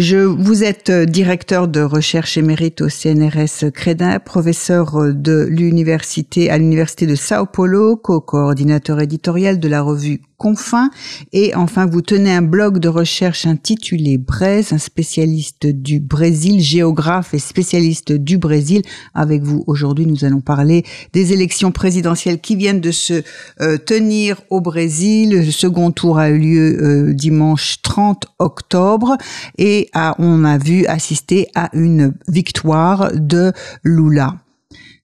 Je, 0.00 0.18
vous 0.18 0.62
êtes 0.62 0.90
euh, 0.90 1.06
directeur 1.06 1.66
de 1.66 1.80
recherche 1.80 2.36
émérite 2.36 2.82
au 2.82 2.88
CNRS 2.88 3.72
Crédin, 3.74 4.20
professeur 4.20 4.94
euh, 4.94 5.12
de 5.12 5.48
l'université 5.50 6.50
à 6.50 6.58
l'université 6.58 7.04
de 7.04 7.16
Sao 7.16 7.46
Paulo, 7.46 7.96
co-coordinateur 7.96 9.00
éditorial 9.00 9.58
de 9.58 9.66
la 9.66 9.82
revue 9.82 10.20
Confins, 10.36 10.90
et 11.32 11.52
enfin 11.56 11.86
vous 11.86 12.00
tenez 12.00 12.32
un 12.32 12.42
blog 12.42 12.78
de 12.78 12.88
recherche 12.88 13.44
intitulé 13.44 14.18
Braise, 14.18 14.72
un 14.72 14.78
spécialiste 14.78 15.66
du 15.66 15.98
Brésil, 15.98 16.60
géographe 16.60 17.34
et 17.34 17.40
spécialiste 17.40 18.12
du 18.12 18.38
Brésil. 18.38 18.82
Avec 19.14 19.42
vous 19.42 19.64
aujourd'hui, 19.66 20.06
nous 20.06 20.24
allons 20.24 20.40
parler 20.40 20.84
des 21.12 21.32
élections 21.32 21.72
présidentielles 21.72 22.40
qui 22.40 22.54
viennent 22.54 22.80
de 22.80 22.92
se 22.92 23.24
euh, 23.60 23.78
tenir 23.78 24.40
au 24.48 24.60
Brésil. 24.60 25.44
Le 25.44 25.50
second 25.50 25.90
tour 25.90 26.20
a 26.20 26.28
eu 26.28 26.38
lieu 26.38 27.14
dimanche 27.14 27.82
30 27.82 28.28
octobre 28.38 29.16
et 29.56 29.87
on 29.94 30.44
a 30.44 30.58
vu 30.58 30.86
assister 30.86 31.48
à 31.54 31.70
une 31.72 32.14
victoire 32.28 33.10
de 33.14 33.52
Lula. 33.82 34.34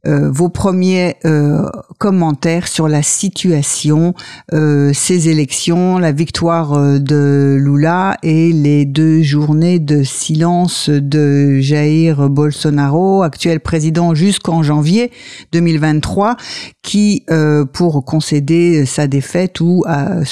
Euh, 0.06 0.30
vos 0.30 0.50
premiers 0.50 1.16
euh, 1.24 1.66
commentaires 1.98 2.68
sur 2.68 2.88
la 2.88 3.02
situation, 3.02 4.14
euh, 4.52 4.92
ces 4.92 5.30
élections, 5.30 5.98
la 5.98 6.12
victoire 6.12 7.00
de 7.00 7.56
Lula 7.58 8.18
et 8.22 8.52
les 8.52 8.84
deux 8.84 9.22
journées 9.22 9.78
de 9.78 10.02
silence 10.02 10.90
de 10.90 11.58
Jair 11.60 12.28
Bolsonaro, 12.28 13.22
actuel 13.22 13.60
président 13.60 14.14
jusqu'en 14.14 14.62
janvier 14.62 15.10
2023, 15.52 16.36
qui, 16.82 17.24
pour 17.72 18.04
concéder 18.04 18.84
sa 18.84 19.06
défaite 19.06 19.60
ou 19.60 19.84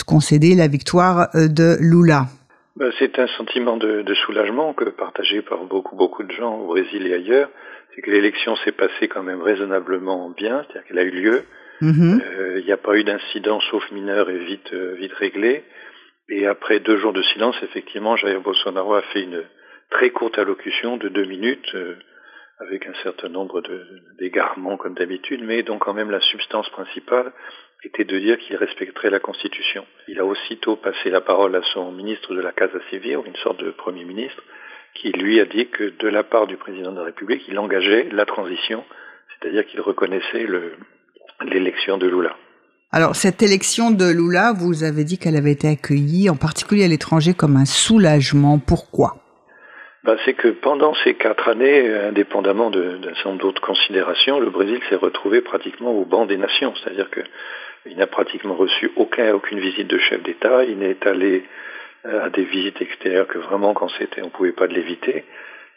concéder 0.06 0.55
la 0.55 0.69
victoire 0.69 1.28
de 1.34 1.78
Lula. 1.81 2.28
Ben, 2.77 2.91
c'est 2.98 3.19
un 3.19 3.27
sentiment 3.27 3.77
de, 3.77 4.15
soulagement 4.27 4.73
que 4.73 4.84
partagé 4.84 5.42
par 5.42 5.65
beaucoup 5.65 5.95
beaucoup 5.95 6.23
de 6.23 6.33
gens 6.33 6.56
au 6.56 6.69
Brésil 6.69 7.06
et 7.06 7.15
ailleurs. 7.15 7.51
C'est 7.95 8.01
que 8.01 8.11
l'élection 8.11 8.56
s'est 8.56 8.73
passée 8.73 9.09
quand 9.09 9.23
même 9.23 9.42
raisonnablement 9.42 10.31
bien, 10.31 10.65
c'est-à-dire 10.65 10.84
qu'elle 10.89 10.98
a 10.98 11.03
eu 11.03 11.11
lieu. 11.11 11.45
Mm-hmm. 11.83 12.23
Euh, 12.23 12.61
il 12.61 12.65
n'y 12.65 12.73
a 12.73 12.78
pas 12.78 12.97
eu 12.97 13.05
d'incident 13.05 13.61
sauf 13.61 13.91
mineur 13.91 14.31
et 14.31 14.39
vite 14.39 14.73
euh, 14.73 14.95
vite 14.95 15.12
réglé. 15.12 15.65
Et 16.31 16.47
après 16.47 16.81
deux 16.81 16.97
jours 16.97 17.12
de 17.12 17.23
silence, 17.23 17.56
effectivement, 17.62 18.17
Jair 18.17 18.41
Bolsonaro 18.41 18.95
a 18.95 19.03
fait 19.03 19.23
une 19.23 19.45
très 19.91 20.11
courte 20.11 20.39
allocution 20.39 20.97
de 20.97 21.09
deux 21.09 21.27
minutes, 21.27 21.75
euh, 21.75 21.97
avec 22.61 22.87
un 22.87 22.95
certain 23.03 23.28
nombre 23.28 23.62
d'égarements 24.19 24.78
comme 24.78 24.95
d'habitude, 24.95 25.43
mais 25.45 25.62
donc 25.62 25.83
quand 25.83 25.93
même 25.93 26.11
la 26.11 26.20
substance 26.20 26.69
principale 26.70 27.33
était 27.84 28.05
de 28.05 28.19
dire 28.19 28.38
qu'il 28.38 28.56
respecterait 28.56 29.11
la 29.11 29.19
Constitution. 29.19 29.84
Il 30.08 30.19
a 30.20 30.25
aussitôt 30.25 30.77
passé 30.77 31.11
la 31.11 31.20
parole 31.20 31.56
à 31.56 31.62
son 31.75 31.92
ministre 31.92 32.34
de 32.34 32.41
la 32.41 32.52
Casa 32.52 32.78
Civil, 32.91 33.19
une 33.27 33.36
sorte 33.36 33.62
de 33.62 33.70
Premier 33.70 34.05
ministre, 34.05 34.42
qui 34.94 35.11
lui 35.11 35.41
a 35.41 35.47
dit 35.47 35.69
que 35.69 35.92
de 35.98 36.08
la 36.08 36.22
part 36.22 36.47
du 36.47 36.56
président 36.56 36.92
de 36.92 36.98
la 36.98 37.05
République, 37.05 37.42
il 37.48 37.58
engageait 37.58 38.08
la 38.12 38.25
transition, 38.25 38.84
c'est-à-dire 39.41 39.66
qu'il 39.66 39.80
reconnaissait 39.80 40.47
l'élection 41.44 41.98
de 41.98 42.06
Lula. 42.06 42.36
Alors 42.92 43.16
cette 43.16 43.42
élection 43.42 43.91
de 43.91 44.05
Lula, 44.05 44.53
vous 44.53 44.84
avez 44.84 45.05
dit 45.05 45.19
qu'elle 45.19 45.36
avait 45.36 45.53
été 45.53 45.66
accueillie, 45.66 46.28
en 46.28 46.36
particulier 46.36 46.84
à 46.84 46.88
l'étranger, 46.88 47.33
comme 47.33 47.56
un 47.56 47.64
soulagement. 47.64 48.58
Pourquoi? 48.58 49.16
Ben, 50.04 50.16
c'est 50.25 50.34
que 50.34 50.48
pendant 50.48 50.94
ces 51.04 51.15
quatre 51.15 51.48
années, 51.48 51.88
indépendamment 51.94 52.71
d'un 52.71 53.00
certain 53.15 53.31
nombre 53.31 53.42
d'autres 53.42 53.62
considérations, 53.62 54.41
le 54.41 54.50
Brésil 54.50 54.81
s'est 54.88 54.97
retrouvé 54.97 55.41
pratiquement 55.41 55.92
au 55.92 56.04
banc 56.04 56.26
des 56.26 56.37
nations. 56.37 56.75
C'est-à-dire 56.75 57.09
que 57.09 57.21
il 57.87 57.97
n'a 57.97 58.06
pratiquement 58.06 58.54
reçu 58.54 58.91
aucun, 58.97 59.34
aucune 59.34 59.60
visite 59.60 59.88
de 59.88 59.98
chef 59.98 60.22
d'État. 60.22 60.65
Il 60.65 60.78
n'est 60.78 61.06
allé 61.06 61.44
euh, 62.06 62.26
à 62.26 62.31
des 62.31 62.44
visites 62.44 62.81
extérieures 62.81 63.26
que 63.26 63.38
vraiment 63.38 63.75
quand 63.75 63.88
c'était, 63.98 64.22
on 64.22 64.26
ne 64.26 64.31
pouvait 64.31 64.53
pas 64.53 64.66
l'éviter. 64.66 65.25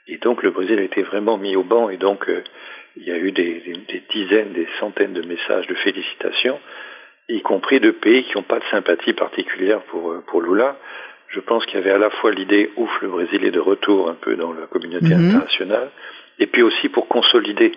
Et 0.08 0.18
donc 0.18 0.44
le 0.44 0.52
Brésil 0.52 0.80
a 0.80 0.84
été 0.84 1.02
vraiment 1.02 1.38
mis 1.38 1.56
au 1.56 1.64
banc 1.64 1.90
et 1.90 1.98
donc 1.98 2.30
euh, 2.30 2.44
il 2.96 3.04
y 3.04 3.12
a 3.12 3.18
eu 3.18 3.32
des, 3.32 3.62
des, 3.88 4.04
dizaines, 4.10 4.54
des 4.54 4.68
centaines 4.80 5.14
de 5.14 5.22
messages 5.22 5.68
de 5.68 5.76
félicitations, 5.76 6.60
y 7.28 7.42
compris 7.42 7.80
de 7.80 7.92
pays 7.92 8.24
qui 8.24 8.36
n'ont 8.36 8.44
pas 8.44 8.60
de 8.60 8.66
sympathie 8.72 9.14
particulière 9.14 9.82
pour, 9.84 10.12
euh, 10.12 10.24
pour 10.28 10.42
Lula. 10.42 10.78
Je 11.28 11.40
pense 11.40 11.66
qu'il 11.66 11.76
y 11.76 11.82
avait 11.82 11.92
à 11.92 11.98
la 11.98 12.12
fois 12.12 12.32
l'idée, 12.32 12.72
ouf, 12.78 13.02
le 13.02 13.10
Brésil 13.10 13.44
est 13.44 13.52
de 13.52 13.60
retour 13.60 14.10
un 14.10 14.14
peu 14.14 14.36
dans 14.36 14.54
la 14.54 14.68
communauté 14.68 15.14
mhm. 15.14 15.28
internationale, 15.28 15.90
et 16.40 16.48
puis 16.48 16.62
aussi 16.62 16.90
pour 16.90 17.08
consolider, 17.08 17.72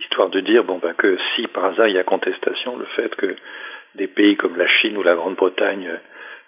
histoire 0.00 0.30
de 0.30 0.40
dire 0.40 0.64
bon 0.64 0.78
ben 0.78 0.94
que 0.94 1.18
si 1.34 1.46
par 1.48 1.64
hasard 1.66 1.88
il 1.88 1.94
y 1.94 1.98
a 1.98 2.04
contestation, 2.04 2.76
le 2.76 2.86
fait 2.96 3.14
que 3.16 3.36
des 3.96 4.06
pays 4.06 4.36
comme 4.36 4.56
la 4.56 4.66
Chine 4.66 4.96
ou 4.96 5.02
la 5.02 5.14
Grande-Bretagne 5.14 5.88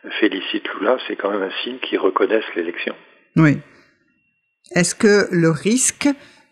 euh, 0.04 0.10
félicitent 0.20 0.68
Lula, 0.78 0.98
c'est 1.06 1.16
quand 1.16 1.30
même 1.30 1.42
un 1.42 1.62
signe 1.62 1.78
qu'ils 1.78 1.98
reconnaissent 1.98 2.54
l'élection. 2.54 2.94
Oui. 3.36 3.58
Est-ce 4.74 4.94
que 4.94 5.26
le 5.30 5.50
risque 5.50 6.08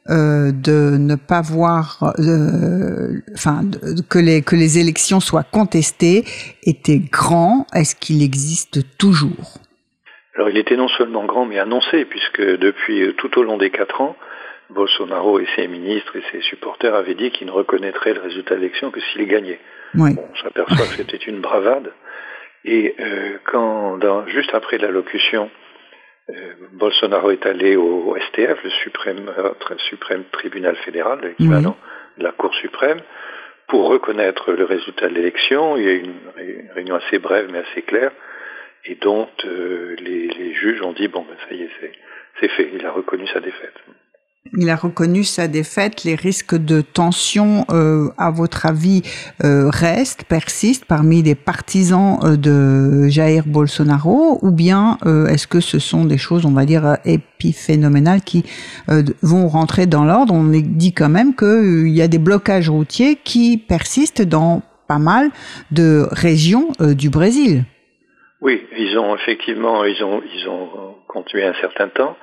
euh, 0.09 0.51
de 0.53 0.97
ne 0.99 1.15
pas 1.15 1.43
voir, 1.43 2.15
euh, 2.19 3.21
enfin, 3.35 3.63
que 4.09 4.19
les 4.19 4.43
que 4.43 4.57
les 4.57 4.79
élections 4.79 5.21
soient 5.21 5.45
contestées 5.45 6.25
était 6.65 6.99
grand? 6.99 7.67
Est-ce 7.75 7.95
qu'il 7.95 8.23
existe 8.23 8.97
toujours? 8.99 9.59
Alors, 10.35 10.49
il 10.49 10.57
était 10.57 10.77
non 10.77 10.89
seulement 10.89 11.25
grand, 11.27 11.45
mais 11.45 11.59
annoncé, 11.59 12.05
puisque 12.07 12.41
depuis 12.41 13.15
tout 13.19 13.39
au 13.39 13.43
long 13.43 13.59
des 13.59 13.71
quatre 13.71 14.01
ans, 14.01 14.17
Bolsonaro 14.71 15.41
et 15.41 15.47
ses 15.57 15.69
ministres 15.69 16.17
et 16.17 16.23
ses 16.33 16.41
supporters 16.43 16.95
avaient 16.95 17.15
dit 17.15 17.31
qu'ils 17.31 17.47
ne 17.47 17.53
reconnaîtraient 17.53 18.15
le 18.15 18.21
résultat 18.21 18.55
de 18.55 18.61
l'élection 18.61 18.91
que 18.91 19.01
s'il 19.01 19.27
gagnait. 19.27 19.61
Oui. 19.95 20.11
on 20.17 20.37
s'aperçoit 20.43 20.87
que 20.87 20.95
c'était 20.95 21.17
une 21.17 21.41
bravade. 21.41 21.93
Et 22.65 22.95
euh, 23.01 23.39
quand, 23.45 23.99
dans, 23.99 24.27
juste 24.27 24.55
après 24.55 24.79
l'allocution, 24.79 25.51
euh, 26.29 26.35
Bolsonaro 26.73 27.31
est 27.31 27.47
allé 27.47 27.77
au, 27.77 28.17
STF, 28.29 28.63
le 28.63 28.71
suprême, 28.83 29.31
euh, 29.39 29.77
suprême 29.89 30.25
tribunal 30.31 30.77
fédéral, 30.77 31.21
l'équivalent 31.23 31.77
de 32.19 32.25
la 32.25 32.33
Cour 32.33 32.55
suprême, 32.55 33.01
pour 33.67 33.89
reconnaître 33.89 34.53
le 34.53 34.65
résultat 34.65 35.09
de 35.09 35.15
l'élection. 35.15 35.77
Il 35.77 35.85
y 35.85 35.89
a 35.89 35.93
eu 35.93 36.03
une, 36.03 36.71
réunion 36.75 36.97
assez 36.97 37.19
brève 37.19 37.49
mais 37.51 37.59
assez 37.59 37.83
claire, 37.83 38.13
et 38.85 38.95
dont 38.97 39.29
les, 39.45 40.29
les, 40.29 40.55
juges 40.55 40.83
ont 40.83 40.93
dit 40.93 41.09
bon 41.09 41.23
ben 41.23 41.37
ça 41.49 41.55
y 41.55 41.63
est, 41.63 41.71
c'est 42.41 42.49
fait, 42.49 42.71
il 42.73 42.85
a 42.87 42.91
reconnu 42.93 43.27
sa 43.29 43.41
défaite. 43.41 43.75
Il 44.57 44.71
a 44.71 44.77
reconnu 44.77 45.23
sa 45.23 45.49
défaite. 45.49 46.05
Les 46.05 46.15
risques 46.15 46.57
de 46.57 46.81
tension, 46.81 47.67
euh, 47.71 48.09
à 48.17 48.31
votre 48.31 48.65
avis, 48.65 49.03
euh, 49.45 49.69
restent, 49.69 50.25
persistent 50.25 50.87
parmi 50.87 51.23
les 51.23 51.35
partisans 51.35 52.19
euh, 52.25 52.37
de 52.37 53.07
Jair 53.09 53.45
Bolsonaro, 53.47 54.39
ou 54.41 54.51
bien 54.51 54.97
est-ce 55.29 55.47
que 55.47 55.61
ce 55.61 55.79
sont 55.79 56.07
des 56.07 56.17
choses, 56.17 56.47
on 56.47 56.53
va 56.53 56.65
dire, 56.65 56.97
épiphénoménales 57.05 58.23
qui 58.23 58.45
vont 59.23 59.47
rentrer 59.49 59.87
dans 59.87 60.05
l'ordre? 60.05 60.33
On 60.33 60.45
dit 60.45 60.95
quand 60.95 61.09
même 61.09 61.35
qu'il 61.35 61.89
y 61.89 62.01
a 62.01 62.09
des 62.09 62.19
blocages 62.19 62.71
routiers 62.71 63.17
qui 63.17 63.59
persistent 63.59 64.23
dans 64.23 64.63
pas 64.89 64.99
mal 64.99 65.31
de 65.71 66.07
régions 66.11 66.69
du 66.81 67.11
Brésil. 67.11 67.65
Oui, 68.41 68.63
ils 68.79 68.99
ont 68.99 69.15
effectivement, 69.17 69.85
ils 69.85 70.03
ont, 70.03 70.23
ils 70.35 70.49
ont 70.49 70.95
continué 71.09 71.45
un 71.45 71.55
certain 71.61 71.89
temps. 71.89 72.17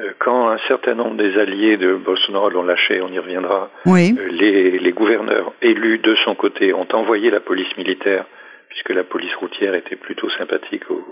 Euh, 0.00 0.12
quand 0.18 0.48
un 0.48 0.58
certain 0.68 0.94
nombre 0.94 1.16
des 1.16 1.38
alliés 1.38 1.76
de 1.76 1.94
Bolsonaro 1.94 2.48
l'ont 2.50 2.62
lâché, 2.62 3.00
on 3.02 3.08
y 3.08 3.18
reviendra, 3.18 3.70
euh, 3.86 4.28
les, 4.30 4.92
gouverneurs 4.92 5.52
élus 5.62 5.98
de 5.98 6.14
son 6.24 6.34
côté 6.34 6.72
ont 6.72 6.86
envoyé 6.92 7.30
la 7.30 7.40
police 7.40 7.76
militaire, 7.76 8.24
puisque 8.68 8.90
la 8.90 9.04
police 9.04 9.34
routière 9.36 9.74
était 9.74 9.96
plutôt 9.96 10.30
sympathique 10.30 10.90
au, 10.90 11.04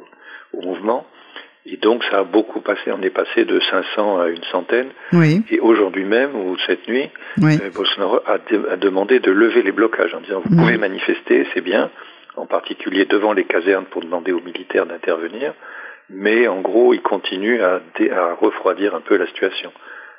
mouvement. 0.62 1.06
Et 1.66 1.76
donc 1.76 2.02
ça 2.04 2.20
a 2.20 2.24
beaucoup 2.24 2.60
passé, 2.60 2.90
on 2.90 3.02
est 3.02 3.10
passé 3.10 3.44
de 3.44 3.60
500 3.60 4.20
à 4.20 4.28
une 4.28 4.42
centaine. 4.44 4.88
Et 5.50 5.60
aujourd'hui 5.60 6.04
même, 6.04 6.34
ou 6.34 6.56
cette 6.66 6.88
nuit, 6.88 7.10
euh, 7.42 7.70
Bolsonaro 7.74 8.20
a, 8.26 8.38
demandé 8.76 9.20
de 9.20 9.30
lever 9.30 9.62
les 9.62 9.72
blocages 9.72 10.14
en 10.14 10.20
disant 10.20 10.42
vous 10.44 10.56
pouvez 10.56 10.78
manifester, 10.78 11.46
c'est 11.52 11.60
bien, 11.60 11.90
en 12.36 12.46
particulier 12.46 13.04
devant 13.04 13.32
les 13.32 13.44
casernes 13.44 13.84
pour 13.84 14.02
demander 14.02 14.32
aux 14.32 14.40
militaires 14.40 14.86
d'intervenir 14.86 15.52
mais 16.10 16.49
en 16.49 16.60
gros, 16.60 16.94
il 16.94 17.02
continue 17.02 17.60
à, 17.62 17.81
refroidir 18.40 18.94
un 18.94 19.00
peu 19.00 19.16
la 19.16 19.26
situation. 19.26 19.72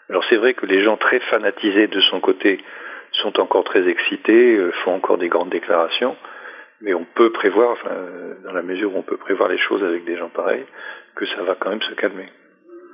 Alors 0.10 0.24
c'est 0.30 0.38
vrai 0.38 0.54
que 0.54 0.66
les 0.66 0.84
gens 0.84 0.98
très 0.98 1.20
fanatisés 1.20 1.88
de 1.88 2.00
son 2.02 2.20
côté 2.20 2.60
sont 3.12 3.40
encore 3.40 3.64
très 3.64 3.88
excités, 3.88 4.56
euh, 4.56 4.72
font 4.84 4.96
encore 4.96 5.18
des 5.18 5.30
grandes 5.30 5.50
déclarations, 5.50 6.16
mais 6.82 6.94
on 6.94 7.06
peut 7.16 7.32
prévoir, 7.32 7.72
enfin, 7.72 7.96
dans 8.44 8.54
la 8.54 8.62
mesure 8.62 8.96
où 8.96 9.00
on 9.00 9.04
peut 9.04 9.18
prévoir 9.18 9.50
les 9.50 9.58
choses 9.58 9.84
avec 9.84 10.06
des 10.06 10.18
gens 10.18 10.30
pareils, 10.30 10.66
que 11.16 11.26
ça 11.26 11.44
va 11.44 11.56
quand 11.56 11.70
même 11.70 11.82
se 11.82 11.94
calmer. 11.94 12.28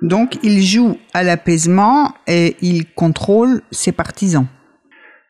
Donc 0.01 0.43
il 0.43 0.61
joue 0.61 0.97
à 1.13 1.23
l'apaisement 1.23 2.13
et 2.27 2.55
il 2.61 2.85
contrôle 2.93 3.61
ses 3.71 3.91
partisans. 3.91 4.45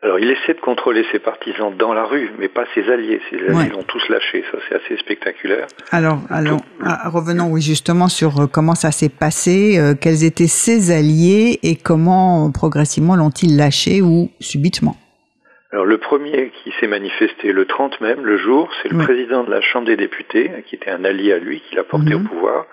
Alors, 0.01 0.19
il 0.19 0.29
essaie 0.29 0.53
de 0.53 0.59
contrôler 0.59 1.03
ses 1.11 1.17
partisans 1.17 1.75
dans 1.75 1.91
la 1.91 2.03
rue, 2.03 2.29
mais 2.37 2.47
pas 2.47 2.65
ses 2.75 2.87
alliés. 2.91 3.19
Ses 3.31 3.37
alliés 3.37 3.69
l'ont 3.71 3.81
tous 3.83 4.07
lâché. 4.09 4.43
Ça, 4.51 4.59
c'est 4.67 4.75
assez 4.75 4.97
spectaculaire. 4.97 5.65
Alors, 5.89 6.19
alors 6.29 6.59
ah, 6.83 7.09
revenons 7.09 7.47
oui, 7.47 7.61
justement 7.61 8.07
sur 8.07 8.39
euh, 8.39 8.45
comment 8.45 8.75
ça 8.75 8.91
s'est 8.91 9.09
passé, 9.09 9.79
euh, 9.79 9.95
quels 9.99 10.23
étaient 10.23 10.47
ses 10.47 10.91
alliés 10.91 11.59
et 11.63 11.75
comment 11.75 12.51
progressivement 12.51 13.15
l'ont-ils 13.15 13.57
lâché 13.57 14.03
ou 14.03 14.29
subitement? 14.39 14.95
Alors 15.71 15.85
le 15.85 15.97
premier 15.97 16.51
qui 16.63 16.71
s'est 16.79 16.87
manifesté 16.87 17.51
le 17.51 17.65
30 17.65 17.99
même, 17.99 18.23
le 18.23 18.37
jour, 18.37 18.69
c'est 18.81 18.89
le 18.89 18.97
président 18.97 19.43
de 19.43 19.51
la 19.51 19.61
Chambre 19.61 19.87
des 19.87 19.97
députés, 19.97 20.51
qui 20.67 20.75
était 20.75 20.91
un 20.91 21.03
allié 21.03 21.33
à 21.33 21.39
lui, 21.39 21.61
qui 21.67 21.75
l'a 21.75 21.83
porté 21.83 22.13
au 22.13 22.19
mhm. 22.19 22.27
pouvoir, 22.27 22.65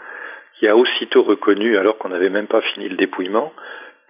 qui 0.58 0.68
a 0.68 0.76
aussitôt 0.76 1.22
reconnu, 1.22 1.76
alors 1.78 1.98
qu'on 1.98 2.10
n'avait 2.10 2.30
même 2.30 2.46
pas 2.46 2.60
fini 2.60 2.88
le 2.88 2.96
dépouillement, 2.96 3.52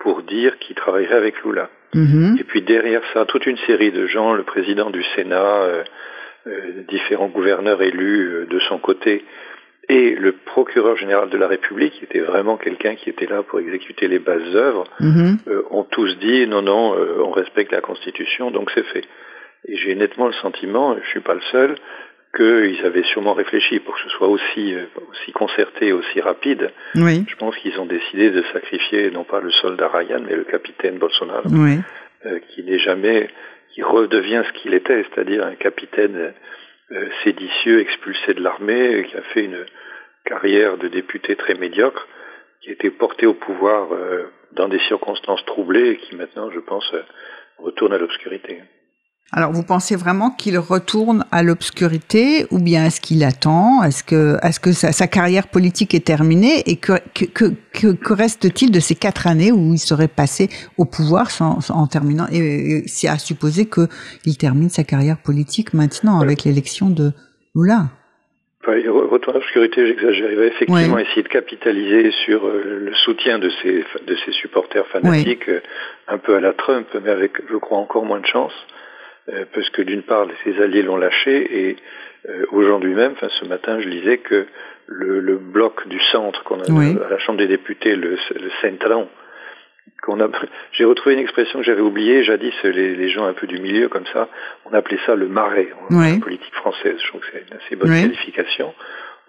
pour 0.00 0.22
dire 0.22 0.58
qu'il 0.58 0.74
travaillerait 0.74 1.14
avec 1.14 1.42
Lula. 1.44 1.70
Mhm. 1.94 2.36
Et 2.40 2.44
puis 2.44 2.62
derrière 2.62 3.02
ça, 3.12 3.24
toute 3.26 3.46
une 3.46 3.58
série 3.58 3.92
de 3.92 4.06
gens, 4.06 4.32
le 4.32 4.44
président 4.44 4.90
du 4.90 5.02
Sénat, 5.14 5.62
euh, 5.62 5.84
euh, 6.46 6.82
différents 6.88 7.28
gouverneurs 7.28 7.82
élus 7.82 8.28
euh, 8.28 8.46
de 8.46 8.58
son 8.60 8.78
côté, 8.78 9.24
et 9.88 10.14
le 10.14 10.32
procureur 10.32 10.96
général 10.96 11.28
de 11.28 11.36
la 11.36 11.48
République, 11.48 11.92
qui 11.94 12.04
était 12.04 12.20
vraiment 12.20 12.56
quelqu'un 12.56 12.94
qui 12.94 13.10
était 13.10 13.26
là 13.26 13.42
pour 13.42 13.60
exécuter 13.60 14.08
les 14.08 14.20
bases 14.20 14.54
œuvres, 14.54 14.84
mhm. 15.00 15.38
ont 15.70 15.82
tous 15.82 16.16
dit 16.18 16.46
non, 16.46 16.62
non, 16.62 16.94
on 17.18 17.32
respecte 17.32 17.72
la 17.72 17.80
Constitution, 17.80 18.52
donc 18.52 18.70
c'est 18.74 18.84
fait. 18.84 19.04
Et 19.66 19.76
j'ai 19.76 19.94
nettement 19.96 20.28
le 20.28 20.32
sentiment, 20.34 20.96
je 21.02 21.08
suis 21.08 21.20
pas 21.20 21.34
le 21.34 21.40
seul, 21.50 21.74
qu'ils 22.34 22.84
avaient 22.84 23.02
sûrement 23.04 23.34
réfléchi 23.34 23.78
pour 23.80 23.94
que 23.94 24.00
ce 24.00 24.08
soit 24.10 24.28
aussi, 24.28 24.74
aussi 25.10 25.32
concerté, 25.32 25.92
aussi 25.92 26.20
rapide. 26.20 26.70
Oui. 26.94 27.24
Je 27.28 27.36
pense 27.36 27.56
qu'ils 27.56 27.78
ont 27.78 27.86
décidé 27.86 28.30
de 28.30 28.42
sacrifier 28.52 29.10
non 29.10 29.24
pas 29.24 29.40
le 29.40 29.50
soldat 29.50 29.88
Ryan, 29.88 30.22
mais 30.26 30.36
le 30.36 30.44
capitaine 30.44 30.98
Bolsonaro, 30.98 31.48
oui. 31.50 31.78
euh, 32.26 32.38
qui 32.48 32.62
n'est 32.62 32.78
jamais, 32.78 33.28
qui 33.74 33.82
redevient 33.82 34.42
ce 34.46 34.52
qu'il 34.60 34.72
était, 34.74 35.04
c'est-à-dire 35.04 35.44
un 35.44 35.56
capitaine 35.56 36.32
euh, 36.92 37.08
séditieux, 37.24 37.80
expulsé 37.80 38.34
de 38.34 38.42
l'armée, 38.42 39.06
qui 39.08 39.16
a 39.16 39.22
fait 39.22 39.44
une 39.44 39.64
carrière 40.24 40.76
de 40.78 40.88
député 40.88 41.36
très 41.36 41.54
médiocre, 41.54 42.06
qui 42.60 42.70
a 42.70 42.72
été 42.72 42.90
porté 42.90 43.26
au 43.26 43.34
pouvoir 43.34 43.92
euh, 43.92 44.30
dans 44.52 44.68
des 44.68 44.78
circonstances 44.80 45.44
troublées 45.46 45.90
et 45.90 45.96
qui 45.96 46.16
maintenant, 46.16 46.50
je 46.50 46.60
pense, 46.60 46.88
euh, 46.94 47.02
retourne 47.58 47.92
à 47.92 47.98
l'obscurité. 47.98 48.60
Alors, 49.34 49.50
vous 49.50 49.62
pensez 49.62 49.96
vraiment 49.96 50.28
qu'il 50.28 50.58
retourne 50.58 51.24
à 51.32 51.42
l'obscurité 51.42 52.44
ou 52.50 52.58
bien 52.58 52.84
est-ce 52.84 53.00
qu'il 53.00 53.24
attend? 53.24 53.82
Est-ce 53.82 54.04
que, 54.04 54.36
est-ce 54.42 54.60
que 54.60 54.72
sa, 54.72 55.06
carrière 55.06 55.48
politique 55.48 55.94
est 55.94 56.04
terminée? 56.04 56.62
Et 56.66 56.76
que, 56.76 56.92
que, 57.14 57.46
que, 57.72 57.92
que 57.94 58.12
reste-t-il 58.12 58.70
de 58.70 58.78
ces 58.78 58.94
quatre 58.94 59.26
années 59.26 59.50
où 59.50 59.72
il 59.72 59.78
serait 59.78 60.08
passé 60.08 60.50
au 60.76 60.84
pouvoir 60.84 61.30
sans, 61.30 61.70
en 61.70 61.86
terminant? 61.86 62.26
Et, 62.30 62.82
c'est 62.86 63.08
à 63.08 63.16
supposer 63.16 63.70
qu'il 63.70 64.36
termine 64.36 64.68
sa 64.68 64.84
carrière 64.84 65.16
politique 65.16 65.72
maintenant 65.72 66.20
avec 66.20 66.44
l'élection 66.44 66.90
de 66.90 67.12
Lula. 67.54 67.86
Enfin, 68.60 68.72
retourne 68.86 69.36
à 69.36 69.38
l'obscurité, 69.38 69.86
j'exagère. 69.86 70.30
Il 70.30 70.36
va 70.36 70.44
effectivement 70.44 70.98
essayer 70.98 71.22
de 71.22 71.28
capitaliser 71.28 72.10
sur 72.26 72.46
euh, 72.46 72.84
le 72.84 72.94
soutien 72.94 73.38
de 73.38 73.50
ses, 73.62 73.82
de 74.06 74.14
ses 74.26 74.32
supporters 74.32 74.86
fanatiques, 74.88 75.48
euh, 75.48 75.60
un 76.06 76.18
peu 76.18 76.36
à 76.36 76.40
la 76.40 76.52
Trump, 76.52 76.86
mais 77.02 77.10
avec, 77.10 77.32
je 77.50 77.56
crois, 77.56 77.78
encore 77.78 78.04
moins 78.04 78.20
de 78.20 78.26
chance. 78.26 78.52
Euh, 79.28 79.44
parce 79.54 79.70
que 79.70 79.82
d'une 79.82 80.02
part, 80.02 80.26
ses 80.42 80.60
alliés 80.60 80.82
l'ont 80.82 80.96
lâché, 80.96 81.68
et 81.68 81.76
euh, 82.28 82.44
aujourd'hui 82.50 82.92
même, 82.92 83.12
enfin 83.12 83.28
ce 83.40 83.44
matin, 83.44 83.78
je 83.80 83.88
lisais 83.88 84.18
que 84.18 84.46
le, 84.86 85.20
le 85.20 85.36
bloc 85.36 85.86
du 85.86 86.00
centre 86.10 86.42
qu'on 86.42 86.60
a 86.60 87.04
à 87.04 87.08
la 87.08 87.18
Chambre 87.18 87.38
des 87.38 87.46
députés, 87.46 87.94
le, 87.94 88.10
le 88.34 88.50
Centralon, 88.60 89.08
qu'on 90.02 90.20
a, 90.20 90.28
j'ai 90.72 90.84
retrouvé 90.84 91.14
une 91.14 91.20
expression 91.20 91.60
que 91.60 91.64
j'avais 91.64 91.80
oubliée, 91.80 92.24
jadis 92.24 92.52
les, 92.64 92.96
les, 92.96 93.08
gens 93.10 93.24
un 93.24 93.32
peu 93.32 93.46
du 93.46 93.60
milieu 93.60 93.88
comme 93.88 94.06
ça, 94.12 94.28
on 94.64 94.74
appelait 94.74 94.98
ça 95.06 95.14
le 95.14 95.28
marais 95.28 95.68
en 95.88 96.18
politique 96.18 96.54
française, 96.54 96.96
je 97.00 97.06
trouve 97.06 97.20
que 97.20 97.26
c'est 97.32 97.44
une 97.48 97.56
assez 97.58 97.76
bonne 97.76 97.90
qualification, 97.90 98.74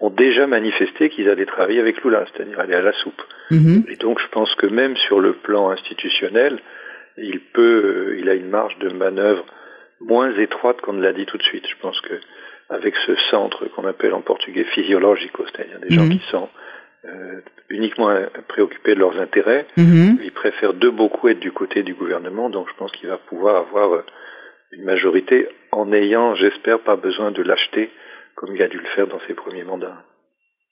ont 0.00 0.10
déjà 0.10 0.48
manifesté 0.48 1.08
qu'ils 1.08 1.28
allaient 1.28 1.46
travailler 1.46 1.78
avec 1.78 2.02
Lula, 2.02 2.24
c'est-à-dire 2.32 2.58
aller 2.58 2.74
à 2.74 2.82
la 2.82 2.92
soupe. 2.94 3.22
Mm-hmm. 3.52 3.92
Et 3.92 3.96
donc 3.96 4.18
je 4.18 4.26
pense 4.32 4.52
que 4.56 4.66
même 4.66 4.96
sur 4.96 5.20
le 5.20 5.34
plan 5.34 5.70
institutionnel, 5.70 6.58
il 7.16 7.38
peut, 7.38 8.16
il 8.18 8.28
a 8.28 8.34
une 8.34 8.50
marge 8.50 8.76
de 8.80 8.88
manœuvre 8.88 9.44
moins 10.00 10.36
étroite 10.36 10.80
qu'on 10.80 10.94
ne 10.94 11.02
l'a 11.02 11.12
dit 11.12 11.26
tout 11.26 11.38
de 11.38 11.42
suite. 11.42 11.66
Je 11.68 11.76
pense 11.80 12.00
que 12.00 12.14
avec 12.70 12.94
ce 13.06 13.14
centre 13.30 13.66
qu'on 13.66 13.86
appelle 13.86 14.14
en 14.14 14.22
portugais 14.22 14.64
physiologico, 14.64 15.44
c'est-à-dire 15.46 15.80
des 15.80 15.94
gens 15.94 16.04
mhm. 16.04 16.18
qui 16.18 16.30
sont 16.30 16.48
euh, 17.04 17.40
uniquement 17.68 18.16
préoccupés 18.48 18.94
de 18.94 19.00
leurs 19.00 19.20
intérêts, 19.20 19.66
mhm. 19.76 20.18
ils 20.22 20.32
préfèrent 20.32 20.74
de 20.74 20.88
beaucoup 20.88 21.28
être 21.28 21.40
du 21.40 21.52
côté 21.52 21.82
du 21.82 21.94
gouvernement, 21.94 22.48
donc 22.48 22.68
je 22.68 22.74
pense 22.74 22.90
qu'il 22.92 23.08
va 23.08 23.18
pouvoir 23.18 23.56
avoir 23.56 23.92
euh, 23.92 24.04
une 24.72 24.84
majorité 24.84 25.48
en 25.72 25.86
n'ayant, 25.86 26.34
j'espère, 26.34 26.80
pas 26.80 26.96
besoin 26.96 27.30
de 27.30 27.42
l'acheter 27.42 27.90
comme 28.34 28.54
il 28.54 28.62
a 28.62 28.68
dû 28.68 28.78
le 28.78 28.86
faire 28.86 29.06
dans 29.06 29.20
ses 29.26 29.34
premiers 29.34 29.64
mandats. 29.64 30.02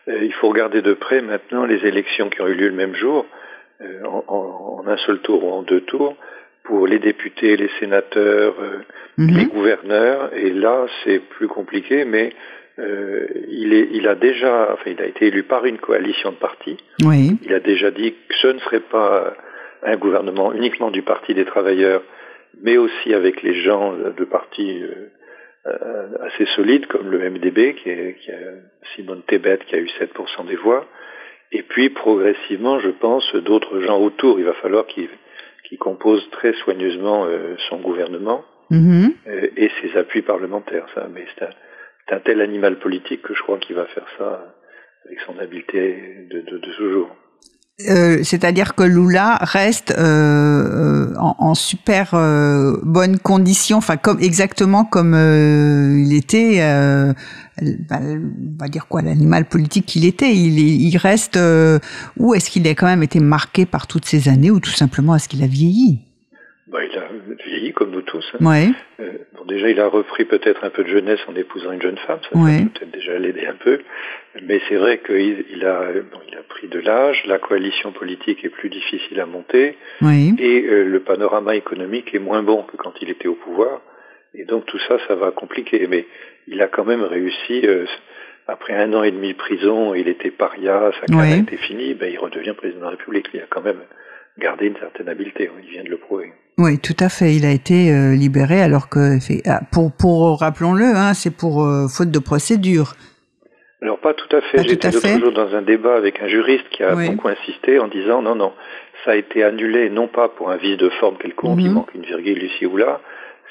Euh, 0.08 0.24
il 0.24 0.34
faut 0.34 0.50
regarder 0.50 0.82
de 0.82 0.94
près 0.94 1.22
maintenant 1.22 1.66
les 1.66 1.86
élections 1.86 2.30
qui 2.30 2.42
ont 2.42 2.48
eu 2.48 2.56
lieu 2.56 2.68
le 2.68 2.76
même 2.76 2.96
jour, 2.96 3.26
en, 4.06 4.24
en, 4.28 4.88
un 4.88 4.98
seul 4.98 5.20
tour 5.20 5.44
ou 5.44 5.52
en 5.52 5.62
deux 5.62 5.82
tours, 5.82 6.16
pour 6.64 6.88
les 6.88 7.00
députés, 7.00 7.58
les 7.58 7.70
sénateurs, 7.80 8.56
mhm. 9.18 9.38
les 9.38 9.46
gouverneurs. 9.46 10.34
Et 10.34 10.52
là, 10.52 10.86
c'est 11.04 11.20
plus 11.20 11.50
compliqué, 11.50 12.06
mais 12.06 12.34
euh, 12.80 13.28
il, 13.50 13.74
est, 13.74 13.90
il 13.92 14.08
a 14.08 14.16
déjà, 14.16 14.74
enfin, 14.74 14.92
il 14.92 15.02
a 15.02 15.06
été 15.06 15.28
élu 15.28 15.44
par 15.44 15.66
une 15.66 15.78
coalition 15.78 16.32
de 16.32 16.38
partis. 16.38 16.78
Oui. 17.04 17.38
Il 17.44 17.54
a 17.54 17.60
déjà 17.60 17.92
dit 17.92 18.14
que 18.28 18.36
ce 18.42 18.48
ne 18.48 18.60
serait 18.60 18.80
pas 18.80 19.36
un 19.86 19.98
gouvernement 19.98 20.54
uniquement 20.54 20.92
du 20.92 21.02
Parti 21.02 21.34
des 21.34 21.46
travailleurs, 21.46 22.02
mais 22.62 22.78
aussi 22.78 23.14
avec 23.14 23.42
les 23.42 23.62
gens 23.62 23.94
de 23.94 24.26
partis 24.26 24.82
euh, 24.84 25.10
euh 25.68 26.08
assez 26.22 26.46
solides 26.56 26.88
comme 26.88 27.10
le 27.12 27.30
MDB, 27.30 27.76
qui, 27.76 27.90
est, 27.90 28.16
qui 28.20 28.32
a 28.32 28.38
Simone 28.96 29.24
Tebet 29.28 29.60
qui 29.68 29.76
a 29.76 29.80
eu 29.80 29.90
7% 30.00 30.48
des 30.48 30.56
voix. 30.56 30.88
Et 31.52 31.62
puis 31.62 31.90
progressivement, 31.90 32.80
je 32.80 32.90
pense, 32.90 33.36
d'autres 33.36 33.80
gens 33.82 34.00
autour. 34.00 34.40
Il 34.40 34.46
va 34.46 34.54
falloir 34.54 34.88
qu'ils 34.88 35.10
qu 35.64 35.78
composent 35.78 36.28
très 36.32 36.54
soigneusement 36.54 37.26
euh, 37.26 37.56
son 37.70 37.78
gouvernement 37.78 38.44
mm-hmm. 38.72 39.12
euh, 39.28 39.48
et 39.56 39.70
ses 39.82 39.98
appuis 39.98 40.22
parlementaires. 40.22 40.88
Ça, 40.96 41.08
mais 41.14 41.26
c'est 41.36 41.46
un, 41.46 41.50
c'est 42.08 42.16
un 42.16 42.20
tel 42.20 42.42
animal 42.42 42.80
politique 42.80 43.22
que 43.22 43.34
je 43.34 43.42
crois 43.42 43.60
qu'il 43.60 43.76
va 43.76 43.86
faire 43.86 44.08
ça 44.18 44.56
avec 45.06 45.20
son 45.26 45.38
habileté 45.40 46.28
de, 46.30 46.42
de, 46.42 46.58
de 46.58 46.72
toujours. 46.76 47.10
Euh, 47.90 48.24
C'est-à-dire 48.24 48.76
que 48.76 48.84
Lula 48.84 49.38
reste 49.42 49.96
euh, 49.98 50.04
euh 50.04 51.14
en, 51.18 51.36
en, 51.40 51.56
super 51.56 52.14
euh, 52.14 52.78
bonne 52.84 53.18
condition, 53.18 53.78
enfin 53.78 53.98
comme 53.98 54.20
exactement 54.20 54.86
comme 54.86 55.14
euh, 55.16 56.00
il 56.00 56.16
était, 56.16 56.60
euh, 56.62 57.14
bah, 57.90 58.00
on 58.02 58.58
va 58.60 58.68
dire 58.68 58.88
quoi, 58.88 59.02
l'animal 59.02 59.46
politique 59.46 59.86
qu'il 59.86 60.06
était. 60.06 60.32
Il, 60.34 60.60
il 60.60 60.98
reste 60.98 61.40
ou 62.18 62.36
est-ce 62.36 62.52
qu'il 62.52 62.68
a 62.68 62.72
quand 62.72 62.88
même 62.88 63.04
été 63.04 63.20
marqué 63.20 63.66
par 63.66 63.88
toutes 63.88 64.06
ces 64.06 64.30
années, 64.30 64.52
ou 64.52 64.60
tout 64.60 64.72
simplement 64.72 65.16
est-ce 65.16 65.28
qu'il 65.28 65.44
a 65.44 65.48
vieilli? 65.48 66.00
Bah, 66.68 66.80
Il 66.84 66.98
a 66.98 67.08
vieilli 67.46 67.74
comme 67.74 67.92
nous 67.92 68.02
tous. 68.04 68.26
Hein. 68.40 68.46
Ouais 68.46 68.72
déjà, 69.46 69.70
il 69.70 69.80
a 69.80 69.88
repris 69.88 70.26
peut-être 70.26 70.64
un 70.64 70.70
peu 70.70 70.84
de 70.84 70.90
jeunesse 70.90 71.20
en 71.28 71.36
épousant 71.36 71.72
une 71.72 71.82
jeune 71.82 71.98
femme, 71.98 72.20
ça, 72.24 72.30
peut 72.30 72.80
peut-être 72.80 72.92
déjà 72.92 73.18
l'aider 73.18 73.46
un 73.46 73.56
peu. 73.56 73.80
Mais 74.42 74.62
c'est 74.68 74.76
vrai 74.76 75.00
qu'il 75.06 75.46
il 75.52 75.66
a, 75.66 75.88
il 76.28 76.38
a 76.38 76.44
pris 76.44 76.68
de 76.68 76.80
l'âge, 76.80 77.24
la 77.26 77.40
coalition 77.40 77.92
politique 77.92 78.44
est 78.44 78.50
plus 78.50 78.70
difficile 78.70 79.20
à 79.20 79.26
monter, 79.26 79.78
et 80.40 80.64
euh, 80.66 80.84
le 80.86 81.00
panorama 81.02 81.56
économique 81.56 82.14
est 82.14 82.20
moins 82.20 82.44
bon 82.44 82.64
que 82.64 82.78
quand 82.78 82.94
il 83.02 83.10
était 83.10 83.28
au 83.28 83.36
pouvoir. 83.36 83.82
Et 84.36 84.46
donc 84.46 84.66
tout 84.66 84.80
ça, 84.88 84.98
ça 85.08 85.16
va 85.16 85.32
compliquer. 85.32 85.86
Mais 85.88 86.08
il 86.48 86.62
a 86.62 86.68
quand 86.68 86.86
même 86.86 87.04
réussi, 87.04 87.62
euh, 87.66 87.86
après 88.48 88.74
un 88.74 88.94
an 88.94 89.04
et 89.04 89.12
demi 89.12 89.34
de 89.34 89.38
prison, 89.38 89.94
il 89.94 90.08
était 90.08 90.32
paria, 90.32 90.92
sa 91.00 91.06
carrière 91.06 91.40
était 91.40 91.58
finie, 91.58 91.94
ben, 91.94 92.12
il 92.12 92.20
redevient 92.20 92.54
président 92.54 92.80
de 92.80 92.86
la 92.86 92.90
République. 92.92 93.30
Il 93.34 93.42
a 93.42 93.46
quand 93.50 93.62
même 93.62 93.82
gardé 94.38 94.68
une 94.68 94.78
certaine 94.78 95.10
habileté, 95.10 95.50
il 95.64 95.70
vient 95.70 95.84
de 95.84 95.90
le 95.90 95.98
prouver. 95.98 96.34
Oui, 96.58 96.80
tout 96.80 96.96
à 97.00 97.10
fait. 97.10 97.34
Il 97.36 97.46
a 97.46 97.52
été 97.52 97.92
euh, 97.92 98.14
libéré 98.14 98.62
alors 98.62 98.90
que, 98.90 99.18
ah, 99.48 99.62
pour, 99.72 99.92
pour 99.92 100.40
rappelons-le, 100.40 100.86
hein, 100.86 101.14
c'est 101.14 101.36
pour 101.36 101.64
euh, 101.64 101.88
faute 101.88 102.12
de 102.12 102.20
procédure. 102.20 102.94
Alors 103.82 104.00
pas 104.00 104.14
tout 104.14 104.34
à 104.36 104.42
fait. 104.42 104.64
J'étais 104.64 104.92
l'autre 104.92 105.20
jour 105.20 105.32
dans 105.34 105.56
un 105.56 105.62
débat 105.62 105.96
avec 105.96 106.22
un 106.22 106.28
juriste 106.28 106.70
qui 106.70 106.84
a 106.84 106.96
beaucoup 106.96 107.28
insisté 107.28 107.80
en 107.80 107.90
disant 107.90 108.22
non, 108.22 108.36
non, 108.36 108.54
ça 109.04 109.12
a 109.12 109.16
été 109.16 109.44
annulé 109.44 109.90
non 109.90 110.08
pas 110.08 110.30
pour 110.30 110.52
un 110.52 110.56
vice 110.56 110.78
de 110.78 110.90
forme 111.02 111.18
quelconque, 111.18 111.60
il 111.60 111.68
mhm. 111.68 111.74
manque 111.74 111.94
une 111.94 112.06
virgule 112.06 112.42
ici 112.44 112.66
ou 112.66 112.78
là, 112.78 113.02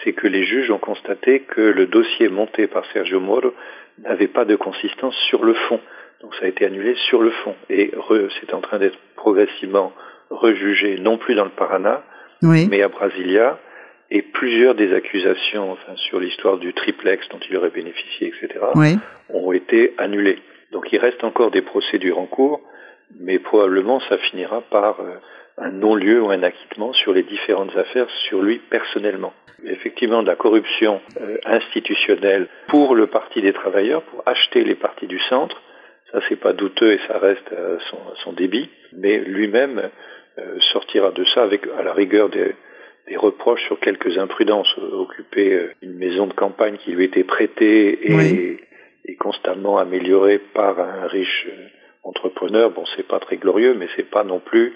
c'est 0.02 0.14
que 0.14 0.26
les 0.26 0.44
juges 0.44 0.71
ont 0.71 0.78
constaté 0.78 1.40
que 1.40 1.61
le 1.61 1.87
dossier 1.87 2.28
monté 2.28 2.66
par 2.66 2.85
Sergio 2.94 3.21
Moro 3.21 3.52
n'avait 3.99 4.26
pas 4.26 4.47
de 4.47 4.56
consistance 4.56 5.14
sur 5.28 5.44
le 5.44 5.52
fond. 5.52 5.80
Donc 6.23 6.35
ça 6.37 6.47
a 6.47 6.49
été 6.49 6.64
annulé 6.64 6.94
sur 7.11 7.21
le 7.21 7.30
fond. 7.30 7.54
Et 7.68 7.92
c'est 8.40 8.54
en 8.54 8.61
train 8.61 8.78
d'être 8.78 8.99
progressivement 9.16 9.92
rejugé, 10.30 10.99
non 10.99 11.18
plus 11.18 11.35
dans 11.35 11.44
le 11.44 11.50
Paraná, 12.42 12.68
mais 12.70 12.82
à 12.82 12.88
Brasilia. 12.88 13.58
Et 14.14 14.20
plusieurs 14.20 14.75
des 14.75 14.92
accusations 14.92 15.72
enfin, 15.72 15.96
sur 15.96 16.20
l'histoire 16.20 16.58
du 16.58 16.75
triplex 16.75 17.26
dont 17.30 17.40
il 17.49 17.56
aurait 17.56 17.70
bénéficié, 17.70 18.28
etc., 18.28 18.61
ont 19.30 19.52
été 19.52 19.94
annulées. 19.96 20.38
Donc 20.70 20.92
il 20.92 20.99
reste 20.99 21.25
encore 21.25 21.50
des 21.50 21.62
procédures 21.62 22.18
en 22.18 22.26
cours, 22.26 22.61
mais 23.18 23.38
probablement 23.38 24.00
ça 24.00 24.18
finira 24.18 24.61
par 24.61 25.00
euh, 25.00 25.14
un 25.58 25.70
non-lieu 25.70 26.22
ou 26.22 26.30
un 26.30 26.42
acquittement 26.42 26.92
sur 26.92 27.12
les 27.12 27.22
différentes 27.22 27.76
affaires 27.76 28.08
sur 28.28 28.42
lui 28.42 28.58
personnellement. 28.70 29.32
Effectivement, 29.64 30.22
de 30.22 30.26
la 30.26 30.37
corruption 30.37 31.00
euh, 31.20 31.38
institutionnelle 31.44 32.49
pour 32.68 32.94
le 32.94 33.06
Parti 33.06 33.40
des 33.40 33.52
travailleurs, 33.52 34.02
pour 34.02 34.22
acheter 34.26 34.64
les 34.64 34.75
partis 34.75 35.06
du 35.06 35.20
centre, 35.20 35.62
ça 36.11 36.20
c'est 36.28 36.37
pas 36.37 36.52
douteux 36.52 36.92
et 36.92 37.00
ça 37.06 37.18
reste 37.18 37.52
à 37.52 37.78
son, 38.25 38.32
débit, 38.32 38.68
mais 38.92 39.18
lui-même 39.18 39.90
sortira 40.72 41.10
de 41.10 41.24
ça 41.24 41.42
avec 41.42 41.66
à 41.78 41.82
la 41.82 41.92
rigueur 41.92 42.28
des, 42.28 42.54
reproches 43.16 43.62
sur 43.66 43.78
quelques 43.78 44.16
imprudences, 44.16 44.74
occuper 44.78 45.52
euh, 45.52 45.74
une 45.82 45.94
maison 45.96 46.26
de 46.26 46.32
campagne 46.32 46.78
qui 46.78 46.92
lui 46.92 47.04
était 47.04 47.24
prêtée 47.24 48.10
et, 48.10 48.56
et 49.04 49.16
constamment 49.16 49.76
améliorée 49.76 50.38
par 50.38 50.80
un 50.80 51.06
riche 51.08 51.46
entrepreneur. 52.04 52.70
Bon, 52.70 52.84
c'est 52.96 53.06
pas 53.06 53.20
très 53.20 53.36
glorieux, 53.36 53.74
mais 53.74 53.86
c'est 53.96 54.08
pas 54.08 54.24
non 54.24 54.40
plus 54.40 54.72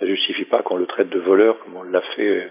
ça 0.00 0.06
justifie 0.06 0.46
pas 0.46 0.62
qu'on 0.62 0.76
le 0.76 0.86
traite 0.86 1.10
de 1.10 1.20
voleur 1.20 1.58
comme 1.60 1.76
on 1.76 1.82
l'a 1.82 2.00
fait 2.16 2.28
euh, 2.28 2.48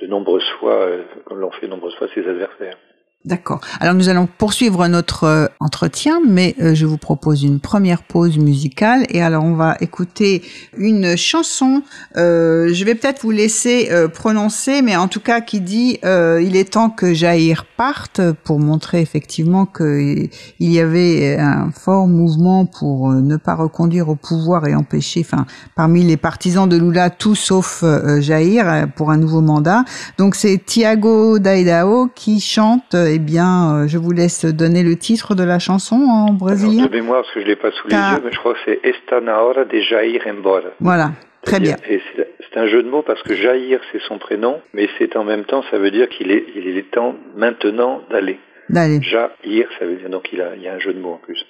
de 0.00 0.06
nombreuses 0.06 0.48
fois, 0.60 0.86
euh, 0.86 1.02
comme 1.24 1.40
l'ont 1.40 1.50
fait 1.50 1.66
de 1.66 1.70
nombreuses 1.70 1.96
fois 1.96 2.08
ses 2.14 2.26
adversaires. 2.26 2.78
D'accord. 3.24 3.60
Alors 3.78 3.94
nous 3.94 4.08
allons 4.08 4.26
poursuivre 4.26 4.88
notre 4.88 5.24
euh, 5.24 5.46
entretien, 5.60 6.20
mais 6.26 6.56
euh, 6.60 6.74
je 6.74 6.86
vous 6.86 6.98
propose 6.98 7.44
une 7.44 7.60
première 7.60 8.02
pause 8.02 8.36
musicale. 8.36 9.06
Et 9.10 9.22
alors 9.22 9.44
on 9.44 9.54
va 9.54 9.76
écouter 9.80 10.42
une 10.76 11.16
chanson. 11.16 11.82
Euh, 12.16 12.74
je 12.74 12.84
vais 12.84 12.96
peut-être 12.96 13.22
vous 13.22 13.30
laisser 13.30 13.90
prononcer, 14.12 14.82
mais 14.82 14.96
en 14.96 15.06
tout 15.06 15.20
cas 15.20 15.40
qui 15.40 15.60
dit 15.60 15.98
il 16.02 16.56
est 16.56 16.72
temps 16.72 16.90
que 16.90 17.14
Jair 17.14 17.64
parte 17.76 18.20
pour 18.44 18.58
montrer 18.58 19.00
effectivement 19.00 19.66
qu'il 19.66 20.30
y 20.60 20.80
avait 20.80 21.36
un 21.38 21.70
fort 21.70 22.08
mouvement 22.08 22.66
pour 22.66 23.10
ne 23.10 23.36
pas 23.36 23.54
reconduire 23.54 24.08
au 24.08 24.16
pouvoir 24.16 24.66
et 24.66 24.74
empêcher, 24.74 25.24
enfin 25.24 25.46
parmi 25.76 26.02
les 26.02 26.16
partisans 26.16 26.68
de 26.68 26.76
Lula, 26.76 27.10
tout 27.10 27.34
sauf 27.34 27.84
Jair 28.18 28.88
pour 28.96 29.10
un 29.10 29.16
nouveau 29.16 29.40
mandat. 29.40 29.84
Donc 30.18 30.34
c'est 30.34 30.58
Thiago 30.64 31.38
Daidao 31.38 32.08
qui 32.14 32.40
chante 32.40 32.94
eh 33.14 33.18
bien, 33.18 33.74
euh, 33.74 33.88
je 33.88 33.98
vous 33.98 34.12
laisse 34.12 34.44
donner 34.44 34.82
le 34.82 34.96
titre 34.96 35.34
de 35.34 35.42
la 35.44 35.58
chanson 35.58 35.96
en 35.96 36.32
brésilien. 36.32 36.86
de 36.86 36.90
mémoire, 36.90 37.22
parce 37.22 37.34
que 37.34 37.40
je 37.40 37.44
ne 37.44 37.50
l'ai 37.50 37.56
pas 37.56 37.70
sous 37.70 37.88
les 37.88 37.94
yeux, 37.94 38.22
mais 38.24 38.32
je 38.32 38.38
crois 38.38 38.54
que 38.54 38.60
c'est 38.64 38.80
Esta 38.82 39.20
na 39.20 39.42
hora 39.42 39.64
de 39.64 39.80
Jair 39.80 40.22
embora. 40.26 40.70
Voilà, 40.80 41.12
très 41.42 41.60
bien. 41.60 41.76
c'est 41.86 42.58
un 42.58 42.66
jeu 42.66 42.82
de 42.82 42.88
mots 42.88 43.02
parce 43.02 43.22
que 43.22 43.34
Jair, 43.34 43.80
c'est 43.92 44.00
son 44.08 44.18
prénom, 44.18 44.60
mais 44.74 44.88
c'est 44.98 45.16
en 45.16 45.24
même 45.24 45.44
temps, 45.44 45.62
ça 45.70 45.78
veut 45.78 45.90
dire 45.90 46.08
qu'il 46.08 46.30
est, 46.30 46.44
il 46.56 46.76
est 46.76 46.90
temps 46.90 47.14
maintenant 47.36 48.00
d'aller. 48.10 48.38
D'aller. 48.68 49.00
Jair, 49.02 49.30
ça 49.78 49.86
veut 49.86 49.96
dire, 49.96 50.10
donc 50.10 50.28
il, 50.32 50.40
a, 50.40 50.54
il 50.56 50.62
y 50.62 50.68
a 50.68 50.74
un 50.74 50.78
jeu 50.78 50.92
de 50.92 51.00
mots 51.00 51.14
en 51.14 51.18
plus. 51.18 51.44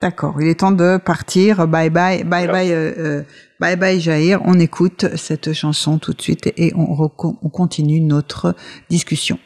D'accord, 0.00 0.36
il 0.40 0.46
est 0.46 0.60
temps 0.60 0.70
de 0.70 0.96
partir. 0.98 1.66
Bye 1.66 1.90
bye, 1.90 2.22
bye 2.22 2.46
bye, 2.46 2.72
euh, 2.72 2.92
euh, 2.98 3.22
bye 3.58 3.74
bye 3.74 3.98
Jair. 3.98 4.40
On 4.44 4.60
écoute 4.60 5.06
cette 5.16 5.52
chanson 5.52 5.98
tout 5.98 6.12
de 6.12 6.22
suite 6.22 6.52
et 6.56 6.72
on, 6.76 7.10
on 7.18 7.48
continue 7.48 8.00
notre 8.00 8.54
discussion. 8.88 9.40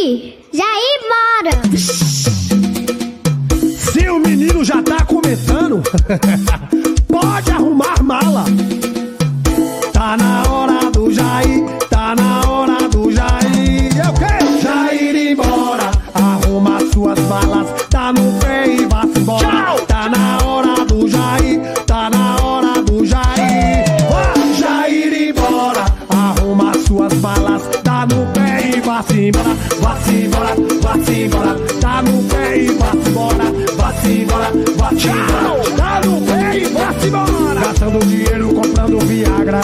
Jair 0.00 1.00
mora. 1.10 1.76
Se 3.76 4.08
o 4.08 4.20
menino 4.20 4.64
já 4.64 4.80
tá 4.80 5.04
começando, 5.04 5.82
pode 7.08 7.50
arrumar 7.50 8.00
mala. 8.04 8.44
Tá 9.92 10.16
na 10.16 10.48
hora 10.48 10.88
do 10.92 11.12
Jair, 11.12 11.64
tá 11.90 12.14
na 12.14 12.48
hora 12.48 12.88
do 12.88 13.10
Jair. 13.10 13.90
Eu 13.96 14.12
quero 14.14 14.62
Jair 14.62 15.16
ir 15.16 15.32
embora, 15.32 15.90
arruma 16.14 16.78
suas 16.92 17.18
malas, 17.22 17.66
tá 17.90 18.12
no 18.12 18.38
pé 18.38 18.68
e 18.68 18.86
vá-se 18.86 19.18
embora. 19.18 19.48
Tchau. 19.48 19.80
Tá 19.88 20.08
na 20.08 20.38
hora 20.46 20.84
do 20.84 21.08
Jair, 21.08 21.60
tá 21.86 22.08
na 22.08 22.36
hora 22.40 22.80
do 22.84 23.04
Jair. 23.04 23.84
Jair 24.56 25.12
ir 25.12 25.30
embora, 25.30 25.84
arruma 26.08 26.72
suas 26.86 27.12
malas, 27.14 27.62
tá 27.82 28.06
no 28.06 28.26
pé 28.32 28.76
e 28.76 28.80
vá-se 28.80 29.26
embora. 29.26 29.77
Vá-se 30.98 31.22
embora, 31.22 31.54
vá-se 31.54 31.62
embora, 31.62 31.80
tá 31.80 32.02
no 32.02 32.22
pé 32.24 32.58
e 32.58 32.70
vá-se 32.72 33.08
embora, 33.08 33.44
vá-se 33.76 34.08
embora, 34.08 34.52
vá-se 34.76 35.08
embora, 35.08 35.76
tá 35.76 36.00
no 36.04 36.20
pé 36.22 36.58
e 36.58 36.64
vá-se 36.66 37.06
embora. 37.06 37.60
Gastando 37.60 37.98
dinheiro 38.00 38.52
comprando 38.52 38.98
Viagra. 39.06 39.60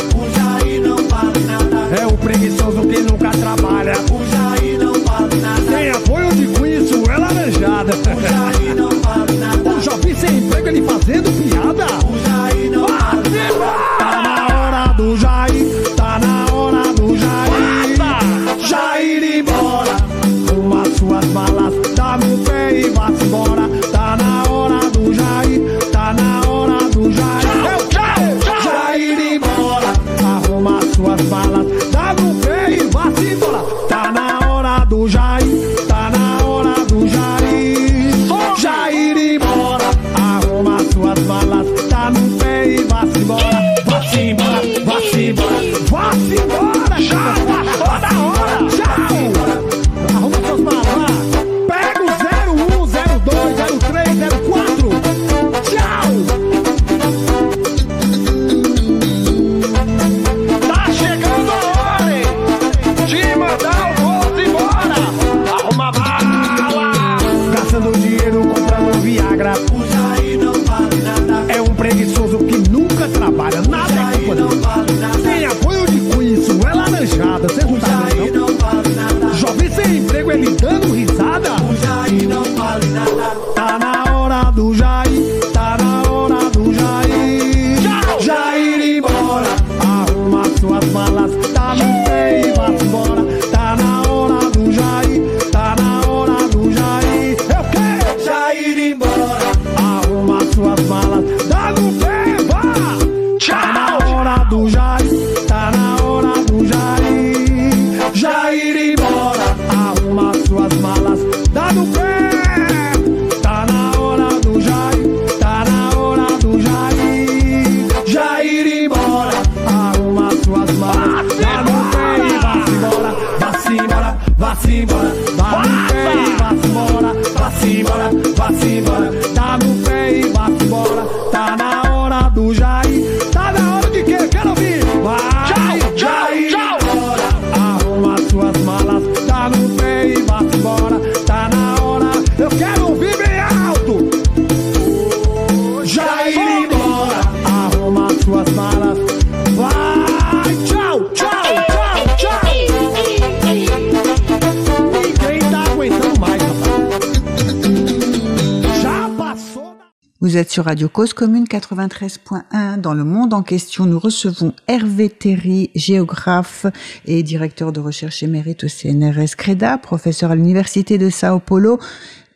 Vous 160.20 160.38
êtes 160.38 160.50
sur 160.50 160.64
Radio 160.64 160.88
Cause 160.88 161.12
Commune 161.12 161.44
93.1. 161.44 162.80
Dans 162.80 162.94
le 162.94 163.04
monde 163.04 163.34
en 163.34 163.42
question, 163.42 163.84
nous 163.84 163.98
recevons 163.98 164.54
Hervé 164.66 165.10
Terry, 165.10 165.70
géographe 165.74 166.66
et 167.04 167.22
directeur 167.22 167.72
de 167.72 167.78
recherche 167.78 168.22
émérite 168.22 168.64
au 168.64 168.68
CNRS 168.68 169.36
CREDA, 169.36 169.78
professeur 169.78 170.30
à 170.30 170.34
l'Université 170.34 170.98
de 170.98 171.10
Sao 171.10 171.40
Paulo. 171.40 171.78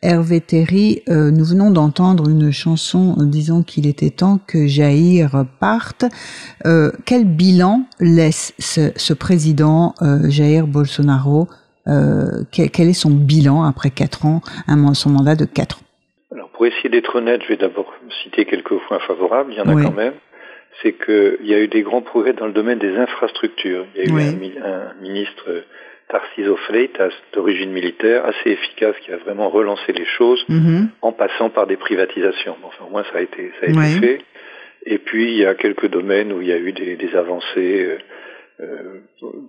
Hervé 0.01 0.39
Terry, 0.39 1.01
euh, 1.09 1.29
nous 1.29 1.43
venons 1.43 1.71
d'entendre 1.71 2.29
une 2.29 2.51
chanson 2.51 3.15
disant 3.19 3.63
qu'il 3.63 3.85
était 3.85 4.11
temps 4.11 4.39
que 4.47 4.65
Jair 4.65 5.43
parte. 5.59 6.05
Euh, 6.65 6.91
quel 7.05 7.25
bilan 7.25 7.83
laisse 7.99 8.53
ce, 8.59 8.91
ce 8.95 9.13
président 9.13 9.93
euh, 10.01 10.29
Jair 10.29 10.67
Bolsonaro 10.67 11.47
quel, 12.51 12.69
quel 12.69 12.87
est 12.87 12.93
son 12.93 13.09
bilan 13.09 13.63
après 13.63 13.89
quatre 13.89 14.23
ans, 14.27 14.41
un, 14.67 14.93
son 14.93 15.09
mandat 15.09 15.35
de 15.35 15.45
quatre 15.45 15.79
ans? 15.79 15.85
Alors 16.31 16.49
pour 16.49 16.67
essayer 16.67 16.87
d'être 16.89 17.15
honnête, 17.15 17.41
je 17.43 17.47
vais 17.47 17.57
d'abord 17.57 17.91
citer 18.23 18.45
quelques 18.45 18.75
points 18.87 18.99
favorables, 19.07 19.51
il 19.53 19.57
y 19.57 19.61
en 19.61 19.67
a 19.69 19.73
Oui. 19.73 19.83
quand 19.83 19.93
même. 19.95 20.13
C'est 20.83 20.93
qu'il 20.93 21.47
y 21.47 21.53
a 21.55 21.59
eu 21.59 21.67
des 21.67 21.81
grands 21.81 22.03
progrès 22.03 22.33
dans 22.33 22.45
le 22.45 22.53
domaine 22.53 22.77
des 22.77 22.95
infrastructures. 22.95 23.85
Il 23.95 24.01
y 24.01 24.05
a 24.05 24.09
eu 24.09 24.13
Oui. 24.15 24.27
un, 24.27 24.31
mi- 24.33 24.53
un 24.63 25.01
ministre, 25.01 25.63
Tarcísio 26.09 26.55
Freitas, 26.57 27.11
d'origine 27.33 27.71
militaire, 27.71 28.25
assez 28.25 28.49
efficace, 28.51 28.95
qui 29.01 29.11
a 29.11 29.17
vraiment 29.17 29.49
relancé 29.49 29.91
les 29.93 30.05
choses 30.05 30.43
Mhm. 30.49 30.89
en 31.01 31.11
passant 31.11 31.49
par 31.49 31.67
des 31.67 31.77
privatisations. 31.77 32.55
Bon, 32.61 32.67
Enfin, 32.69 32.85
au 32.85 32.89
moins, 32.89 33.03
ça 33.11 33.19
a 33.19 33.21
été, 33.21 33.51
ça 33.59 33.67
a 33.67 33.69
été 33.69 33.99
fait. 33.99 34.17
Et 34.85 34.97
puis, 34.97 35.25
il 35.33 35.37
y 35.37 35.45
a 35.45 35.53
quelques 35.55 35.87
domaines 35.87 36.33
où 36.33 36.41
il 36.41 36.47
y 36.47 36.51
a 36.51 36.57
eu 36.57 36.71
des, 36.71 36.95
des 36.95 37.15
avancées, 37.15 37.85
euh, 37.85 37.97
euh, 38.61 38.99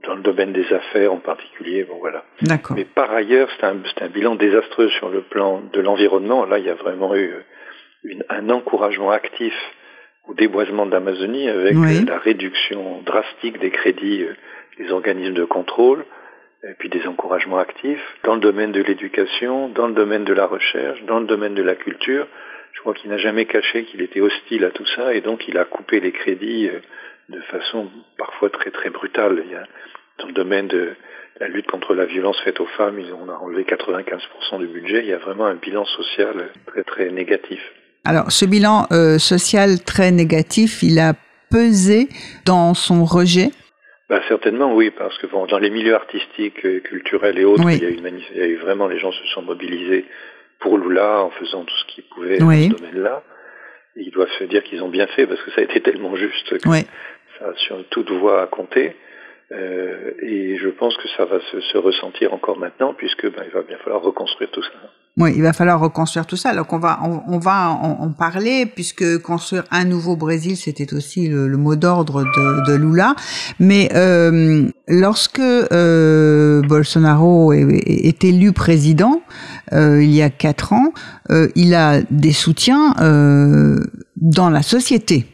dans 0.07 0.15
le 0.15 0.23
domaine 0.23 0.53
des 0.53 0.71
affaires 0.73 1.13
en 1.13 1.17
particulier. 1.19 1.85
Bon, 1.85 1.97
voilà. 1.99 2.25
D'accord. 2.43 2.77
Mais 2.77 2.85
par 2.85 3.11
ailleurs, 3.11 3.49
c'est 3.57 3.65
un, 3.67 3.77
un 4.03 4.09
bilan 4.09 4.35
désastreux 4.35 4.89
sur 4.91 5.09
le 5.09 5.23
plan 5.23 5.63
de 5.73 5.81
l'environnement. 5.81 6.45
Là, 6.45 6.59
il 6.59 6.67
y 6.67 6.71
a 6.71 6.75
vraiment 6.75 7.15
eu 7.15 7.31
euh, 7.31 7.41
une- 8.05 8.25
un 8.29 8.51
encouragement 8.51 9.11
actif 9.11 9.55
au 10.29 10.35
déboisement 10.35 10.85
de 10.87 10.93
l'Amazonie 10.93 11.49
avec 11.49 11.75
Oui. 11.77 12.03
euh, 12.03 12.05
la 12.07 12.19
réduction 12.19 13.01
drastique 13.07 13.59
des 13.59 13.71
crédits 13.71 14.27
des 14.79 14.93
organismes 14.93 15.35
de 15.35 15.45
contrôle 15.45 16.05
et 16.63 16.75
puis 16.79 16.89
des 16.89 17.07
encouragements 17.07 17.59
actifs 17.59 18.03
dans 18.25 18.35
le 18.35 18.41
domaine 18.41 18.73
de 18.73 18.83
l'éducation, 18.83 19.69
dans 19.69 19.87
le 19.87 19.95
domaine 19.95 20.25
de 20.25 20.33
la 20.33 20.47
recherche, 20.47 21.03
dans 21.05 21.21
le 21.21 21.27
domaine 21.27 21.55
de 21.55 21.63
la 21.63 21.75
culture. 21.75 22.27
Je 22.73 22.81
crois 22.81 22.95
qu'il 22.95 23.11
n'a 23.11 23.19
jamais 23.19 23.47
caché 23.47 23.85
qu'il 23.85 24.03
était 24.03 24.21
hostile 24.21 24.65
à 24.65 24.71
tout 24.71 24.87
ça 24.95 25.15
et 25.15 25.21
donc 25.21 25.49
il 25.49 25.59
a 25.59 25.65
coupé 25.65 26.01
les 26.01 26.13
crédits 26.13 26.69
euh, 26.69 26.81
de 27.29 27.41
façon 27.43 27.91
parfois 28.19 28.51
très 28.51 28.71
très 28.71 28.91
brutale. 28.91 29.43
Il 29.47 29.53
y 29.53 29.55
a, 29.55 29.65
dans 30.19 30.27
le 30.27 30.33
domaine 30.33 30.69
de 30.69 30.95
la 31.41 31.49
lutte 31.49 31.67
contre 31.67 31.95
la 31.95 32.05
violence 32.05 32.39
faite 32.41 32.61
aux 32.61 32.67
femmes, 32.67 33.01
on 33.19 33.29
a 33.31 33.35
enlevé 33.35 33.65
95% 33.65 34.59
du 34.59 34.67
budget. 34.67 35.01
Il 35.01 35.09
y 35.09 35.13
a 35.13 35.19
vraiment 35.19 35.47
un 35.47 35.55
bilan 35.55 35.87
social 35.87 36.51
très 36.67 36.85
très 36.85 37.11
négatif. 37.11 37.61
Alors, 38.05 38.31
ce 38.31 38.45
bilan 38.45 38.87
euh, 38.93 39.19
social 39.19 39.83
très 39.83 40.11
négatif, 40.11 40.83
il 40.83 40.99
a 40.99 41.15
pesé 41.51 42.09
dans 42.45 42.75
son 42.75 43.05
rejet. 43.05 43.51
Bah, 44.11 44.21
certainement 44.29 44.75
oui, 44.75 44.91
parce 44.91 45.17
que 45.19 45.29
bon, 45.29 45.47
dans 45.47 45.59
les 45.59 45.71
milieux 45.71 45.95
artistiques, 45.95 46.67
euh, 46.67 46.81
culturels 46.81 47.39
et 47.39 47.45
autres, 47.45 47.65
Oui. 47.65 47.77
il, 47.77 47.83
y 47.83 47.87
a 47.87 47.91
eu 47.91 47.95
une 47.95 48.03
manif- 48.05 48.29
il 48.33 48.39
y 48.39 48.43
a 48.43 48.47
eu 48.47 48.57
vraiment 48.57 48.89
les 48.89 48.99
gens 48.99 49.13
se 49.13 49.25
sont 49.29 49.43
mobilisés 49.43 50.05
pour 50.59 50.77
Lula 50.79 51.23
en 51.23 51.31
faisant 51.31 51.65
tout 51.65 51.75
ce 51.77 51.85
qu'ils 51.95 52.05
pouvaient 52.05 52.43
Oui. 52.43 52.69
dans 52.69 52.77
ce 52.77 52.83
domaine-là. 52.83 53.23
Et 53.97 54.03
ils 54.03 54.11
doivent 54.11 54.33
se 54.39 54.45
dire 54.45 54.65
qu'ils 54.65 54.83
ont 54.83 54.89
bien 54.89 55.07
fait 55.07 55.27
parce 55.29 55.41
que 55.43 55.53
ça 55.53 55.61
a 55.61 55.65
été 55.65 55.81
tellement 55.81 56.17
juste 56.17 56.59
que 56.59 56.69
Oui. 56.69 56.81
ça 57.39 57.51
a 57.51 57.55
sur 57.55 57.77
toute 57.91 58.11
voie 58.11 58.43
à 58.43 58.47
compter. 58.49 58.97
Euh, 59.53 60.11
et 60.23 60.57
je 60.59 60.69
pense 60.71 60.97
que 60.97 61.09
ça 61.17 61.25
va 61.25 61.39
se, 61.41 61.61
se 61.61 61.79
ressentir 61.79 62.35
encore 62.35 62.59
maintenant 62.59 62.95
puisque 62.95 63.31
ben, 63.33 63.43
il 63.47 63.51
va 63.53 63.63
bien 63.63 63.79
falloir 63.79 64.03
reconstruire 64.03 64.51
tout 64.51 64.63
ça. 64.63 64.71
Oui, 65.17 65.33
il 65.37 65.43
va 65.43 65.53
falloir 65.53 65.81
reconstruire 65.81 66.25
tout 66.25 66.37
ça. 66.37 66.55
Donc 66.55 66.73
on 66.73 66.79
va 66.79 67.01
on, 67.03 67.23
on 67.27 67.39
va 67.39 67.71
en, 67.71 67.99
en 68.05 68.11
parler 68.13 68.65
puisque 68.65 69.19
construire 69.23 69.65
un 69.71 69.85
nouveau 69.85 70.17
Brésil, 70.17 70.57
c'était 70.57 70.95
aussi 70.95 71.29
le, 71.29 71.49
le 71.49 71.57
mot 71.57 71.77
d'ordre 71.77 72.23
de, 72.23 72.71
de 72.71 72.77
Lula. 72.77 73.15
Mais 73.59 73.91
euh, 73.95 74.69
lorsque 74.89 75.41
euh, 75.41 76.63
Bolsonaro 76.63 77.53
est, 77.53 77.67
est 77.87 78.25
élu 78.25 78.53
président 78.53 79.21
euh, 79.73 80.03
il 80.03 80.11
y 80.15 80.23
a 80.23 80.31
quatre 80.31 80.73
ans, 80.73 80.93
euh, 81.31 81.49
il 81.55 81.75
a 81.75 82.01
des 82.11 82.33
soutiens 82.33 82.95
euh, 83.01 83.81
dans 84.17 84.49
la 84.49 84.63
société. 84.63 85.27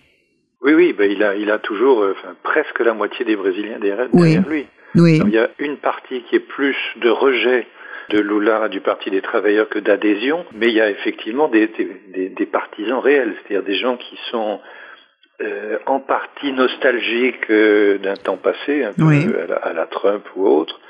Oui, 0.63 0.73
oui, 0.75 0.95
ben, 0.99 1.09
il, 1.11 1.23
a, 1.23 1.37
il 1.37 1.51
a 1.51 1.59
toujours 1.59 2.01
euh, 2.03 2.15
enfin, 2.19 2.35
presque 2.43 2.81
la 2.81 2.93
moitié 2.95 3.25
des 3.25 3.37
Brésiliens 3.37 3.79
derrière, 3.81 4.09
Oui. 4.13 4.23
derrière 4.33 4.49
lui. 4.49 4.67
Oui. 4.97 5.21
Il 5.25 5.33
y 5.33 5.39
a 5.39 5.49
une 5.59 5.77
partie 5.77 6.23
qui 6.29 6.37
est 6.37 6.41
plus 6.41 6.75
de 7.03 7.11
rejet 7.11 7.67
de 8.11 8.19
Lula 8.21 8.69
du 8.69 8.81
Parti 8.81 9.11
des 9.11 9.21
travailleurs 9.21 9.69
que 9.69 9.79
d'adhésion, 9.79 10.45
mais 10.55 10.67
il 10.69 10.75
y 10.75 10.81
a 10.81 10.91
effectivement 10.91 11.49
des, 11.49 11.67
des, 11.69 11.91
des- 12.09 12.29
des 12.31 12.47
partisans 12.47 12.99
réels, 13.01 13.35
c'est-à-dire 13.43 13.65
des 13.67 13.77
gens 13.77 13.97
qui 13.97 14.17
sont 14.31 14.61
euh, 15.43 15.79
en 15.87 16.01
partie 16.01 16.53
nostalgiques 16.53 17.51
euh, 17.51 17.99
d'un 17.99 18.15
temps 18.17 18.37
passé, 18.39 18.85
un 18.85 18.93
peu 18.93 19.03
Oui. 19.05 19.27
à, 19.43 19.47
la, 19.47 19.57
à 19.57 19.73
la 19.73 19.87
Trump 19.87 20.25
ou 20.37 20.47
autre. 20.47 20.81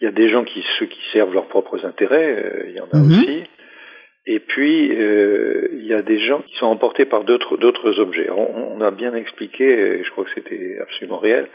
Il 0.00 0.04
y 0.04 0.08
a 0.08 0.10
des 0.10 0.28
gens 0.28 0.42
qui 0.44 0.64
ceux 0.78 0.86
qui 0.86 1.00
servent 1.12 1.32
leurs 1.34 1.46
propres 1.48 1.84
intérêts, 1.86 2.36
euh, 2.44 2.64
il 2.68 2.74
y 2.74 2.80
en 2.80 2.88
a 2.92 2.96
Mhm. 2.98 3.10
aussi. 3.20 3.44
Et 4.26 4.40
puis 4.40 4.90
euh, 4.98 5.68
il 5.72 5.86
y 5.86 5.92
a 5.94 6.00
des 6.02 6.18
gens 6.18 6.40
qui 6.40 6.56
sont 6.56 6.66
emportés 6.66 7.04
par 7.04 7.24
d'autres 7.24 8.00
objets. 8.00 8.30
On, 8.30 8.76
on 8.76 8.80
a 8.80 8.90
bien 8.90 9.14
expliqué, 9.14 9.64
et 9.98 10.02
je 10.02 10.10
crois 10.10 10.24
que 10.24 10.30
c'était 10.34 10.78
absolument 10.80 11.18
réel, 11.18 11.46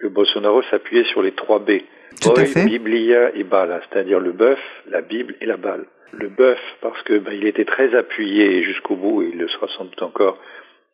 que 0.00 0.06
Bolsonaro 0.06 0.62
s'appuyait 0.70 1.04
sur 1.04 1.22
les 1.22 1.32
trois 1.32 1.58
B. 1.58 1.72
Tout 2.20 2.32
à 2.36 2.44
fait. 2.44 2.64
Biblia 2.64 3.34
et 3.34 3.44
Bala, 3.44 3.80
c'est-à-dire 3.90 4.20
le 4.20 4.32
bœuf, 4.32 4.58
la 4.90 5.00
Bible 5.02 5.34
et 5.40 5.46
la 5.46 5.56
balle. 5.56 5.84
Le 6.12 6.28
bœuf, 6.28 6.58
parce 6.80 7.00
que 7.02 7.18
ben, 7.18 7.32
il 7.34 7.46
était 7.46 7.64
très 7.66 7.94
appuyé 7.94 8.62
jusqu'au 8.62 8.96
bout, 8.96 9.22
et 9.22 9.30
il 9.32 9.38
le 9.38 9.48
sera 9.48 9.68
sans 9.68 9.84
doute 9.84 10.02
encore, 10.02 10.38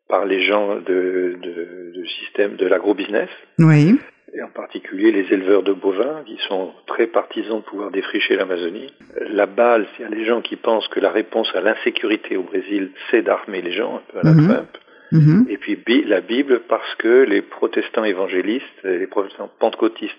par 0.08 0.24
les 0.26 0.42
gens 0.42 0.76
de, 0.76 1.36
de, 1.40 1.92
de 1.96 2.04
système 2.20 2.56
de 2.56 2.66
l'agro-business, 2.66 3.28
Oui. 3.58 3.96
et 4.34 4.42
en 4.42 4.48
particulier 4.48 5.12
les 5.12 5.32
éleveurs 5.32 5.62
de 5.62 5.72
bovins, 5.72 6.22
qui 6.26 6.36
sont 6.48 6.72
très 6.86 7.06
partisans 7.06 7.58
de 7.60 7.64
pouvoir 7.64 7.90
défricher 7.90 8.36
l'Amazonie. 8.36 8.92
La 9.30 9.46
balle, 9.46 9.86
c'est 9.96 10.10
les 10.10 10.24
gens 10.24 10.42
qui 10.42 10.56
pensent 10.56 10.88
que 10.88 11.00
la 11.00 11.10
réponse 11.10 11.48
à 11.54 11.60
l'insécurité 11.60 12.36
au 12.36 12.42
Brésil, 12.42 12.90
c'est 13.10 13.22
d'armer 13.22 13.62
les 13.62 13.72
gens, 13.72 13.96
un 13.96 14.12
peu 14.12 14.18
à 14.18 14.22
la 14.24 14.32
Mhm. 14.32 14.48
Trump. 14.48 14.68
Mhm. 15.12 15.46
Et 15.48 15.58
puis 15.58 15.78
la 16.06 16.20
Bible 16.20 16.62
parce 16.68 16.92
que 16.96 17.22
les 17.22 17.40
protestants 17.40 18.04
évangélistes, 18.04 18.64
les 18.82 19.06
protestants 19.06 19.50
pentecôtistes, 19.60 20.18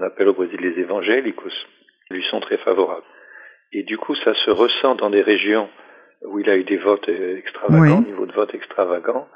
on 0.00 0.06
appelle 0.06 0.28
au 0.28 0.34
Brésil 0.34 0.58
les 0.60 0.80
évangélicos, 0.80 1.52
lui 2.10 2.22
sont 2.24 2.40
très 2.40 2.56
favorables. 2.56 3.04
Et 3.72 3.82
du 3.82 3.98
coup, 3.98 4.14
ça 4.16 4.34
se 4.34 4.50
ressent 4.50 4.94
dans 4.96 5.10
des 5.10 5.22
régions 5.22 5.68
où 6.22 6.38
il 6.40 6.48
a 6.50 6.56
eu 6.56 6.64
des 6.64 6.76
votes 6.76 7.08
euh, 7.08 7.36
extravagants, 7.38 7.98
Oui. 7.98 8.06
niveau 8.06 8.26
de 8.26 8.32
vote 8.32 8.54
extravagant, 8.54 9.28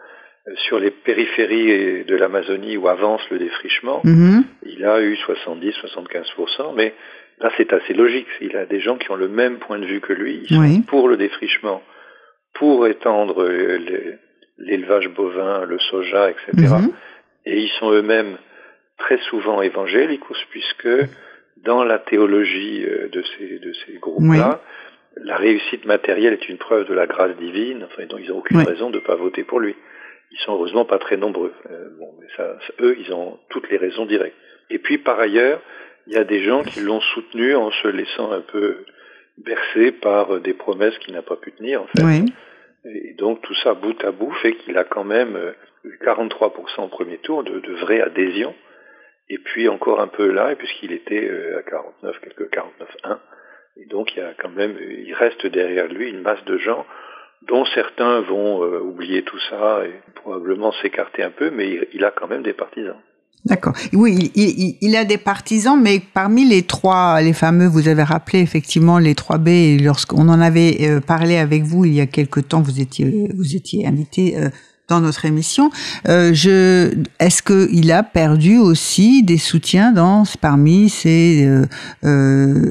euh, 0.48 0.52
sur 0.56 0.78
les 0.78 0.90
périphéries 0.90 2.04
de 2.04 2.16
l'Amazonie 2.16 2.76
où 2.76 2.88
avance 2.88 3.22
le 3.30 3.38
défrichement. 3.38 4.00
Mhm. 4.04 4.44
Il 4.64 4.84
a 4.84 5.00
eu 5.02 5.14
70-75%, 5.14 6.74
mais 6.74 6.94
là 7.40 7.50
c'est 7.56 7.72
assez 7.72 7.94
logique. 7.94 8.26
Il 8.40 8.56
a 8.56 8.66
des 8.66 8.80
gens 8.80 8.96
qui 8.96 9.10
ont 9.10 9.16
le 9.16 9.28
même 9.28 9.58
point 9.58 9.78
de 9.78 9.86
vue 9.86 10.00
que 10.00 10.12
lui. 10.12 10.46
Ils 10.50 10.56
sont 10.56 10.82
pour 10.82 11.08
le 11.08 11.16
défrichement, 11.16 11.82
pour 12.54 12.86
étendre 12.86 13.42
euh, 13.42 14.18
l'élevage 14.58 15.08
bovin, 15.08 15.64
le 15.64 15.78
soja, 15.78 16.30
etc. 16.30 16.50
Mhm. 16.54 16.92
Et 17.46 17.60
ils 17.60 17.70
sont 17.78 17.90
eux-mêmes 17.92 18.36
très 18.98 19.18
souvent 19.30 19.60
évangélicos, 19.62 20.36
puisque 20.50 20.88
dans 21.58 21.84
la 21.84 21.98
théologie 21.98 22.84
euh, 22.84 23.08
de 23.08 23.22
ces, 23.22 23.58
de 23.58 23.72
ces 23.72 23.94
groupes-là, 23.94 24.60
la 25.16 25.36
réussite 25.36 25.84
matérielle 25.84 26.32
est 26.34 26.48
une 26.48 26.58
preuve 26.58 26.88
de 26.88 26.94
la 26.94 27.06
grâce 27.06 27.36
divine, 27.36 27.84
enfin, 27.84 28.04
donc 28.06 28.20
ils 28.22 28.30
n'ont 28.30 28.38
aucune 28.38 28.58
Oui. 28.58 28.64
raison 28.64 28.90
de 28.90 28.96
ne 28.96 29.04
pas 29.04 29.14
voter 29.14 29.44
pour 29.44 29.60
lui. 29.60 29.74
Ils 30.32 30.38
sont 30.38 30.52
heureusement 30.54 30.84
pas 30.84 30.98
très 30.98 31.16
nombreux. 31.16 31.52
bon, 31.98 32.14
mais 32.20 32.26
ça, 32.36 32.56
eux, 32.80 32.96
ils 32.98 33.12
ont 33.12 33.38
toutes 33.50 33.70
les 33.70 33.76
raisons 33.76 34.06
directes. 34.06 34.36
Et 34.70 34.78
puis 34.78 34.98
par 34.98 35.20
ailleurs, 35.20 35.60
il 36.08 36.14
y 36.14 36.16
a 36.16 36.24
des 36.24 36.42
gens 36.42 36.62
qui 36.64 36.80
l'ont 36.80 37.00
soutenu 37.00 37.54
en 37.54 37.70
se 37.70 37.88
laissant 37.88 38.32
un 38.32 38.40
peu 38.40 38.84
bercer 39.38 39.92
par 39.92 40.40
des 40.40 40.54
promesses 40.54 40.98
qu'il 40.98 41.14
n'a 41.14 41.22
pas 41.22 41.36
pu 41.36 41.52
tenir 41.52 41.82
en 41.82 41.86
fait. 41.96 42.02
Oui. 42.02 42.24
Et 42.86 43.14
donc 43.14 43.40
tout 43.42 43.54
ça 43.62 43.74
bout 43.74 44.02
à 44.04 44.10
bout 44.10 44.32
fait 44.42 44.54
qu'il 44.56 44.76
a 44.76 44.84
quand 44.84 45.04
même 45.04 45.38
eu 45.84 45.98
43% 46.04 46.82
au 46.84 46.88
premier 46.88 47.18
tour 47.18 47.44
de, 47.44 47.60
de 47.60 47.72
vraie 47.74 48.00
adhésion. 48.00 48.54
Et 49.28 49.38
puis 49.38 49.68
encore 49.68 50.00
un 50.00 50.08
peu 50.08 50.30
là, 50.30 50.54
puisqu'il 50.54 50.92
était 50.92 51.30
à 51.58 51.62
49, 51.62 52.20
quelques 52.20 52.52
49,1. 52.52 53.18
Et 53.76 53.86
donc 53.86 54.14
il 54.14 54.18
y 54.18 54.22
a 54.22 54.34
quand 54.38 54.50
même, 54.50 54.76
il 54.80 55.14
reste 55.14 55.46
derrière 55.46 55.88
lui 55.88 56.10
une 56.10 56.20
masse 56.20 56.44
de 56.44 56.58
gens 56.58 56.86
dont 57.48 57.64
certains 57.74 58.20
vont 58.22 58.62
euh, 58.62 58.80
oublier 58.80 59.22
tout 59.22 59.38
ça 59.50 59.84
et 59.84 59.92
probablement 60.14 60.72
s'écarter 60.82 61.22
un 61.22 61.30
peu, 61.30 61.50
mais 61.50 61.68
il, 61.68 61.86
il, 61.94 62.04
a 62.04 62.10
quand 62.10 62.28
même 62.28 62.42
des 62.42 62.52
partisans. 62.52 62.96
D'accord. 63.44 63.74
Oui, 63.92 64.30
il, 64.34 64.42
il, 64.42 64.78
il, 64.80 64.96
a 64.96 65.04
des 65.04 65.18
partisans, 65.18 65.78
mais 65.78 66.00
parmi 66.14 66.46
les 66.46 66.62
trois, 66.62 67.20
les 67.20 67.34
fameux, 67.34 67.66
vous 67.66 67.88
avez 67.88 68.02
rappelé 68.02 68.40
effectivement 68.40 68.98
les 68.98 69.14
trois 69.14 69.36
B, 69.36 69.78
lorsqu'on 69.82 70.28
en 70.28 70.40
avait 70.40 70.76
euh, 70.88 71.00
parlé 71.00 71.36
avec 71.36 71.62
vous 71.62 71.84
il 71.84 71.94
y 71.94 72.00
a 72.00 72.06
quelque 72.06 72.40
temps, 72.40 72.62
vous 72.62 72.80
étiez, 72.80 73.28
vous 73.34 73.54
étiez 73.54 73.86
invité 73.86 74.38
euh, 74.38 74.48
dans 74.88 75.00
notre 75.00 75.24
émission. 75.24 75.70
Euh, 76.08 76.32
je, 76.34 76.94
est-ce 77.18 77.42
que 77.42 77.68
il 77.72 77.90
a 77.90 78.02
perdu 78.02 78.58
aussi 78.58 79.22
des 79.22 79.38
soutiens 79.38 79.92
dans 79.92 80.24
parmi 80.40 80.90
ces 80.90 81.44
euh, 81.44 81.64
euh, 82.04 82.70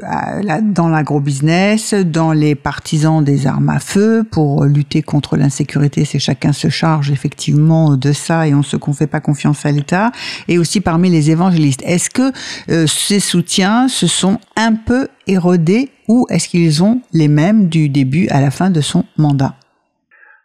dans 0.61 0.89
l'agrobusiness, 0.89 1.93
dans 1.93 2.31
les 2.31 2.55
partisans 2.55 3.23
des 3.23 3.47
armes 3.47 3.69
à 3.69 3.79
feu 3.79 4.23
pour 4.29 4.65
lutter 4.65 5.01
contre 5.01 5.37
l'insécurité? 5.37 6.05
C'est 6.05 6.19
chacun 6.19 6.53
se 6.53 6.69
charge 6.69 7.11
effectivement 7.11 7.97
de 7.97 8.11
ça 8.11 8.47
et 8.47 8.53
on 8.53 8.63
se 8.63 8.77
fait 8.93 9.07
pas 9.07 9.19
confiance 9.19 9.65
à 9.65 9.71
l'État. 9.71 10.11
Et 10.47 10.57
aussi 10.57 10.81
parmi 10.81 11.09
les 11.09 11.31
évangélistes, 11.31 11.81
est-ce 11.83 12.09
que 12.09 12.31
euh, 12.69 12.87
ces 12.87 13.19
soutiens 13.19 13.87
se 13.87 14.07
sont 14.07 14.39
un 14.55 14.73
peu 14.73 15.07
érodés 15.27 15.89
ou 16.07 16.25
est-ce 16.29 16.47
qu'ils 16.47 16.83
ont 16.83 17.01
les 17.13 17.27
mêmes 17.27 17.69
du 17.69 17.89
début 17.89 18.27
à 18.29 18.41
la 18.41 18.51
fin 18.51 18.69
de 18.69 18.81
son 18.81 19.05
mandat? 19.17 19.55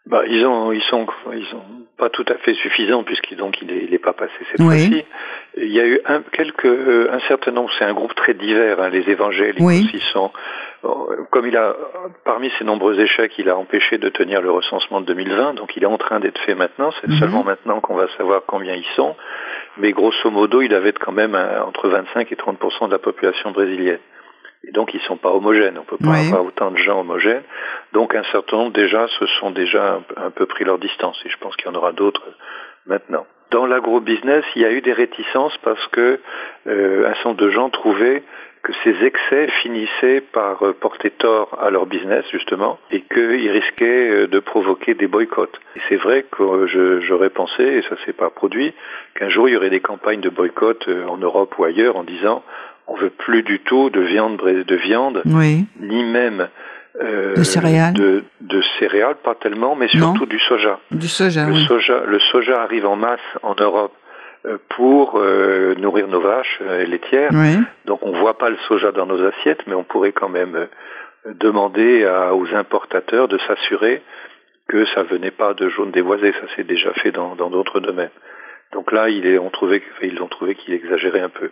Bah, 0.09 0.23
ils 0.27 0.45
ont, 0.47 0.73
ils 0.73 0.83
sont, 0.83 1.07
ils 1.35 1.45
sont 1.47 1.63
pas 1.97 2.09
tout 2.11 2.25
à 2.29 2.35
fait 2.37 2.55
suffisants 2.55 3.03
puisqu'il 3.03 3.37
donc 3.37 3.61
il 3.61 3.71
est, 3.73 3.85
il 3.85 3.93
est 3.95 3.99
pas 3.99 4.13
passé 4.13 4.33
cette 4.51 4.61
oui. 4.61 4.67
fois-ci. 4.67 5.05
Il 5.57 5.73
y 5.73 5.81
a 5.81 5.87
eu 5.87 6.01
un, 6.07 6.23
quelques, 6.33 6.65
euh, 6.65 7.11
un 7.13 7.19
certain 7.29 7.51
nombre, 7.51 7.71
c'est 7.79 7.85
un 7.85 7.93
groupe 7.93 8.15
très 8.15 8.35
divers. 8.35 8.81
Hein, 8.81 8.89
les 8.91 9.09
évangéliques 9.11 9.57
oui. 9.61 9.85
aussi 9.93 10.01
sont, 10.13 10.31
comme 11.31 11.47
il 11.47 11.57
a, 11.57 11.75
parmi 12.25 12.51
ses 12.59 12.65
nombreux 12.65 12.99
échecs, 13.01 13.33
il 13.39 13.49
a 13.51 13.57
empêché 13.57 13.99
de 13.99 14.09
tenir 14.09 14.41
le 14.41 14.51
recensement 14.51 15.01
de 15.01 15.07
2020, 15.07 15.55
donc 15.55 15.77
il 15.77 15.83
est 15.83 15.87
en 15.87 15.99
train 15.99 16.21
d'être 16.21 16.39
fait 16.43 16.55
maintenant. 16.55 16.91
C'est 17.01 17.09
Mhm. 17.09 17.19
seulement 17.19 17.43
maintenant 17.45 17.81
qu'on 17.81 17.95
va 17.97 18.07
savoir 18.17 18.43
combien 18.47 18.75
ils 18.75 18.87
sont. 18.97 19.17
Mais 19.79 19.91
grosso 19.93 20.31
modo, 20.31 20.63
il 20.63 20.73
avait 20.75 20.93
quand 20.93 21.13
même 21.13 21.35
un- 21.35 21.63
entre 21.63 21.89
25 21.89 22.31
et 22.31 22.37
30% 22.37 22.87
de 22.87 22.93
la 22.93 22.99
population 23.01 23.51
brésilienne. 23.51 23.99
Et 24.67 24.73
donc 24.73 24.93
ils 24.95 25.01
sont 25.03 25.17
pas 25.17 25.31
homogènes. 25.31 25.79
On 25.79 25.85
peut 25.85 25.97
pas 25.99 26.11
Oui. 26.11 26.27
avoir 26.27 26.45
autant 26.45 26.71
de 26.71 26.77
gens 26.79 27.01
homogènes. 27.01 27.43
Donc 27.93 28.15
un 28.15 28.25
certain 28.33 28.57
nombre 28.57 28.73
déjà 28.73 29.07
se 29.09 29.27
sont 29.41 29.51
déjà 29.51 29.95
un, 29.95 30.01
peu- 30.01 30.15
un 30.21 30.31
peu 30.31 30.47
pris 30.47 30.65
leur 30.65 30.79
distance. 30.79 31.21
Et 31.25 31.29
je 31.31 31.37
pense 31.39 31.55
qu'il 31.57 31.67
y 31.67 31.71
en 31.71 31.75
aura 31.77 31.93
d'autres 31.93 32.23
maintenant. 32.87 33.27
Dans 33.51 33.65
l'agro-business, 33.67 34.45
il 34.57 34.63
y 34.63 34.65
a 34.67 34.73
eu 34.73 34.83
des 34.83 34.93
réticences 34.93 35.57
parce 35.59 35.87
que 35.89 36.21
euh, 36.67 37.07
un 37.09 37.15
certain 37.15 37.31
nombre 37.31 37.41
de 37.41 37.51
gens 37.51 37.71
trouvaient 37.71 38.23
que 38.63 38.73
ces 38.85 39.05
excès 39.07 39.49
finissaient 39.63 40.21
par 40.21 40.63
euh, 40.67 40.73
porter 40.75 41.11
tort 41.13 41.57
à 41.63 41.71
leur 41.71 41.87
business 41.87 42.27
justement 42.31 42.79
et 42.91 43.01
qu'ils 43.03 43.51
risquaient 43.51 44.11
euh, 44.11 44.27
de 44.27 44.39
provoquer 44.41 44.93
des 44.95 45.07
boycotts. 45.07 45.59
Et 45.77 45.81
c'est 45.89 45.97
vrai 45.97 46.27
que 46.31 46.43
euh, 46.43 46.67
je- 46.67 47.01
j'aurais 47.01 47.31
pensé, 47.31 47.63
et 47.63 47.83
ça 47.83 47.97
s'est 48.05 48.13
pas 48.13 48.29
produit, 48.29 48.75
qu'un 49.15 49.29
jour 49.31 49.49
il 49.49 49.53
y 49.53 49.57
aurait 49.57 49.71
des 49.71 49.81
campagnes 49.81 50.21
de 50.21 50.29
boycott 50.29 50.87
euh, 50.89 51.07
en 51.07 51.17
Europe 51.17 51.55
ou 51.59 51.65
ailleurs 51.65 51.97
en 51.97 52.03
disant 52.05 52.43
on 52.89 52.97
veut 52.97 53.11
plus 53.11 53.43
du 53.43 53.61
tout 53.61 53.91
de 53.91 54.01
viande 54.01 54.37
de 54.43 54.75
viande 54.77 55.23
Oui. 55.27 55.67
ni 55.81 56.03
même 56.05 56.49
euh, 57.01 57.35
De 57.37 57.43
céréales. 57.45 57.93
de, 57.95 58.25
de 58.41 58.61
céréales 58.79 59.17
pas 59.23 59.35
tellement 59.37 59.77
mais 59.77 59.87
Non. 59.95 60.11
surtout 60.15 60.27
du 60.27 60.39
soja. 60.41 60.81
Du 60.91 61.07
soja, 61.09 61.47
Le 61.47 61.53
oui. 61.53 61.65
soja, 61.67 62.03
le 62.07 62.19
soja 62.19 62.63
arrive 62.63 62.87
en 62.87 62.97
masse 62.97 63.21
en 63.43 63.55
Europe 63.61 63.95
euh, 64.47 64.57
pour 64.71 65.17
euh, 65.17 65.75
nourrir 65.77 66.09
nos 66.09 66.21
vaches 66.21 66.59
euh, 66.63 66.85
laitières. 66.87 67.31
Oui. 67.33 67.57
Donc 67.85 68.01
on 68.03 68.13
voit 68.13 68.37
pas 68.39 68.51
le 68.51 68.57
soja 68.69 68.91
dans 68.93 69.07
nos 69.07 69.23
assiettes, 69.27 69.63
mais 69.67 69.75
on 69.75 69.85
pourrait 69.85 70.13
quand 70.13 70.29
même 70.31 70.67
demander 71.27 72.05
à- 72.05 72.35
aux 72.35 72.47
importateurs 72.55 73.29
de 73.29 73.39
s'assurer 73.47 74.03
que 74.69 74.85
ça 74.87 75.03
venait 75.03 75.31
pas 75.31 75.55
de 75.55 75.69
jaune 75.69 75.91
dévoisé. 75.91 76.33
Ça 76.33 76.55
s'est 76.57 76.65
déjà 76.65 76.93
fait 76.95 77.11
dans 77.13 77.35
dans 77.37 77.51
d'autres 77.51 77.81
domaines. 77.81 78.11
Donc 78.73 78.93
là, 78.93 79.09
il 79.09 79.27
est, 79.27 79.39
on 79.39 79.51
trouvait, 79.51 79.81
que- 79.81 80.05
ils 80.07 80.21
ont 80.23 80.29
trouvé 80.29 80.55
qu'il 80.55 80.75
exagérait 80.75 81.21
un 81.21 81.31
peu. 81.31 81.51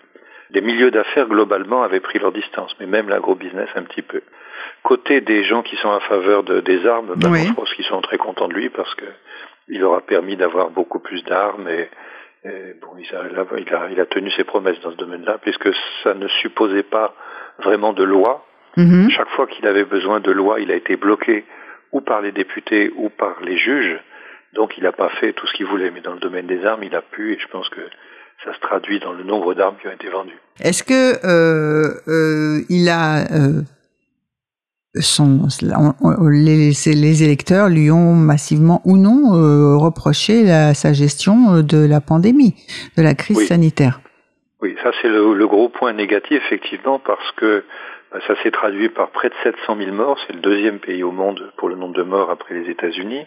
Les 0.51 0.61
milieux 0.61 0.91
d'affaires 0.91 1.27
globalement 1.27 1.83
avaient 1.83 2.01
pris 2.01 2.19
leur 2.19 2.33
distance, 2.33 2.75
mais 2.79 2.87
même 2.87 3.09
l'agro-business 3.09 3.69
un 3.75 3.83
petit 3.83 4.03
peu. 4.03 4.21
Côté 4.83 5.21
des 5.21 5.43
gens 5.45 5.63
qui 5.63 5.77
sont 5.77 5.91
à 5.91 6.01
faveur 6.01 6.43
de- 6.45 6.61
des 6.61 6.87
armes, 6.87 7.15
ben, 7.17 7.31
Oui. 7.33 7.47
je 7.49 7.53
pense 7.53 7.73
qu'ils 7.75 7.85
sont 7.85 8.01
très 8.01 8.19
contents 8.19 8.49
de 8.49 8.55
lui 8.55 8.69
parce 8.71 8.95
que 8.95 9.05
il 9.69 9.81
leur 9.81 9.95
a 9.95 10.01
permis 10.01 10.37
d'avoir 10.37 10.71
beaucoup 10.71 11.01
plus 11.01 11.25
d'armes 11.25 11.69
et, 11.69 11.89
et 12.45 12.75
bon, 12.81 12.93
il 12.99 13.17
a, 13.17 13.25
il, 13.59 13.75
a, 13.75 13.89
il 13.91 14.01
a 14.01 14.07
tenu 14.07 14.31
ses 14.31 14.45
promesses 14.45 14.81
dans 14.81 14.93
ce 14.93 14.97
domaine-là 14.97 15.39
puisque 15.43 15.69
ça 16.05 16.15
ne 16.15 16.29
supposait 16.29 16.85
pas 16.85 17.15
vraiment 17.59 17.93
de 17.93 18.05
loi. 18.05 18.47
Mhm. 18.77 19.11
Chaque 19.11 19.31
fois 19.31 19.47
qu'il 19.49 19.67
avait 19.67 19.85
besoin 19.85 20.21
de 20.21 20.31
loi, 20.31 20.61
il 20.61 20.71
a 20.71 20.77
été 20.77 20.97
bloqué 20.97 21.45
ou 21.93 22.01
par 22.01 22.21
les 22.21 22.31
députés 22.31 22.93
ou 22.95 23.09
par 23.09 23.41
les 23.43 23.57
juges. 23.57 23.99
Donc 24.53 24.79
il 24.79 24.85
n'a 24.85 24.93
pas 24.93 25.09
fait 25.21 25.33
tout 25.33 25.47
ce 25.49 25.53
qu'il 25.55 25.67
voulait. 25.67 25.91
Mais 25.91 26.01
dans 26.01 26.13
le 26.13 26.21
domaine 26.21 26.47
des 26.47 26.65
armes, 26.65 26.85
il 26.85 26.95
a 26.95 27.03
pu 27.03 27.33
et 27.35 27.39
je 27.39 27.49
pense 27.49 27.69
que 27.69 27.81
ça 28.45 28.55
se 28.55 28.61
traduit 28.61 29.01
dans 29.01 29.13
le 29.13 29.25
nombre 29.25 29.55
d'armes 29.55 29.77
qui 29.81 29.89
ont 29.89 29.93
été 29.93 30.09
vendues. 30.09 30.39
Est-ce 30.61 30.83
que 30.83 31.25
euh, 31.27 31.95
euh, 32.09 32.63
il 32.69 32.89
a 32.89 33.25
euh, 33.33 33.63
son 35.01 35.49
on- 35.77 35.95
on- 36.01 36.29
les, 36.29 37.23
électeurs 37.23 37.69
lui 37.69 37.91
ont 37.91 38.15
massivement 38.15 38.81
ou 38.85 38.97
non 38.97 39.35
euh, 39.35 39.77
reproché 39.77 40.43
la, 40.45 40.73
sa 40.75 40.93
gestion 40.93 41.57
euh, 41.57 41.63
de 41.63 41.85
la 41.87 42.01
pandémie, 42.01 42.55
de 42.97 43.03
la 43.03 43.15
crise 43.15 43.37
Oui. 43.37 43.47
sanitaire? 43.47 44.01
Oui, 44.63 44.75
ça 44.83 44.91
c'est 45.03 45.09
le, 45.09 45.35
le 45.35 45.47
gros 45.47 45.69
point 45.69 45.93
négatif 45.93 46.43
effectivement 46.47 46.99
parce 46.99 47.31
que 47.33 47.65
bah, 48.11 48.21
ça 48.27 48.35
s'est 48.43 48.51
traduit 48.51 48.89
par 48.89 49.11
près 49.11 49.29
de 49.29 49.35
700 49.43 49.77
000 49.77 49.93
morts. 49.95 50.19
C'est 50.27 50.33
le 50.33 50.41
deuxième 50.41 50.79
pays 50.79 51.03
au 51.03 51.13
monde 51.13 51.53
pour 51.59 51.69
le 51.69 51.77
nombre 51.77 51.95
de 51.95 52.03
morts 52.03 52.31
après 52.31 52.55
les 52.55 52.71
États-Unis. 52.71 53.27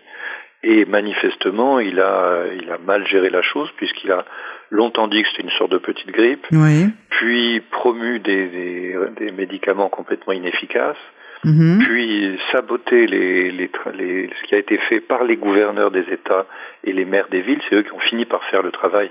Et 0.63 0.85
manifestement, 0.85 1.79
il 1.79 1.99
a, 2.01 2.43
il 2.61 2.69
a 2.69 2.77
mal 2.77 3.07
géré 3.07 3.29
la 3.29 3.41
chose 3.41 3.69
puisqu'il 3.77 4.11
a 4.11 4.25
longtemps 4.71 5.07
dit 5.07 5.21
que 5.23 5.29
c'était 5.29 5.43
une 5.43 5.51
sorte 5.51 5.71
de 5.71 5.77
petite 5.77 6.11
grippe, 6.11 6.45
Oui. 6.51 6.87
puis 7.11 7.61
promu 7.71 8.19
des, 8.19 8.47
des, 8.47 8.95
des 9.17 9.31
médicaments 9.31 9.89
complètement 9.89 10.33
inefficaces, 10.33 10.97
Mhm. 11.45 11.79
puis 11.85 12.37
saboté 12.51 13.07
les, 13.07 13.49
les, 13.51 13.71
les- 13.93 14.29
ce 14.35 14.43
qui 14.47 14.55
a 14.55 14.57
été 14.57 14.77
fait 14.89 14.99
par 14.99 15.23
les 15.23 15.37
gouverneurs 15.37 15.89
des 15.89 16.05
États 16.11 16.45
et 16.83 16.91
les 16.91 17.05
maires 17.05 17.29
des 17.29 17.39
villes. 17.39 17.61
C'est 17.69 17.75
eux 17.75 17.83
qui 17.83 17.93
ont 17.93 17.99
fini 17.99 18.25
par 18.25 18.43
faire 18.49 18.61
le 18.61 18.71
travail 18.71 19.09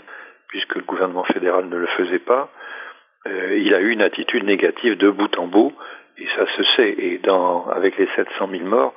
puisque 0.48 0.74
le 0.74 0.82
gouvernement 0.82 1.24
fédéral 1.24 1.70
ne 1.70 1.76
le 1.78 1.87
faisait 1.87 2.18
pas. 2.18 2.50
Euh, 3.26 3.56
il 3.56 3.72
a 3.74 3.80
eu 3.80 3.92
une 3.92 4.02
attitude 4.02 4.44
négative 4.44 4.98
de 4.98 5.08
bout 5.08 5.38
en 5.38 5.46
bout 5.46 5.72
et 6.18 6.26
ça 6.37 6.46
se 6.54 6.62
sait. 6.76 6.94
Et 6.98 7.16
dans, 7.16 7.66
avec 7.68 7.96
les 7.96 8.08
700 8.14 8.46
000 8.50 8.64
morts, 8.64 8.94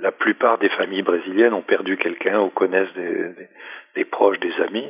la 0.00 0.12
plupart 0.12 0.58
des 0.58 0.68
familles 0.70 1.02
brésiliennes 1.02 1.52
ont 1.52 1.62
perdu 1.62 1.96
quelqu'un 1.96 2.40
ou 2.40 2.48
connaissent 2.48 2.92
des, 2.96 3.02
des, 3.12 3.48
des 3.96 4.04
proches, 4.04 4.38
des 4.40 4.52
amis. 4.66 4.86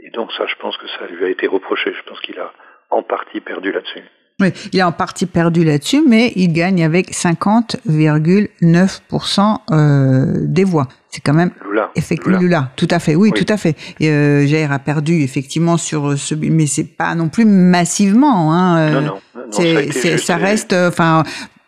Et 0.00 0.10
donc 0.10 0.32
ça, 0.32 0.44
je 0.46 0.54
pense 0.60 0.76
que 0.76 0.86
ça 0.98 1.06
lui 1.10 1.24
a 1.24 1.28
été 1.28 1.46
reproché. 1.46 1.92
Je 1.92 2.02
pense 2.08 2.20
qu'il 2.20 2.38
a 2.38 2.52
en 2.90 3.02
partie 3.02 3.40
perdu 3.40 3.72
là-dessus. 3.72 4.00
Oui, 4.38 4.48
il 4.74 4.80
a 4.82 4.86
en 4.88 4.92
partie 4.92 5.24
perdu 5.24 5.64
là-dessus, 5.64 6.02
mais 6.06 6.30
il 6.36 6.52
gagne 6.52 6.84
avec 6.84 7.10
50,9% 7.12 9.56
euh, 9.70 10.26
des 10.42 10.64
voix. 10.64 10.88
C'est 11.08 11.22
quand 11.22 11.32
même 11.32 11.52
Lula. 11.66 11.90
Effectivement, 11.94 12.38
Lula. 12.38 12.58
Lula, 12.58 12.70
tout 12.76 12.88
à 12.90 12.98
fait, 12.98 13.14
oui, 13.14 13.30
Oui. 13.32 13.42
tout 13.44 13.50
à 13.50 13.56
fait. 13.56 13.74
Et, 13.98 14.10
euh, 14.10 14.46
Jair 14.46 14.72
a 14.72 14.78
perdu 14.78 15.22
effectivement 15.22 15.78
sur 15.78 16.18
ce, 16.18 16.34
mais 16.34 16.66
c'est 16.66 16.84
pas 16.84 17.14
non 17.14 17.30
plus 17.30 17.46
massivement. 17.46 18.52
Hein, 18.52 18.78
euh, 18.78 18.90
Non, 18.92 19.00
non, 19.00 19.20
non, 19.34 19.52
ça 19.52 19.62
été 19.62 20.34
reste, 20.34 20.74
euh, 20.74 20.88
enfin, 20.90 21.22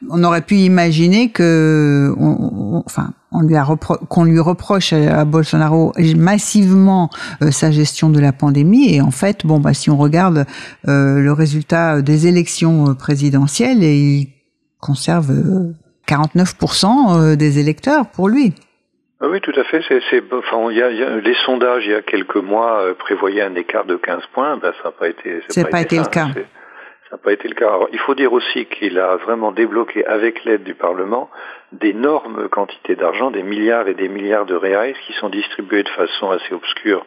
on 0.08 0.22
aurait 0.24 0.42
pu 0.42 0.54
imaginer 0.56 1.30
que, 1.30 2.14
on, 2.18 2.76
on- 2.76 2.82
enfin, 2.87 3.11
on 3.32 3.40
lui 3.42 3.56
a 3.56 3.66
qu'on 4.08 4.24
lui 4.24 4.38
reproche 4.40 4.92
à, 4.92 5.20
à 5.20 5.24
Bolsonaro 5.24 5.92
massivement 6.16 7.11
euh, 7.42 7.50
sa 7.50 7.70
gestion 7.70 8.08
de 8.11 8.20
la 8.20 8.32
pandémie. 8.32 8.94
Et 8.94 9.00
en 9.00 9.11
fait, 9.11 9.44
bon, 9.44 9.58
bah, 9.61 9.74
si 9.74 9.90
on 9.90 9.96
regarde 9.96 10.46
euh, 10.87 11.18
le 11.20 11.32
résultat 11.32 12.00
des 12.02 12.26
élections 12.26 12.90
euh, 12.90 12.94
présidentielles, 12.94 13.82
et 13.82 13.94
il 13.96 14.28
conserve 14.80 15.30
euh, 15.30 15.72
49% 16.06 16.87
euh, 17.32 17.37
des 17.37 17.58
électeurs 17.58 18.06
pour 18.06 18.28
lui. 18.28 18.54
Ah 19.20 19.26
oui, 19.28 19.40
tout 19.40 19.52
à 19.58 19.64
fait. 19.64 19.80
C'est, 19.88 20.22
enfin, 20.32 20.70
il 20.70 20.76
y 20.78 20.82
a, 20.82 20.90
il 20.90 20.98
y 20.98 21.02
a- 21.02 21.16
les 21.18 21.34
sondages 21.44 21.82
il 21.84 21.90
y 21.90 21.94
a 21.94 22.02
quelques 22.02 22.37
mois 22.37 22.82
prévoyaient 22.98 23.42
un 23.42 23.54
écart 23.56 23.84
de 23.84 23.96
15 23.96 24.22
points. 24.32 24.56
Ben, 24.58 24.72
ça 24.82 24.88
n'a 24.88 24.92
pas 24.92 25.08
été. 25.08 25.40
C'est 25.48 25.68
pas 25.68 25.80
été 25.80 25.98
le 25.98 26.04
cas. 26.04 26.28
Ça 27.10 27.16
n'a 27.16 27.22
pas 27.22 27.32
été 27.32 27.48
le 27.48 27.54
cas. 27.54 27.68
Alors, 27.68 27.88
il 27.92 27.98
faut 27.98 28.14
dire 28.14 28.32
aussi 28.34 28.66
qu'il 28.66 28.98
a 28.98 29.16
vraiment 29.16 29.50
débloqué, 29.50 30.04
avec 30.04 30.44
l'aide 30.44 30.62
du 30.62 30.74
Parlement, 30.74 31.30
d'énormes 31.72 32.48
quantités 32.50 32.96
d'argent, 32.96 33.30
des 33.30 33.42
milliards 33.42 33.88
et 33.88 33.94
des 33.94 34.08
milliards 34.08 34.44
de 34.44 34.54
reais 34.54 34.94
qui 35.06 35.14
sont 35.14 35.30
distribués 35.30 35.82
de 35.82 35.88
façon 35.88 36.30
assez 36.30 36.52
obscure 36.52 37.06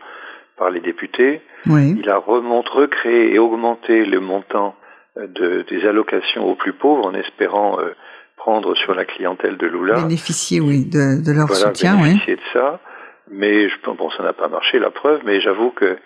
par 0.57 0.71
les 0.71 0.79
députés. 0.79 1.41
Oui. 1.67 1.95
Il 1.99 2.09
a 2.09 2.17
remonté, 2.17 2.69
recréé 2.73 3.33
et 3.33 3.39
augmenté 3.39 4.05
le 4.05 4.19
montant 4.19 4.75
euh, 5.17 5.27
de, 5.27 5.65
des 5.69 5.87
allocations 5.87 6.49
aux 6.49 6.55
plus 6.55 6.73
pauvres 6.73 7.05
en 7.05 7.13
espérant 7.13 7.79
euh, 7.79 7.93
prendre 8.37 8.75
sur 8.75 8.95
la 8.95 9.05
clientèle 9.05 9.57
de 9.57 9.67
Lula. 9.67 10.01
Bénéficier, 10.01 10.59
oui, 10.61 10.85
de, 10.85 11.23
de 11.23 11.31
leur 11.31 11.45
voilà, 11.45 11.67
soutien, 11.67 11.95
oui. 11.97 12.09
bénéficier 12.09 12.37
de 12.37 12.41
ça. 12.53 12.79
Mais 13.31 13.69
je 13.69 13.75
pense, 13.81 13.97
bon, 13.97 14.09
ça 14.11 14.23
n'a 14.23 14.33
pas 14.33 14.47
marché, 14.49 14.77
la 14.79 14.91
preuve, 14.91 15.21
mais 15.25 15.39
j'avoue 15.41 15.71
que, 15.71 15.97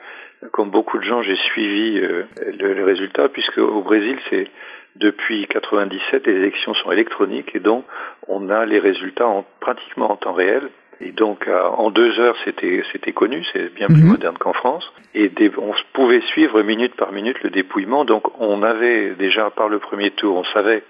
comme 0.51 0.69
beaucoup 0.69 0.97
de 0.99 1.03
gens, 1.03 1.21
j'ai 1.23 1.35
suivi 1.35 1.99
euh, 1.99 2.23
le, 2.59 2.73
le 2.73 2.83
résultat, 2.85 3.29
puisque 3.29 3.57
au 3.57 3.81
Brésil, 3.81 4.17
c'est 4.29 4.47
depuis 4.95 5.47
97, 5.47 6.27
les 6.27 6.33
élections 6.33 6.73
sont 6.75 6.91
électroniques, 6.91 7.53
et 7.55 7.59
donc 7.59 7.83
on 8.27 8.49
a 8.49 8.65
les 8.65 8.79
résultats 8.79 9.27
en, 9.27 9.43
pratiquement 9.59 10.11
en 10.11 10.15
temps 10.15 10.33
réel. 10.33 10.69
Et 11.01 11.11
donc, 11.11 11.49
en 11.49 11.89
deux 11.91 12.17
heures, 12.21 12.37
c'était 12.45 12.81
c'était 12.93 13.11
connu, 13.11 13.43
c'est 13.51 13.73
bien 13.75 13.87
plus 13.87 14.03
Mhm. 14.03 14.07
moderne 14.11 14.37
qu'en 14.37 14.53
France. 14.53 14.89
Et 15.13 15.27
des- 15.27 15.51
on 15.57 15.73
pouvait 15.91 16.21
suivre 16.21 16.61
minute 16.61 16.95
par 16.95 17.11
minute 17.11 17.41
le 17.43 17.49
dépouillement. 17.49 18.05
Donc, 18.05 18.39
on 18.39 18.63
avait 18.63 19.09
déjà 19.15 19.49
par 19.49 19.67
le 19.67 19.79
premier 19.79 20.11
tour, 20.11 20.37
on 20.37 20.45
savait 20.45 20.83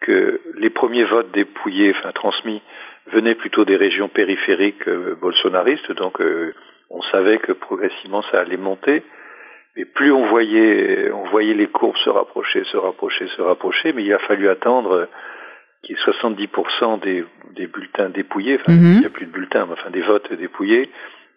que 0.00 0.40
les 0.58 0.70
premiers 0.70 1.02
votes 1.04 1.32
dépouillés, 1.32 1.90
enfin 1.96 2.12
transmis, 2.12 2.62
venaient 3.10 3.34
plutôt 3.34 3.64
des 3.64 3.76
régions 3.76 4.08
périphériques 4.08 4.86
euh, 4.88 5.16
bolsonaristes. 5.20 5.92
Donc, 5.92 6.20
euh, 6.20 6.54
on 6.90 7.02
savait 7.02 7.38
que 7.38 7.52
progressivement 7.52 8.22
ça 8.30 8.40
allait 8.40 8.56
monter. 8.56 9.02
Et 9.76 9.86
plus 9.86 10.12
on 10.12 10.26
voyait, 10.26 11.10
on 11.12 11.24
voyait 11.30 11.54
les 11.54 11.66
courbes 11.68 11.96
se 12.04 12.10
rapprocher, 12.10 12.62
se 12.64 12.76
rapprocher, 12.76 13.26
se 13.36 13.40
rapprocher, 13.40 13.92
mais 13.94 14.04
il 14.04 14.12
a 14.12 14.18
fallu 14.18 14.48
attendre 14.50 15.08
qu'il 15.82 15.96
y 15.96 15.98
ait 15.98 16.02
70% 16.04 17.00
des, 17.00 17.24
des 17.56 17.66
bulletins 17.66 18.10
dépouillés, 18.10 18.58
enfin, 18.60 18.72
Mhm. 18.72 18.92
il 18.94 19.00
n'y 19.00 19.06
a 19.06 19.10
plus 19.10 19.26
de 19.26 19.32
bulletins, 19.32 19.64
mais 19.66 19.72
enfin 19.72 19.90
des 19.90 20.02
votes 20.02 20.30
dépouillés. 20.34 20.90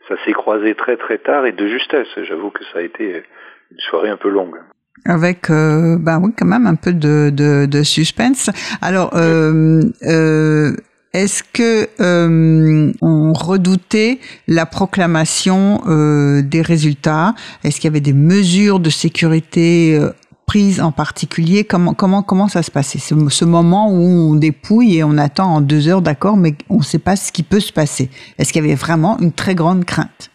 Ça 0.09 0.15
s'est 0.25 0.33
croisé 0.33 0.75
très 0.75 0.97
très 0.97 1.17
tard 1.17 1.45
et 1.45 1.53
de 1.53 1.65
justesse. 1.67 2.07
J'avoue 2.27 2.51
que 2.51 2.63
ça 2.73 2.79
a 2.79 2.81
été 2.81 3.23
une 3.71 3.79
soirée 3.89 4.09
un 4.09 4.17
peu 4.17 4.29
longue. 4.29 4.59
Avec, 5.05 5.49
euh, 5.49 5.97
ben 5.99 6.19
oui, 6.21 6.31
quand 6.37 6.45
même 6.45 6.67
un 6.67 6.75
peu 6.75 6.93
de, 6.93 7.29
de, 7.31 7.65
de 7.65 7.83
suspense. 7.83 8.49
Alors, 8.81 9.15
euh, 9.15 9.81
euh, 10.03 10.71
est-ce 11.15 11.43
que 11.53 11.87
euh, 12.01 12.91
on 13.01 13.31
redoutait 13.31 14.19
la 14.49 14.65
proclamation 14.65 15.81
euh, 15.87 16.41
des 16.41 16.61
résultats? 16.61 17.35
Est-ce 17.63 17.77
qu'il 17.77 17.85
y 17.85 17.93
avait 17.93 18.01
des 18.01 18.11
mesures 18.11 18.81
de 18.81 18.89
sécurité 18.89 19.97
euh, 19.97 20.11
prises 20.45 20.81
en 20.81 20.91
particulier? 20.91 21.63
Comment 21.63 21.93
comment 21.93 22.21
comment 22.21 22.49
ça 22.49 22.63
se 22.63 22.69
passait? 22.69 22.99
Ce, 22.99 23.15
ce 23.29 23.45
moment 23.45 23.89
où 23.89 24.03
on 24.03 24.35
dépouille 24.35 24.97
et 24.97 25.03
on 25.05 25.17
attend 25.17 25.55
en 25.55 25.61
deux 25.61 25.87
heures, 25.87 26.01
d'accord, 26.01 26.35
mais 26.35 26.53
on 26.69 26.79
ne 26.79 26.83
sait 26.83 26.99
pas 26.99 27.15
ce 27.15 27.31
qui 27.31 27.43
peut 27.43 27.61
se 27.61 27.71
passer. 27.71 28.09
Est-ce 28.37 28.51
qu'il 28.51 28.61
y 28.61 28.65
avait 28.65 28.75
vraiment 28.75 29.17
une 29.19 29.31
très 29.31 29.55
grande 29.55 29.85
crainte? 29.85 30.31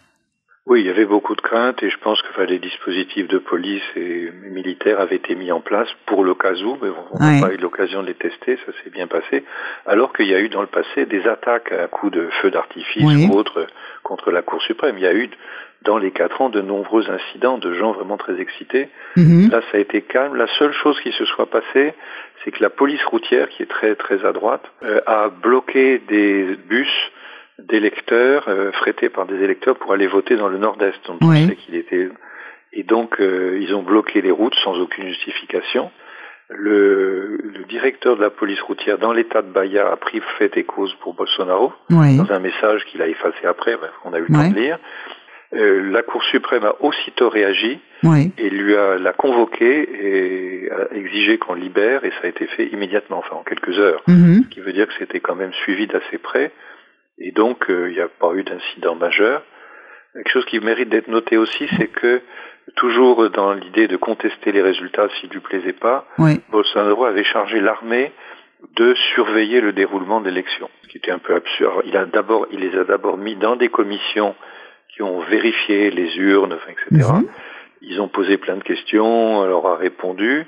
Oui, 0.70 0.82
il 0.82 0.86
y 0.86 0.90
avait 0.90 1.04
beaucoup 1.04 1.34
de 1.34 1.40
craintes 1.40 1.82
et 1.82 1.90
je 1.90 1.98
pense 1.98 2.22
que 2.22 2.28
enfin, 2.28 2.44
les 2.44 2.60
dispositifs 2.60 3.26
de 3.26 3.38
police 3.38 3.82
et 3.96 4.30
militaires 4.52 5.00
avaient 5.00 5.16
été 5.16 5.34
mis 5.34 5.50
en 5.50 5.60
place 5.60 5.88
pour 6.06 6.22
le 6.22 6.32
cas 6.34 6.52
où, 6.62 6.78
mais 6.80 6.90
on 7.10 7.18
n'a 7.18 7.44
pas 7.44 7.52
eu 7.52 7.56
l'occasion 7.56 8.02
de 8.02 8.06
les 8.06 8.14
tester, 8.14 8.56
ça 8.64 8.70
s'est 8.84 8.90
bien 8.90 9.08
passé. 9.08 9.42
Alors 9.84 10.12
qu'il 10.12 10.28
y 10.28 10.34
a 10.34 10.38
eu 10.38 10.48
dans 10.48 10.60
le 10.60 10.68
passé 10.68 11.06
des 11.06 11.26
attaques 11.26 11.72
à 11.72 11.88
coups 11.88 12.12
de 12.12 12.28
feux 12.40 12.52
d'artifice 12.52 13.02
Oui. 13.04 13.26
ou 13.28 13.34
autres 13.36 13.66
contre 14.04 14.30
la 14.30 14.42
Cour 14.42 14.62
suprême. 14.62 14.94
Il 14.96 15.02
y 15.02 15.08
a 15.08 15.12
eu 15.12 15.28
dans 15.82 15.98
les 15.98 16.12
quatre 16.12 16.40
ans 16.40 16.50
de 16.50 16.60
nombreux 16.60 17.10
incidents 17.10 17.58
de 17.58 17.74
gens 17.74 17.90
vraiment 17.90 18.16
très 18.16 18.40
excités. 18.40 18.90
Mhm. 19.16 19.50
Là, 19.50 19.62
ça 19.72 19.78
a 19.78 19.80
été 19.80 20.02
calme. 20.02 20.36
La 20.36 20.46
seule 20.56 20.72
chose 20.72 21.00
qui 21.00 21.10
se 21.10 21.24
soit 21.24 21.50
passée, 21.50 21.94
c'est 22.44 22.52
que 22.52 22.62
la 22.62 22.70
police 22.70 23.02
routière, 23.06 23.48
qui 23.48 23.64
est 23.64 23.70
très 23.70 23.96
très 23.96 24.24
à 24.24 24.32
droite, 24.32 24.70
euh, 24.84 25.00
a 25.06 25.30
bloqué 25.30 26.00
des 26.06 26.56
bus 26.68 27.10
d'électeurs 27.68 28.44
euh, 28.48 28.72
frétés 28.72 29.08
par 29.08 29.26
des 29.26 29.36
électeurs 29.42 29.76
pour 29.76 29.92
aller 29.92 30.06
voter 30.06 30.36
dans 30.36 30.48
le 30.48 30.58
Nord-Est. 30.58 31.06
Donc, 31.06 31.18
on 31.22 31.28
Oui. 31.30 31.56
qu'il 31.56 31.74
était 31.74 32.08
et 32.72 32.82
donc 32.84 33.20
euh, 33.20 33.58
ils 33.60 33.74
ont 33.74 33.82
bloqué 33.82 34.20
les 34.22 34.30
routes 34.30 34.54
sans 34.62 34.78
aucune 34.78 35.08
justification. 35.08 35.90
Le, 36.48 37.38
le 37.44 37.64
directeur 37.68 38.16
de 38.16 38.22
la 38.22 38.30
police 38.30 38.60
routière 38.62 38.98
dans 38.98 39.12
l'État 39.12 39.40
de 39.42 39.52
Bahia 39.52 39.90
a 39.90 39.96
pris 39.96 40.20
fait 40.38 40.56
et 40.56 40.64
cause 40.64 40.92
pour 41.00 41.14
Bolsonaro 41.14 41.72
Oui. 41.90 42.16
dans 42.16 42.32
un 42.32 42.40
message 42.40 42.84
qu'il 42.86 43.00
a 43.02 43.06
effacé 43.08 43.44
après, 43.46 43.76
qu'on 44.02 44.12
a 44.12 44.18
eu 44.18 44.22
le 44.28 44.34
temps 44.34 44.48
de 44.50 44.54
lire. 44.56 44.78
Euh, 45.52 45.90
la 45.90 46.02
Cour 46.02 46.22
suprême 46.24 46.64
a 46.64 46.74
aussitôt 46.80 47.28
réagi 47.28 47.80
Oui. 48.04 48.32
et 48.38 48.50
lui 48.50 48.74
a 48.76 48.98
l'a 48.98 49.12
convoqué 49.12 49.88
et 50.64 50.70
a 50.70 50.94
exigé 50.94 51.38
qu'on 51.38 51.54
libère 51.54 52.04
et 52.04 52.10
ça 52.10 52.18
a 52.24 52.28
été 52.28 52.46
fait 52.46 52.66
immédiatement, 52.66 53.18
enfin 53.18 53.36
en 53.36 53.42
quelques 53.42 53.76
heures, 53.78 54.02
Mhm. 54.08 54.42
ce 54.44 54.48
qui 54.48 54.60
veut 54.60 54.72
dire 54.72 54.86
que 54.88 54.94
c'était 54.98 55.18
quand 55.20 55.34
même 55.36 55.52
suivi 55.52 55.86
d'assez 55.88 56.18
près 56.18 56.50
et 57.18 57.32
donc 57.32 57.70
euh, 57.70 57.90
il 57.90 57.94
n'y 57.94 58.00
a 58.00 58.08
pas 58.08 58.32
eu 58.34 58.42
d'incident 58.42 58.94
majeur. 58.94 59.42
Quelque 60.14 60.30
chose 60.30 60.44
qui 60.46 60.58
mérite 60.60 60.88
d'être 60.88 61.08
noté 61.08 61.36
aussi, 61.36 61.68
c'est 61.76 61.86
que 61.86 62.20
toujours 62.76 63.30
dans 63.30 63.52
l'idée 63.52 63.86
de 63.86 63.96
contester 63.96 64.52
les 64.52 64.62
résultats 64.62 65.08
s'il 65.20 65.30
lui 65.30 65.40
plaisait 65.40 65.72
pas, 65.72 66.06
Oui. 66.18 66.40
Bolsonaro 66.50 67.04
avait 67.04 67.24
chargé 67.24 67.60
l'armée 67.60 68.12
de 68.76 68.94
surveiller 69.14 69.60
le 69.60 69.72
déroulement 69.72 70.20
de 70.20 70.28
l'élection, 70.28 70.68
ce 70.82 70.88
qui 70.88 70.98
était 70.98 71.10
un 71.10 71.18
peu 71.18 71.34
absurde. 71.34 71.82
Il 71.86 71.96
a 71.96 72.04
d'abord, 72.04 72.46
il 72.50 72.60
les 72.60 72.76
a 72.76 72.84
d'abord 72.84 73.16
mis 73.16 73.36
dans 73.36 73.56
des 73.56 73.68
commissions 73.68 74.34
qui 74.94 75.02
ont 75.02 75.20
vérifié 75.20 75.90
les 75.90 76.16
urnes, 76.18 76.52
enfin, 76.52 76.72
etc. 76.72 77.10
Mhm. 77.12 77.28
Ils 77.82 78.00
ont 78.00 78.08
posé 78.08 78.36
plein 78.36 78.56
de 78.56 78.62
questions, 78.62 79.38
on 79.38 79.46
leur 79.46 79.66
a 79.66 79.76
répondu. 79.76 80.44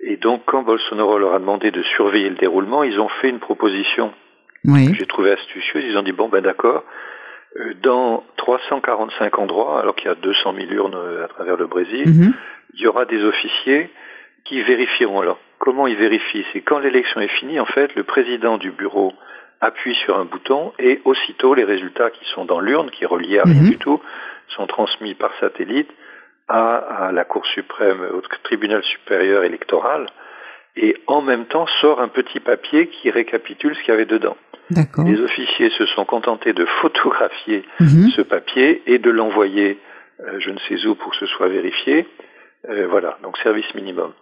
Et 0.00 0.16
donc, 0.16 0.42
quand 0.46 0.62
Bolsonaro 0.62 1.18
leur 1.18 1.34
a 1.34 1.40
demandé 1.40 1.70
de 1.72 1.82
surveiller 1.82 2.28
le 2.28 2.36
déroulement, 2.36 2.84
ils 2.84 3.00
ont 3.00 3.08
fait 3.08 3.28
une 3.28 3.40
proposition 3.40 4.12
Oui. 4.68 4.94
j'ai 4.94 5.06
trouvée 5.06 5.32
astucieuse. 5.32 5.84
Ils 5.84 5.96
ont 5.98 6.02
dit, 6.02 6.12
bon, 6.12 6.28
ben 6.28 6.40
d'accord, 6.42 6.84
euh, 7.56 7.74
dans 7.82 8.24
345 8.36 9.38
endroits, 9.38 9.80
alors 9.80 9.94
qu'il 9.96 10.08
y 10.08 10.12
a 10.12 10.14
200 10.14 10.54
000 10.54 10.70
urnes 10.72 10.94
euh, 10.94 11.24
à 11.24 11.28
travers 11.28 11.56
le 11.56 11.66
Brésil, 11.66 12.06
Mhm. 12.08 12.32
il 12.74 12.80
y 12.80 12.86
aura 12.86 13.04
des 13.04 13.22
officiers 13.24 13.90
qui 14.44 14.62
vérifieront. 14.62 15.20
Alors, 15.20 15.38
comment 15.58 15.86
ils 15.86 15.96
vérifient? 15.96 16.44
C'est 16.52 16.60
quand 16.60 16.78
l'élection 16.78 17.20
est 17.20 17.28
finie, 17.28 17.58
en 17.60 17.66
fait, 17.66 17.94
le 17.94 18.04
président 18.04 18.58
du 18.58 18.70
bureau 18.70 19.12
appuie 19.60 19.94
sur 19.96 20.16
un 20.18 20.24
bouton 20.24 20.72
et 20.78 21.00
aussitôt 21.04 21.54
les 21.54 21.64
résultats 21.64 22.10
qui 22.10 22.24
sont 22.26 22.44
dans 22.44 22.60
l'urne, 22.60 22.90
qui 22.90 23.02
est 23.04 23.08
reliés 23.08 23.40
à 23.40 23.44
rien 23.44 23.62
Mhm. 23.62 23.70
du 23.70 23.78
tout, 23.78 24.00
sont 24.48 24.66
transmis 24.66 25.14
par 25.14 25.32
satellite 25.40 25.90
à, 26.48 26.76
à 27.08 27.12
la 27.12 27.24
Cour 27.24 27.44
suprême, 27.46 28.00
au 28.14 28.20
tribunal 28.44 28.82
supérieur 28.84 29.42
électoral, 29.44 30.06
et 30.76 30.96
en 31.08 31.20
même 31.22 31.46
temps 31.46 31.66
sort 31.80 32.00
un 32.00 32.08
petit 32.08 32.40
papier 32.40 32.86
qui 32.88 33.10
récapitule 33.10 33.74
ce 33.74 33.80
qu'il 33.80 33.90
y 33.90 33.94
avait 33.94 34.06
dedans. 34.06 34.36
Les 35.04 35.20
officiers 35.20 35.70
se 35.70 35.86
sont 35.86 36.04
contentés 36.04 36.52
de 36.52 36.64
photographier 36.80 37.64
Mhm. 37.80 38.10
ce 38.14 38.22
papier 38.22 38.82
et 38.86 38.98
de 38.98 39.10
l'envoyer 39.10 39.78
euh, 40.20 40.40
je 40.40 40.50
ne 40.50 40.58
sais 40.68 40.84
où 40.86 40.94
pour 40.96 41.12
que 41.12 41.16
ce 41.18 41.26
soit 41.26 41.48
vérifié. 41.48 42.06
Euh, 42.68 42.88
voilà, 42.90 43.18
donc 43.22 43.38
service 43.38 43.72
minimum. 43.76 44.12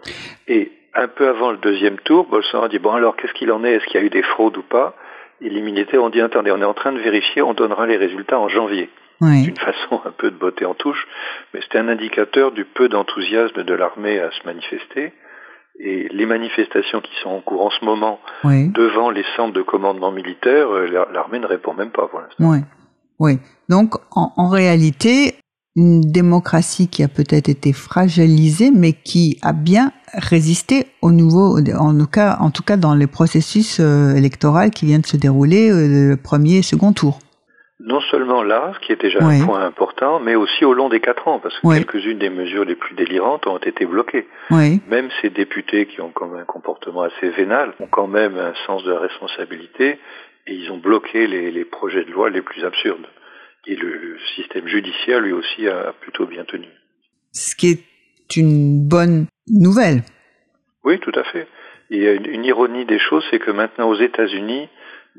Et 0.46 0.70
un 0.94 1.08
peu 1.08 1.26
avant 1.28 1.50
le 1.50 1.56
deuxième 1.56 1.98
tour, 2.00 2.26
Bolsonaro 2.26 2.66
a 2.66 2.68
dit, 2.68 2.78
bon 2.78 2.92
alors 2.92 3.16
qu'est-ce 3.16 3.32
qu'il 3.32 3.50
en 3.50 3.64
est? 3.64 3.72
Est-ce 3.72 3.86
qu'il 3.86 3.98
y 4.00 4.02
a 4.02 4.06
eu 4.06 4.10
des 4.10 4.22
fraudes 4.22 4.58
ou 4.58 4.62
pas? 4.62 4.94
Et 5.40 5.48
les 5.48 5.62
militaires 5.62 6.02
ont 6.02 6.10
dit, 6.10 6.20
attendez, 6.20 6.50
on 6.50 6.60
est 6.60 6.64
en 6.64 6.74
train 6.74 6.92
de 6.92 6.98
vérifier, 6.98 7.40
on 7.42 7.54
donnera 7.54 7.86
les 7.86 7.96
résultats 7.96 8.38
en 8.38 8.48
janvier. 8.48 8.90
Oui. 9.22 9.42
D'une 9.44 9.56
façon 9.56 10.02
un 10.04 10.10
peu 10.10 10.30
de 10.30 10.36
beauté 10.36 10.66
en 10.66 10.74
touche, 10.74 11.06
mais 11.54 11.60
c'était 11.62 11.78
un 11.78 11.88
indicateur 11.88 12.52
du 12.52 12.66
peu 12.66 12.88
d'enthousiasme 12.90 13.62
de 13.62 13.74
l'armée 13.74 14.18
à 14.20 14.30
se 14.32 14.40
manifester. 14.46 15.12
Et 15.78 16.08
les 16.10 16.26
manifestations 16.26 17.00
qui 17.00 17.10
sont 17.22 17.28
en 17.30 17.40
cours 17.40 17.64
en 17.66 17.70
ce 17.70 17.84
moment 17.84 18.18
Oui. 18.44 18.68
devant 18.68 19.10
les 19.10 19.24
centres 19.36 19.52
de 19.52 19.62
commandement 19.62 20.10
militaire, 20.10 20.68
euh, 20.70 20.86
la- 20.86 21.06
l'armée 21.12 21.38
ne 21.38 21.46
répond 21.46 21.74
même 21.74 21.90
pas 21.90 22.06
pour 22.08 22.20
l'instant. 22.20 22.50
Oui. 22.50 22.58
Oui. 23.18 23.38
Donc, 23.68 23.94
en, 24.12 24.32
en 24.36 24.48
réalité, 24.48 25.34
une 25.74 26.00
démocratie 26.00 26.88
qui 26.88 27.02
a 27.02 27.08
peut-être 27.08 27.50
été 27.50 27.74
fragilisée, 27.74 28.70
mais 28.70 28.94
qui 28.94 29.38
a 29.42 29.52
bien 29.52 29.92
résisté 30.14 30.86
au 31.02 31.12
nouveau, 31.12 31.58
en 31.78 31.94
tout 31.98 32.06
cas, 32.06 32.38
en 32.40 32.50
tout 32.50 32.62
cas 32.62 32.78
dans 32.78 32.94
les 32.94 33.06
processus 33.06 33.78
euh, 33.80 34.14
électoraux 34.14 34.70
qui 34.74 34.86
viennent 34.86 35.02
de 35.02 35.06
se 35.06 35.18
dérouler 35.18 35.70
euh, 35.70 36.10
le 36.10 36.16
premier 36.16 36.56
et 36.58 36.62
second 36.62 36.92
tour. 36.94 37.18
Non 37.88 38.00
seulement 38.10 38.42
là, 38.42 38.72
ce 38.74 38.80
qui 38.84 38.90
est 38.92 39.00
déjà 39.00 39.20
Oui. 39.22 39.40
un 39.40 39.46
point 39.46 39.64
important, 39.64 40.18
mais 40.18 40.34
aussi 40.34 40.64
au 40.64 40.74
long 40.74 40.88
des 40.88 40.98
quatre 40.98 41.28
ans, 41.28 41.38
parce 41.38 41.54
que 41.60 41.66
Oui. 41.68 41.76
quelques-unes 41.76 42.18
des 42.18 42.30
mesures 42.30 42.64
les 42.64 42.74
plus 42.74 42.96
délirantes 42.96 43.46
ont 43.46 43.58
été 43.58 43.86
bloquées. 43.86 44.26
Oui. 44.50 44.80
Même 44.88 45.08
ces 45.22 45.30
députés 45.30 45.86
qui 45.86 46.00
ont 46.00 46.10
quand 46.10 46.26
même 46.26 46.40
un 46.40 46.44
comportement 46.44 47.02
assez 47.02 47.28
vénal 47.30 47.74
ont 47.78 47.86
quand 47.86 48.08
même 48.08 48.36
un 48.36 48.54
sens 48.66 48.82
de 48.82 48.90
la 48.92 48.98
responsabilité 48.98 50.00
et 50.48 50.52
ils 50.52 50.70
ont 50.72 50.78
bloqué 50.78 51.28
les, 51.28 51.52
les 51.52 51.64
projets 51.64 52.04
de 52.04 52.10
loi 52.10 52.28
les 52.28 52.42
plus 52.42 52.64
absurdes. 52.64 53.06
Et 53.68 53.76
le, 53.76 54.16
système 54.34 54.66
judiciaire, 54.66 55.20
lui 55.20 55.32
aussi, 55.32 55.68
a 55.68 55.92
plutôt 56.00 56.26
bien 56.26 56.44
tenu. 56.44 56.68
Ce 57.32 57.54
qui 57.54 57.70
est 57.70 58.36
une 58.36 58.86
bonne 58.88 59.26
nouvelle. 59.48 60.02
Oui, 60.84 60.98
tout 60.98 61.12
à 61.14 61.22
fait. 61.24 61.46
Et 61.90 62.04
une 62.14 62.44
ironie 62.44 62.84
des 62.84 62.98
choses, 62.98 63.24
c'est 63.30 63.38
que 63.38 63.52
maintenant 63.52 63.88
aux 63.88 63.96
États-Unis, 64.00 64.68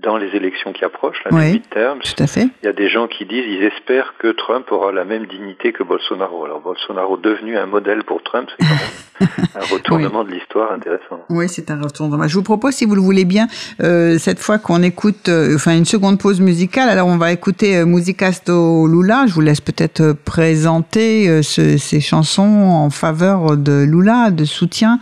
dans 0.03 0.17
les 0.17 0.27
élections 0.35 0.73
qui 0.73 0.85
approchent, 0.85 1.21
la 1.25 1.35
Oui, 1.35 1.53
midterms, 1.53 1.99
Tout 2.03 2.21
à 2.23 2.27
fait. 2.27 2.47
il 2.61 2.65
y 2.65 2.69
a 2.69 2.73
des 2.73 2.89
gens 2.89 3.07
qui 3.07 3.25
disent 3.25 3.45
ils 3.47 3.63
espèrent 3.63 4.13
que 4.19 4.27
Trump 4.31 4.71
aura 4.71 4.91
la 4.91 5.05
même 5.05 5.25
dignité 5.25 5.73
que 5.73 5.83
Bolsonaro. 5.83 6.45
Alors 6.45 6.61
Bolsonaro 6.61 7.17
devenu 7.17 7.57
un 7.57 7.65
modèle 7.65 8.03
pour 8.03 8.21
Trump, 8.23 8.47
c'est 8.59 8.65
quand 8.67 8.73
même 8.73 9.29
un 9.55 9.73
retournement 9.73 10.23
de 10.23 10.31
l'histoire 10.31 10.71
intéressant. 10.71 11.21
Oui, 11.29 11.49
c'est 11.49 11.71
un 11.71 11.81
retournement. 11.81 12.27
Je 12.27 12.35
vous 12.35 12.43
propose, 12.43 12.73
si 12.75 12.85
vous 12.85 12.95
le 12.95 13.01
voulez 13.01 13.25
bien, 13.25 13.47
euh, 13.81 14.17
cette 14.19 14.39
fois 14.39 14.59
qu'on 14.59 14.83
écoute, 14.83 15.29
euh, 15.29 15.55
enfin 15.55 15.75
une 15.75 15.85
seconde 15.85 16.19
pause 16.19 16.39
musicale. 16.41 16.89
Alors 16.89 17.07
on 17.07 17.17
va 17.17 17.31
écouter 17.31 17.77
euh, 17.77 17.85
Musicas 17.85 18.41
do 18.45 18.87
Lula. 18.87 19.25
Je 19.27 19.33
vous 19.33 19.41
laisse 19.41 19.61
peut-être 19.61 20.01
euh, 20.01 20.13
présenter 20.13 21.27
euh, 21.27 21.41
ce- 21.41 21.77
ces 21.77 21.99
chansons 22.01 22.43
en 22.43 22.89
faveur 22.89 23.57
de 23.57 23.83
Lula, 23.83 24.31
de 24.31 24.45
soutien. 24.45 24.99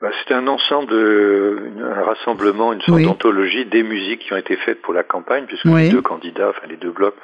Bah, 0.00 0.10
c'est 0.26 0.32
un 0.32 0.46
ensemble, 0.46 0.94
un 0.94 2.02
rassemblement, 2.04 2.72
une 2.72 2.80
sorte 2.80 2.96
Oui. 2.98 3.04
d'anthologie 3.04 3.66
des 3.66 3.82
musiques 3.82 4.20
qui 4.20 4.32
ont 4.32 4.38
été 4.38 4.56
faites 4.56 4.80
pour 4.80 4.94
la 4.94 5.02
campagne, 5.02 5.44
puisque 5.46 5.66
Oui. 5.66 5.82
les 5.84 5.88
deux 5.90 6.00
candidats, 6.00 6.48
enfin 6.50 6.66
les 6.68 6.78
deux 6.78 6.90
blocs, 6.90 7.16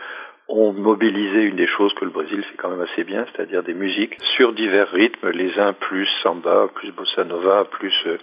ont 0.49 0.73
mobilisé 0.73 1.43
une 1.45 1.57
des 1.57 1.67
choses 1.67 1.93
que 1.95 2.05
le 2.05 2.11
Brésil 2.11 2.43
fait 2.45 2.57
quand 2.57 2.69
même 2.69 2.83
assez 2.83 3.03
bien, 3.05 3.25
c'est-à-dire 3.33 3.63
des 3.63 3.75
musiques 3.75 4.17
sur 4.37 4.53
divers 4.53 4.91
rythmes, 4.91 5.31
les 5.31 5.59
uns 5.59 5.73
plus 5.73 6.07
samba, 6.23 6.69
plus 6.75 6.93
bossa 6.93 7.25
nova, 7.25 7.65
plus 7.65 7.95
euh, 8.07 8.19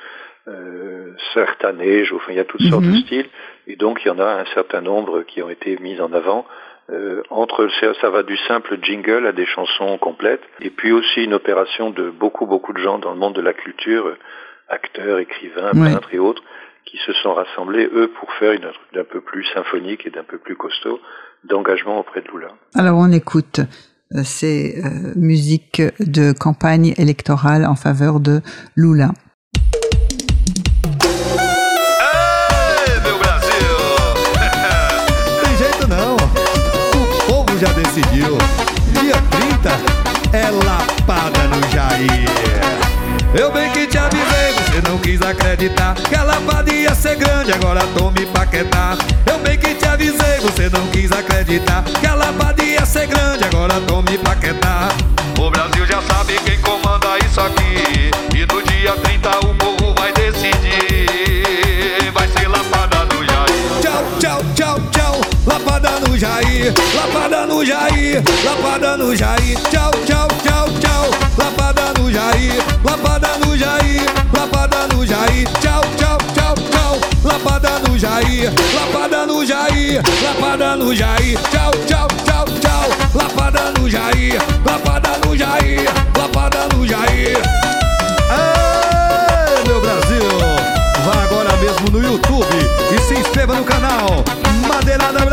euh, 0.47 1.13
sertanejo, 1.33 2.17
enfin 2.17 2.31
il 2.31 2.37
y 2.37 2.39
a 2.39 2.45
toutes 2.45 2.61
sortes 2.61 2.83
de 2.83 2.89
Mhm. 2.89 3.01
styles, 3.01 3.29
et 3.67 3.75
donc 3.75 4.05
il 4.05 4.07
y 4.07 4.11
en 4.11 4.19
a 4.19 4.39
un 4.41 4.45
certain 4.53 4.81
nombre 4.81 5.23
qui 5.23 5.41
ont 5.41 5.49
été 5.49 5.77
mis 5.79 5.99
en 5.99 6.13
avant. 6.13 6.45
Euh, 6.89 7.23
entre 7.29 7.69
ça, 7.79 7.93
ça 8.01 8.09
va 8.09 8.23
du 8.23 8.35
simple 8.37 8.77
jingle 8.81 9.25
à 9.25 9.31
des 9.31 9.45
chansons 9.45 9.97
complètes, 9.97 10.43
et 10.61 10.69
puis 10.69 10.91
aussi 10.91 11.23
une 11.23 11.33
opération 11.33 11.89
de 11.89 12.09
beaucoup 12.09 12.45
beaucoup 12.45 12.73
de 12.73 12.79
gens 12.79 12.99
dans 12.99 13.11
le 13.11 13.17
monde 13.17 13.35
de 13.35 13.41
la 13.41 13.53
culture, 13.53 14.15
acteurs, 14.69 15.19
écrivains, 15.19 15.71
Ouais. 15.73 15.91
peintres 15.93 16.09
et 16.13 16.19
autres, 16.19 16.41
qui 16.85 16.97
se 17.05 17.13
sont 17.13 17.33
rassemblés 17.33 17.85
eux 17.93 18.11
pour 18.19 18.31
faire 18.33 18.51
une 18.51 18.61
truc 18.61 18.93
d'un 18.93 19.03
peu 19.03 19.21
plus 19.21 19.43
symphonique 19.53 20.05
et 20.05 20.09
d'un 20.09 20.23
peu 20.23 20.37
plus 20.37 20.55
costaud 20.55 20.99
d'engagement 21.43 21.99
auprès 21.99 22.21
de 22.21 22.27
Lula. 22.33 22.49
Alors 22.75 22.97
on 22.97 23.11
écoute 23.11 23.59
euh, 24.13 24.23
ces 24.23 24.75
euh, 24.83 25.13
musiques 25.15 25.81
de 25.99 26.31
campagne 26.37 26.93
électorale 26.97 27.65
en 27.65 27.75
faveur 27.75 28.19
de 28.19 28.41
Lula. 28.75 29.11
Ei, 32.85 32.99
meu 33.03 33.17
Brasil! 33.19 33.75
Tem 35.43 35.57
jeito 35.57 35.87
não. 35.87 36.15
O 36.15 37.25
povo 37.27 37.57
já 37.59 37.71
decidiu. 37.73 38.37
Dia 38.99 39.15
30 39.31 40.37
é 40.37 40.51
lapada 40.51 41.47
no 41.47 41.61
Jair. 41.71 42.29
Eu 43.35 43.51
bem 43.51 43.71
que 43.71 43.87
te 43.87 43.92
avisei, 43.92 43.92
você 43.92 43.92
não 44.83 44.97
quis 44.97 45.21
acreditar 45.21 45.95
Que 45.95 46.15
a 46.15 46.23
lapada 46.23 46.71
ia 46.71 46.93
ser 46.95 47.15
grande, 47.15 47.51
agora 47.51 47.81
tome 47.97 48.25
paquetá 48.27 48.97
Eu 49.25 49.39
bem 49.39 49.57
que 49.57 49.73
te 49.75 49.85
avisei, 49.85 50.39
você 50.41 50.69
não 50.69 50.85
quis 50.87 51.11
acreditar 51.11 51.83
Que 51.99 52.07
a 52.07 52.15
lapada 52.15 52.63
ia 52.63 52.85
ser 52.85 53.07
grande, 53.07 53.43
agora 53.45 53.79
tome 53.81 54.17
paquetá 54.19 54.89
O 55.39 55.49
Brasil 55.49 55.85
já 55.85 56.01
sabe 56.01 56.33
quem 56.45 56.52
Jair, 66.23 66.73
lapada 66.95 67.45
no 67.45 67.65
Jair, 67.65 68.23
lapada 68.45 68.95
no 68.95 69.13
Jair. 69.13 69.57
Tchau, 69.69 69.91
tchau, 70.07 70.27
tchau, 70.41 70.69
tchau. 70.79 71.05
Lapada 71.37 71.91
no 71.99 72.09
Jair, 72.09 72.63
lapada 72.81 73.37
no 73.39 73.57
Jair, 73.57 74.07
lapada 74.31 74.87
no 74.87 75.03
Jair. 75.05 75.45
Tchau, 75.59 75.81
tchau, 75.97 76.17
tchau, 76.33 76.55
tchau. 76.71 76.93
Lapada 77.25 77.77
no 77.83 77.97
Jair, 77.97 78.53
lapada 78.73 79.25
no 79.25 79.43
Jair, 79.43 80.01
lapada 80.23 80.77
no 80.77 80.95
Jair. 80.95 81.37
Tchau, 81.51 81.71
tchau, 81.87 82.07
tchau, 82.23 82.45
tchau. 82.61 82.87
Lapada 83.13 83.73
no 83.77 83.89
Jair, 83.89 84.39
lapada 84.63 85.19
no 85.25 85.35
Jair, 85.35 85.83
lapada 86.15 86.69
no 86.71 86.87
Jair. 86.87 87.35
Ê, 88.31 89.67
meu 89.67 89.81
Brasil! 89.81 90.23
Vá 91.03 91.21
agora 91.21 91.51
mesmo 91.57 91.89
no 91.91 92.01
YouTube 92.01 92.47
e 92.95 93.01
se 93.01 93.13
inscreva 93.15 93.55
no 93.55 93.65
canal 93.65 94.23
Madeirada 94.65 95.19
Brasil! 95.19 95.32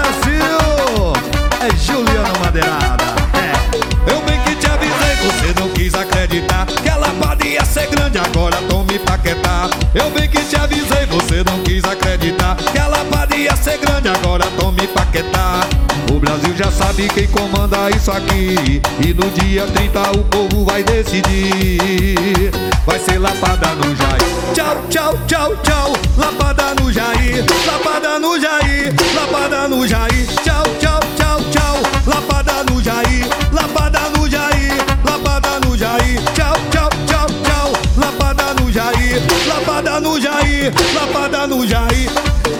Eu 9.92 10.08
bem 10.10 10.28
que 10.28 10.40
te 10.44 10.56
avisei, 10.56 11.04
você 11.06 11.42
não 11.44 11.62
quis 11.64 11.82
acreditar 11.84 12.56
que 12.56 12.78
a 12.78 12.86
lapada 12.86 13.34
ia 13.34 13.56
ser 13.56 13.76
grande, 13.78 14.08
agora 14.08 14.44
tome 14.56 14.86
paquetá. 14.88 15.66
O 16.12 16.18
Brasil 16.20 16.54
já 16.56 16.70
sabe 16.70 17.08
quem 17.08 17.26
comanda 17.28 17.90
isso 17.90 18.10
aqui. 18.10 18.80
E 19.04 19.14
no 19.14 19.28
dia 19.30 19.66
30 19.66 20.10
o 20.12 20.24
povo 20.24 20.64
vai 20.64 20.82
decidir. 20.84 22.50
Vai 22.86 22.98
ser 22.98 23.18
lapada 23.18 23.68
no 23.74 23.96
Jair. 23.96 24.54
Tchau, 24.54 24.76
tchau, 24.88 25.18
tchau, 25.26 25.56
tchau. 25.62 25.92
Lapada 26.16 26.74
no 26.80 26.92
Jair. 26.92 27.44
Lapada 27.66 28.18
no 28.18 28.40
Jair. 28.40 28.94
Lapada 29.14 29.68
no 29.68 29.86
Jair. 29.86 30.26
Tchau, 30.42 30.64
tchau, 30.80 31.00
tchau, 31.16 31.40
tchau. 31.50 31.76
Lapada 32.06 32.64
no 32.64 32.80
Jair. 32.80 33.26
Lapada 33.52 34.00
no 34.16 34.28
Jair. 34.28 34.76
Lapada 35.04 35.60
no 35.64 35.76
Jair. 35.76 36.20
Tchau, 36.34 36.54
tchau, 36.70 36.88
tchau, 37.06 37.26
tchau. 37.44 37.72
Lapada 37.96 38.54
no 38.54 38.70
Jair. 38.70 39.29
Lapada 39.60 40.00
no 40.00 40.18
Jair. 40.18 40.72
Lapada 40.94 41.46
no 41.46 41.66
Jair. 41.66 42.10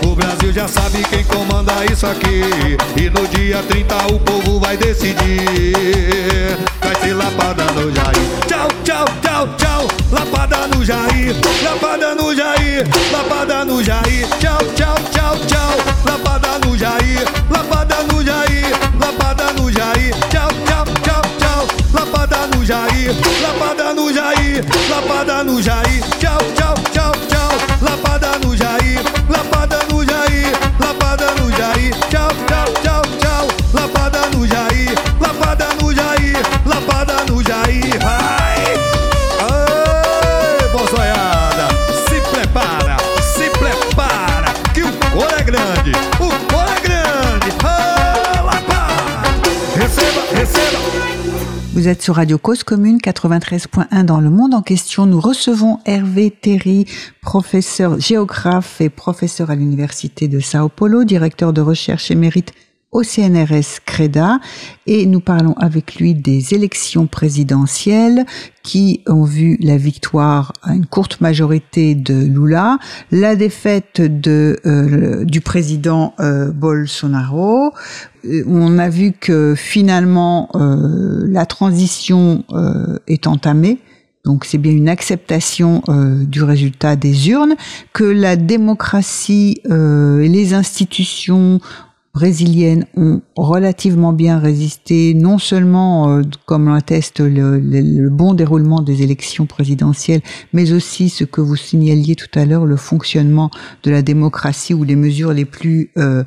O 0.06 0.14
Brasil 0.14 0.52
já 0.52 0.68
sabe 0.68 1.02
quem 1.08 1.24
comanda 1.24 1.72
isso 1.90 2.06
aqui. 2.06 2.76
E 2.94 3.08
no 3.08 3.26
dia 3.28 3.62
30 3.68 3.96
o 4.12 4.20
povo 4.20 4.60
vai 4.60 4.76
decidir. 4.76 5.16
Vai 6.82 6.94
ser 7.00 7.14
lapada 7.14 7.64
no 7.72 7.90
Jair. 7.90 8.28
Tchau, 8.46 8.68
tchau, 8.84 9.04
tchau, 9.22 9.48
tchau. 9.56 9.88
Lapada 10.12 10.66
no 10.68 10.84
Jair. 10.84 11.34
Lapada 11.62 12.14
no 12.14 12.34
Jair. 12.34 12.86
Lapada 13.10 13.64
no 13.64 13.82
Jair. 13.82 14.28
Tchau, 14.38 14.58
tchau, 14.76 14.94
tchau, 15.10 15.36
tchau. 15.46 15.76
Lapada 16.04 16.58
no 16.64 16.76
Jair. 16.76 17.24
Lapada 17.50 18.02
no 18.12 18.22
Jair. 18.22 18.72
Lapada 19.00 19.52
no 19.54 19.70
Jair. 19.70 20.14
Tchau, 20.28 20.50
tchau, 20.66 20.84
tchau, 21.02 21.22
tchau. 21.38 21.66
Lapada 21.94 22.46
no 22.52 22.62
Jair. 22.62 23.14
Lapada 23.42 23.94
no 23.94 24.12
Jair. 24.12 24.64
Lapada 24.90 25.44
no 25.44 25.62
Jair. 25.62 26.00
Tchau, 26.20 26.38
tchau, 26.54 26.59
Vous 51.80 51.88
êtes 51.88 52.02
sur 52.02 52.16
Radio 52.16 52.36
Cause 52.36 52.62
Commune 52.62 52.98
93.1 52.98 54.04
dans 54.04 54.20
le 54.20 54.28
monde 54.28 54.52
en 54.52 54.60
question. 54.60 55.06
Nous 55.06 55.18
recevons 55.18 55.78
Hervé 55.86 56.30
Terry, 56.30 56.84
professeur 57.22 57.98
géographe 57.98 58.82
et 58.82 58.90
professeur 58.90 59.50
à 59.50 59.54
l'université 59.54 60.28
de 60.28 60.40
Sao 60.40 60.68
Paulo, 60.68 61.04
directeur 61.04 61.54
de 61.54 61.62
recherche 61.62 62.10
émérite 62.10 62.52
au 62.92 63.02
CNRS 63.04 63.80
CREDA 63.86 64.40
et 64.86 65.06
nous 65.06 65.20
parlons 65.20 65.54
avec 65.54 65.96
lui 65.96 66.14
des 66.14 66.54
élections 66.54 67.06
présidentielles 67.06 68.26
qui 68.62 69.02
ont 69.06 69.24
vu 69.24 69.56
la 69.60 69.76
victoire 69.76 70.52
à 70.62 70.74
une 70.74 70.86
courte 70.86 71.20
majorité 71.20 71.94
de 71.94 72.14
Lula, 72.14 72.78
la 73.12 73.36
défaite 73.36 74.00
de, 74.00 74.58
euh, 74.66 75.24
du 75.24 75.40
président 75.40 76.14
euh, 76.18 76.50
Bolsonaro. 76.50 77.72
Euh, 78.24 78.42
On 78.46 78.78
a 78.78 78.88
vu 78.88 79.12
que 79.12 79.54
finalement 79.56 80.48
euh, 80.54 81.24
la 81.28 81.46
transition 81.46 82.44
euh, 82.52 82.98
est 83.06 83.26
entamée. 83.26 83.78
Donc 84.24 84.44
c'est 84.44 84.58
bien 84.58 84.72
une 84.72 84.88
acceptation 84.88 85.82
euh, 85.88 86.24
du 86.24 86.42
résultat 86.42 86.94
des 86.94 87.30
urnes, 87.30 87.54
que 87.94 88.04
la 88.04 88.36
démocratie 88.36 89.62
euh, 89.70 90.20
et 90.20 90.28
les 90.28 90.52
institutions 90.52 91.60
brésiliennes 92.12 92.86
ont 92.96 93.22
relativement 93.36 94.12
bien 94.12 94.38
résisté, 94.38 95.14
non 95.14 95.38
seulement 95.38 96.10
euh, 96.10 96.22
comme 96.44 96.68
l'atteste 96.68 97.20
le, 97.20 98.08
bon 98.10 98.34
déroulement 98.34 98.82
des 98.82 99.02
élections 99.02 99.46
présidentielles, 99.46 100.22
mais 100.52 100.72
aussi 100.72 101.08
ce 101.08 101.24
que 101.24 101.40
vous 101.40 101.56
signaliez 101.56 102.16
tout 102.16 102.38
à 102.38 102.44
l'heure, 102.44 102.66
le 102.66 102.76
fonctionnement 102.76 103.50
de 103.84 103.90
la 103.90 104.02
démocratie 104.02 104.74
ou 104.74 104.82
les 104.82 104.96
mesures 104.96 105.32
les 105.32 105.44
plus 105.44 105.90
euh, 105.98 106.24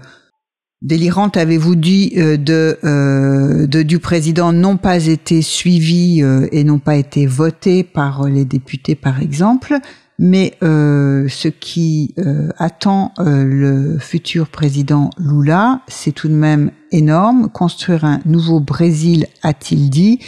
délirantes, 0.82 1.36
avez-vous 1.36 1.76
dit, 1.76 2.14
euh, 2.18 2.38
euh, 2.84 3.68
du 3.68 4.00
président 4.00 4.54
n'ont 4.54 4.78
pas 4.78 5.06
été 5.06 5.42
suivies 5.42 6.24
et 6.52 6.64
n'ont 6.64 6.80
pas 6.80 6.96
été 6.96 7.26
votées 7.26 7.84
par 7.84 8.28
les 8.30 8.46
députés, 8.46 8.96
par 8.96 9.22
exemple. 9.22 9.80
Mais 10.26 10.54
euh, 10.64 11.28
ce 11.28 11.50
qui 11.50 12.16
euh, 12.18 12.48
attend 12.58 13.12
euh, 13.20 13.44
le 13.44 14.00
futur 14.00 14.48
président 14.48 15.10
Lula, 15.18 15.82
c'est 15.90 16.14
tout 16.14 16.30
de 16.30 16.34
même 16.34 16.72
énorme. 16.94 17.50
Construire 17.50 18.06
un 18.06 18.22
nouveau 18.24 18.62
Brésil, 18.62 19.28
a-t-il 19.42 19.90
dit. 19.90 20.20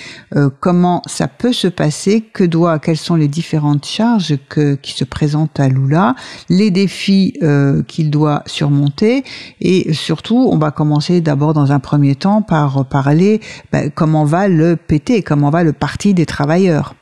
Comment 0.60 1.02
ça 1.06 1.28
peut 1.28 1.54
se 1.54 1.68
passer? 1.68 2.22
Que 2.34 2.44
doit 2.44 2.80
Quelles 2.80 2.98
sont 2.98 3.16
les 3.16 3.28
différentes 3.28 3.86
charges 3.86 4.36
qui 4.82 4.92
se 4.94 5.04
présentent 5.04 5.60
à 5.60 5.70
Lula? 5.70 6.16
Les 6.50 6.72
défis 6.72 7.40
qu'il 7.88 8.10
doit 8.10 8.42
surmonter 8.48 9.24
Et 9.62 9.94
surtout, 9.94 10.50
on 10.52 10.58
va 10.58 10.72
commencer 10.72 11.22
d'abord 11.22 11.54
dans 11.54 11.72
un 11.72 11.80
premier 11.80 12.16
temps 12.16 12.42
par 12.42 12.84
parler 12.88 13.42
ben, 13.72 13.92
comment 13.94 14.26
va 14.26 14.48
le 14.48 14.76
PT, 14.76 15.22
comment 15.24 15.52
va 15.52 15.64
le 15.64 15.72
Parti 15.72 16.16
des 16.16 16.26
travailleurs. 16.26 16.96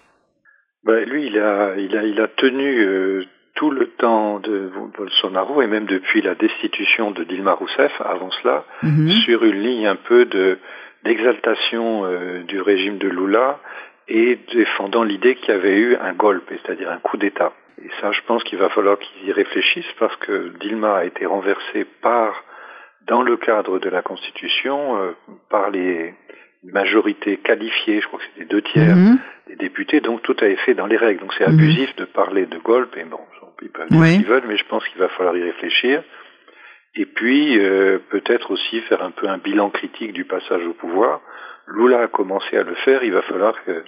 Ben, 0.85 1.03
lui, 1.09 1.27
il 1.27 1.39
a, 1.39 1.75
il 1.77 1.95
a, 1.97 2.03
il 2.03 2.19
a 2.21 2.27
tenu 2.27 2.79
euh, 2.85 3.23
tout 3.55 3.71
le 3.71 3.87
temps 3.87 4.39
de 4.39 4.69
Bolsonaro 4.97 5.61
et 5.61 5.67
même 5.67 5.85
depuis 5.85 6.21
la 6.21 6.35
destitution 6.35 7.11
de 7.11 7.23
Dilma 7.23 7.53
Rousseff, 7.53 7.93
avant 8.01 8.31
cela, 8.31 8.65
Mhm. 8.81 9.09
sur 9.23 9.43
une 9.45 9.61
ligne 9.61 9.87
un 9.87 9.95
peu 9.95 10.25
de 10.25 10.57
d'exaltation 11.05 12.05
euh, 12.05 12.43
du 12.43 12.61
régime 12.61 12.97
de 12.97 13.09
Lula 13.09 13.59
et 14.07 14.39
défendant 14.53 15.03
l'idée 15.03 15.35
qu'il 15.35 15.49
y 15.49 15.57
avait 15.57 15.77
eu 15.77 15.95
un 15.97 16.13
golpe, 16.13 16.49
c'est-à-dire 16.49 16.89
un 16.91 16.97
coup 16.99 17.17
d'État. 17.17 17.51
Et 17.83 17.89
ça, 17.99 18.11
je 18.13 18.21
pense 18.25 18.43
qu'il 18.45 18.57
va 18.57 18.69
falloir 18.69 18.97
qu'ils 18.99 19.27
y 19.27 19.31
réfléchissent 19.33 19.91
parce 19.99 20.15
que 20.17 20.53
Dilma 20.59 20.95
a 20.97 21.05
été 21.05 21.25
renversée 21.25 21.85
par, 22.01 22.43
dans 23.07 23.21
le 23.21 23.35
cadre 23.35 23.79
de 23.79 23.89
la 23.89 24.01
Constitution, 24.01 24.97
euh, 24.97 25.11
par 25.49 25.69
les 25.71 26.13
majorités 26.71 27.37
qualifiées, 27.37 28.01
je 28.01 28.07
crois 28.07 28.19
que 28.19 28.25
c'était 28.33 28.45
deux 28.45 28.61
tiers 28.61 28.95
Mhm. 28.95 29.17
des 29.47 29.55
députés, 29.55 29.99
donc 30.01 30.21
tout 30.21 30.35
a 30.41 30.45
été 30.47 30.55
fait 30.61 30.73
dans 30.73 30.87
les 30.87 30.97
règles. 30.97 31.19
Donc 31.21 31.33
c'est 31.37 31.47
Mhm. 31.47 31.53
abusif 31.53 31.95
de 31.97 32.05
parler 32.05 32.45
de 32.45 32.57
golpe, 32.57 32.95
et 32.97 33.03
bon, 33.03 33.19
ils 33.61 33.69
peuvent 33.69 33.89
dire 33.89 33.99
Oui. 33.99 34.11
ce 34.13 34.17
qu'ils 34.17 34.25
veulent, 34.27 34.43
mais 34.47 34.57
je 34.57 34.65
pense 34.65 34.87
qu'il 34.87 34.99
va 34.99 35.09
falloir 35.09 35.35
y 35.37 35.43
réfléchir. 35.43 36.03
Et 36.95 37.05
puis, 37.05 37.57
euh, 37.59 37.97
peut-être 38.09 38.51
aussi 38.51 38.79
faire 38.81 39.03
un 39.03 39.11
peu 39.11 39.27
un 39.27 39.37
bilan 39.39 39.69
critique 39.71 40.13
du 40.13 40.25
passage 40.25 40.65
au 40.65 40.73
pouvoir. 40.73 41.21
Lula 41.67 42.01
a 42.03 42.07
commencé 42.07 42.55
à 42.57 42.63
le 42.63 42.75
faire, 42.75 43.03
il 43.03 43.11
va 43.11 43.23
falloir 43.23 43.55
que, 43.63 43.83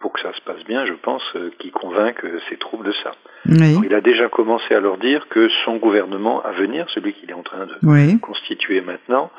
pour 0.00 0.12
que 0.12 0.20
ça 0.20 0.32
se 0.32 0.40
passe 0.40 0.64
bien, 0.64 0.84
je 0.86 0.94
pense, 0.94 1.22
euh, 1.36 1.50
qu'il 1.58 1.70
convainque 1.70 2.24
euh, 2.24 2.40
ses 2.48 2.56
troupes 2.56 2.84
de 2.84 2.92
ça. 2.92 3.12
Oui. 3.46 3.70
Alors, 3.70 3.84
il 3.84 3.94
a 3.94 4.00
déjà 4.00 4.28
commencé 4.28 4.74
à 4.74 4.80
leur 4.80 4.96
dire 4.98 5.28
que 5.28 5.48
son 5.64 5.76
gouvernement 5.76 6.42
à 6.42 6.50
venir, 6.52 6.88
celui 6.90 7.12
qu'il 7.12 7.30
est 7.30 7.34
en 7.34 7.42
train 7.42 7.66
de 7.66 7.74
Oui. 7.82 8.18
constitué 8.20 8.80
maintenant 8.80 9.30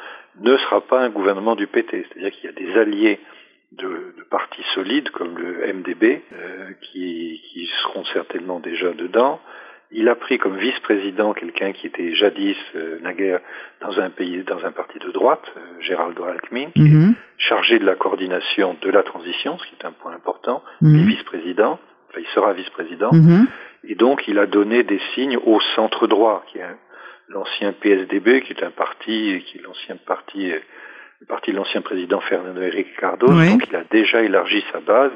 ne 0.41 0.57
sera 0.57 0.81
pas 0.81 1.01
un 1.01 1.09
gouvernement 1.09 1.55
du 1.55 1.67
PT. 1.67 1.91
C'est-à-dire 2.09 2.31
qu'il 2.31 2.45
y 2.45 2.53
a 2.53 2.55
des 2.55 2.77
alliés 2.79 3.19
de, 3.71 3.87
de 4.17 4.23
partis 4.29 4.63
solides 4.73 5.09
comme 5.11 5.37
le 5.37 5.73
MDB 5.73 6.21
euh, 6.33 6.69
qui, 6.81 7.41
qui 7.51 7.67
seront 7.83 8.03
certainement 8.05 8.59
déjà 8.59 8.91
dedans. 8.93 9.39
Il 9.91 10.09
a 10.09 10.15
pris 10.15 10.37
comme 10.39 10.57
vice-président 10.57 11.33
quelqu'un 11.33 11.71
qui 11.71 11.87
était 11.87 12.13
jadis 12.15 12.57
euh, 12.75 12.99
naguère 13.01 13.39
dans 13.81 13.99
un 13.99 14.09
pays, 14.09 14.43
dans 14.43 14.65
un 14.65 14.71
parti 14.71 14.97
de 14.99 15.11
droite, 15.11 15.43
euh, 15.57 15.61
Géraldo 15.81 16.23
Alckmin, 16.23 16.71
qui 16.75 16.81
est 16.81 16.89
Mhm. 16.89 17.15
chargé 17.37 17.79
de 17.79 17.85
la 17.85 17.95
coordination 17.95 18.75
de 18.81 18.89
la 18.89 19.03
transition, 19.03 19.57
ce 19.59 19.65
qui 19.67 19.75
est 19.79 19.85
un 19.85 19.91
point 19.91 20.13
important. 20.13 20.63
Mhm. 20.81 21.05
vice-président, 21.07 21.79
enfin 22.09 22.19
il 22.19 22.27
sera 22.33 22.53
vice-président. 22.53 23.11
Mhm. 23.13 23.47
Et 23.87 23.95
donc, 23.95 24.27
il 24.27 24.39
a 24.39 24.47
donné 24.47 24.83
des 24.83 24.99
signes 25.13 25.37
au 25.37 25.59
centre 25.75 26.07
droit, 26.07 26.43
qui 26.47 26.57
est 26.57 26.63
un- 26.63 26.77
l'ancien 27.29 27.73
PSDB, 27.73 28.41
qui 28.41 28.53
est 28.53 28.63
un 28.63 28.71
parti, 28.71 29.43
qui 29.47 29.57
est 29.57 29.61
l'ancien 29.63 29.97
parti, 30.05 30.51
euh, 30.51 30.59
le 31.21 31.25
parti 31.27 31.51
de 31.51 31.57
l'ancien 31.57 31.81
président 31.81 32.21
Fernando 32.21 32.61
Henrique 32.61 32.95
Cardoso. 32.99 33.33
Oui. 33.33 33.49
Donc, 33.49 33.63
il 33.69 33.75
a 33.75 33.83
déjà 33.91 34.21
élargi 34.21 34.63
sa 34.71 34.79
base, 34.79 35.11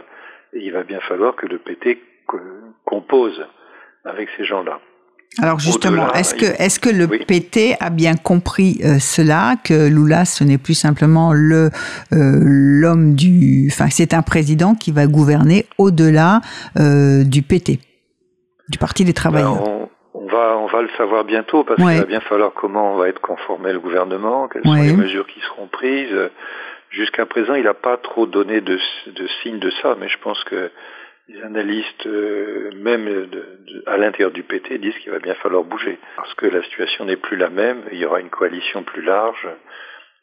et 0.53 0.59
il 0.59 0.71
va 0.71 0.83
bien 0.83 0.99
falloir 1.01 1.35
que 1.35 1.45
le 1.45 1.59
PT 1.59 1.99
co- 2.25 2.39
compose 2.85 3.45
avec 4.05 4.29
ces 4.37 4.45
gens-là. 4.45 4.79
Alors 5.43 5.59
justement, 5.59 6.11
est-ce 6.13 6.33
que 6.33 6.45
est-ce 6.59 6.79
que 6.79 6.89
le 6.89 7.05
Oui. 7.05 7.19
PT 7.23 7.75
a 7.79 7.91
bien 7.91 8.15
compris 8.15 8.79
euh, 8.83 8.97
cela 8.97 9.57
que 9.63 9.87
Lula 9.87 10.25
ce 10.25 10.43
n'est 10.43 10.57
plus 10.57 10.73
simplement 10.73 11.33
le 11.33 11.69
euh, 12.13 12.39
l'homme 12.41 13.13
du 13.13 13.67
enfin 13.71 13.89
c'est 13.91 14.15
un 14.15 14.23
président 14.23 14.73
qui 14.73 14.91
va 14.91 15.05
gouverner 15.05 15.67
au-delà 15.77 16.41
euh, 16.79 17.23
du 17.23 17.43
PT 17.43 17.77
du 18.69 18.79
Parti 18.79 19.03
des 19.05 19.11
Ben, 19.11 19.15
travailleurs? 19.17 19.61
on, 19.69 19.89
on 20.15 20.27
va, 20.27 20.57
va 20.71 20.81
le 20.81 20.89
savoir 20.97 21.23
bientôt, 21.25 21.63
parce 21.63 21.81
Ouais. 21.81 21.91
qu'il 21.93 22.01
va 22.01 22.07
bien 22.07 22.19
falloir 22.21 22.53
comment 22.53 22.95
va 22.95 23.07
être 23.09 23.21
conformé 23.21 23.73
le 23.73 23.79
gouvernement, 23.79 24.47
quelles 24.47 24.63
sont 24.63 24.73
les 24.73 24.93
mesures 24.93 25.27
qui 25.27 25.39
seront 25.41 25.67
prises. 25.67 26.15
Jusqu'à 26.91 27.25
présent, 27.25 27.53
il 27.55 27.63
n'a 27.65 27.73
pas 27.75 27.97
trop 27.97 28.25
donné 28.25 28.61
de, 28.61 28.79
de 29.07 29.27
signes 29.43 29.59
de 29.59 29.69
ça, 29.81 29.95
mais 29.99 30.07
je 30.09 30.17
pense 30.19 30.43
que 30.45 30.71
les 31.27 31.41
analystes, 31.43 32.07
euh, 32.07 32.71
même 32.75 33.05
de- 33.05 33.25
de- 33.67 33.83
à 33.85 33.97
l'intérieur 33.97 34.31
du 34.31 34.41
PT, 34.41 34.79
disent 34.79 34.97
qu'il 34.97 35.11
va 35.11 35.19
bien 35.19 35.35
falloir 35.35 35.63
bouger, 35.63 35.99
parce 36.15 36.33
que 36.33 36.47
la 36.47 36.63
situation 36.63 37.05
n'est 37.05 37.17
plus 37.17 37.37
la 37.37 37.49
même, 37.49 37.83
il 37.91 37.99
y 37.99 38.05
aura 38.05 38.19
une 38.19 38.31
coalition 38.31 38.81
plus 38.81 39.03
large, 39.03 39.47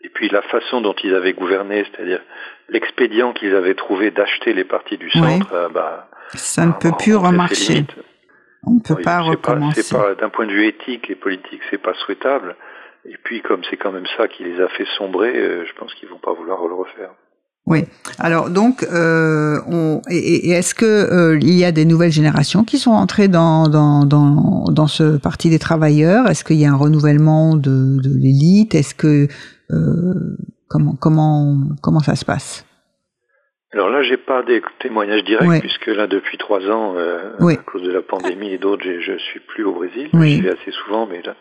et 0.00 0.08
puis 0.08 0.28
la 0.28 0.42
façon 0.42 0.80
dont 0.80 0.94
ils 1.04 1.14
avaient 1.14 1.32
gouverné, 1.34 1.84
c'est-à-dire 1.84 2.20
l'expédient 2.68 3.32
qu'ils 3.32 3.54
avaient 3.54 3.74
trouvé 3.74 4.10
d'acheter 4.10 4.52
les 4.52 4.64
partis 4.64 4.96
du 4.98 5.08
centre, 5.10 5.52
euh, 5.54 5.68
bah, 5.68 6.08
Ça 6.34 6.66
ne 6.66 6.72
peut 6.72 6.90
plus 6.98 7.14
remarcher. 7.14 7.84
On 8.66 8.74
ne 8.74 8.80
peut 8.80 8.94
Oui, 8.96 9.02
pas 9.02 9.20
recommencer. 9.20 9.82
d'un 10.20 10.28
point 10.28 10.46
de 10.46 10.52
vue 10.52 10.66
éthique 10.66 11.08
et 11.08 11.14
politique, 11.14 11.60
c'est 11.70 11.80
pas 11.82 11.94
souhaitable. 12.04 12.56
Et 13.08 13.16
puis, 13.22 13.40
comme 13.42 13.60
c'est 13.70 13.76
quand 13.76 13.92
même 13.92 14.06
ça 14.16 14.26
qui 14.26 14.42
les 14.42 14.60
a 14.60 14.68
fait 14.68 14.86
sombrer, 14.98 15.32
euh, 15.36 15.64
je 15.64 15.72
pense 15.78 15.94
qu'ils 15.94 16.08
vont 16.08 16.18
pas 16.18 16.32
vouloir 16.34 16.58
le 16.66 16.74
refaire. 16.74 17.10
Oui. 17.68 17.84
Alors 18.20 18.48
donc, 18.50 18.84
euh, 18.84 19.58
on, 19.68 20.00
et, 20.08 20.48
et 20.48 20.50
est-ce 20.50 20.72
que 20.74 20.84
euh, 20.86 21.38
il 21.40 21.54
y 21.54 21.64
a 21.64 21.72
des 21.72 21.84
nouvelles 21.84 22.12
générations 22.12 22.62
qui 22.62 22.78
sont 22.78 22.92
entrées 22.92 23.26
dans 23.26 23.68
dans 23.68 24.04
dans, 24.04 24.64
dans 24.70 24.86
ce 24.86 25.16
parti 25.16 25.50
des 25.50 25.58
travailleurs? 25.58 26.28
Est-ce 26.28 26.44
qu'il 26.44 26.56
y 26.56 26.64
a 26.64 26.70
un 26.70 26.76
renouvellement 26.76 27.56
de, 27.56 28.00
de 28.00 28.08
l'élite? 28.20 28.76
Est-ce 28.76 28.94
que 28.94 29.26
euh, 29.72 30.36
comment 30.68 30.94
comment 31.00 31.58
comment 31.82 32.00
ça 32.00 32.14
se 32.14 32.24
passe? 32.24 32.64
Alors 33.76 33.90
là, 33.90 34.02
j'ai 34.02 34.16
pas 34.16 34.42
des 34.42 34.62
témoignages 34.78 35.22
directs 35.24 35.46
Ouais. 35.46 35.60
puisque 35.60 35.88
là, 35.88 36.06
depuis 36.06 36.38
trois 36.38 36.66
ans, 36.70 36.94
euh, 36.96 37.32
Oui. 37.40 37.52
à 37.52 37.56
cause 37.58 37.82
de 37.82 37.92
la 37.92 38.00
pandémie 38.00 38.50
et 38.50 38.56
d'autres, 38.56 38.82
je 39.00 39.18
suis 39.18 39.40
plus 39.40 39.64
au 39.64 39.72
Brésil. 39.72 40.08
Oui. 40.14 40.30
J'y 40.36 40.40
vais 40.40 40.52
assez 40.58 40.70
souvent, 40.70 41.06
mais 41.06 41.20
là, 41.22 41.34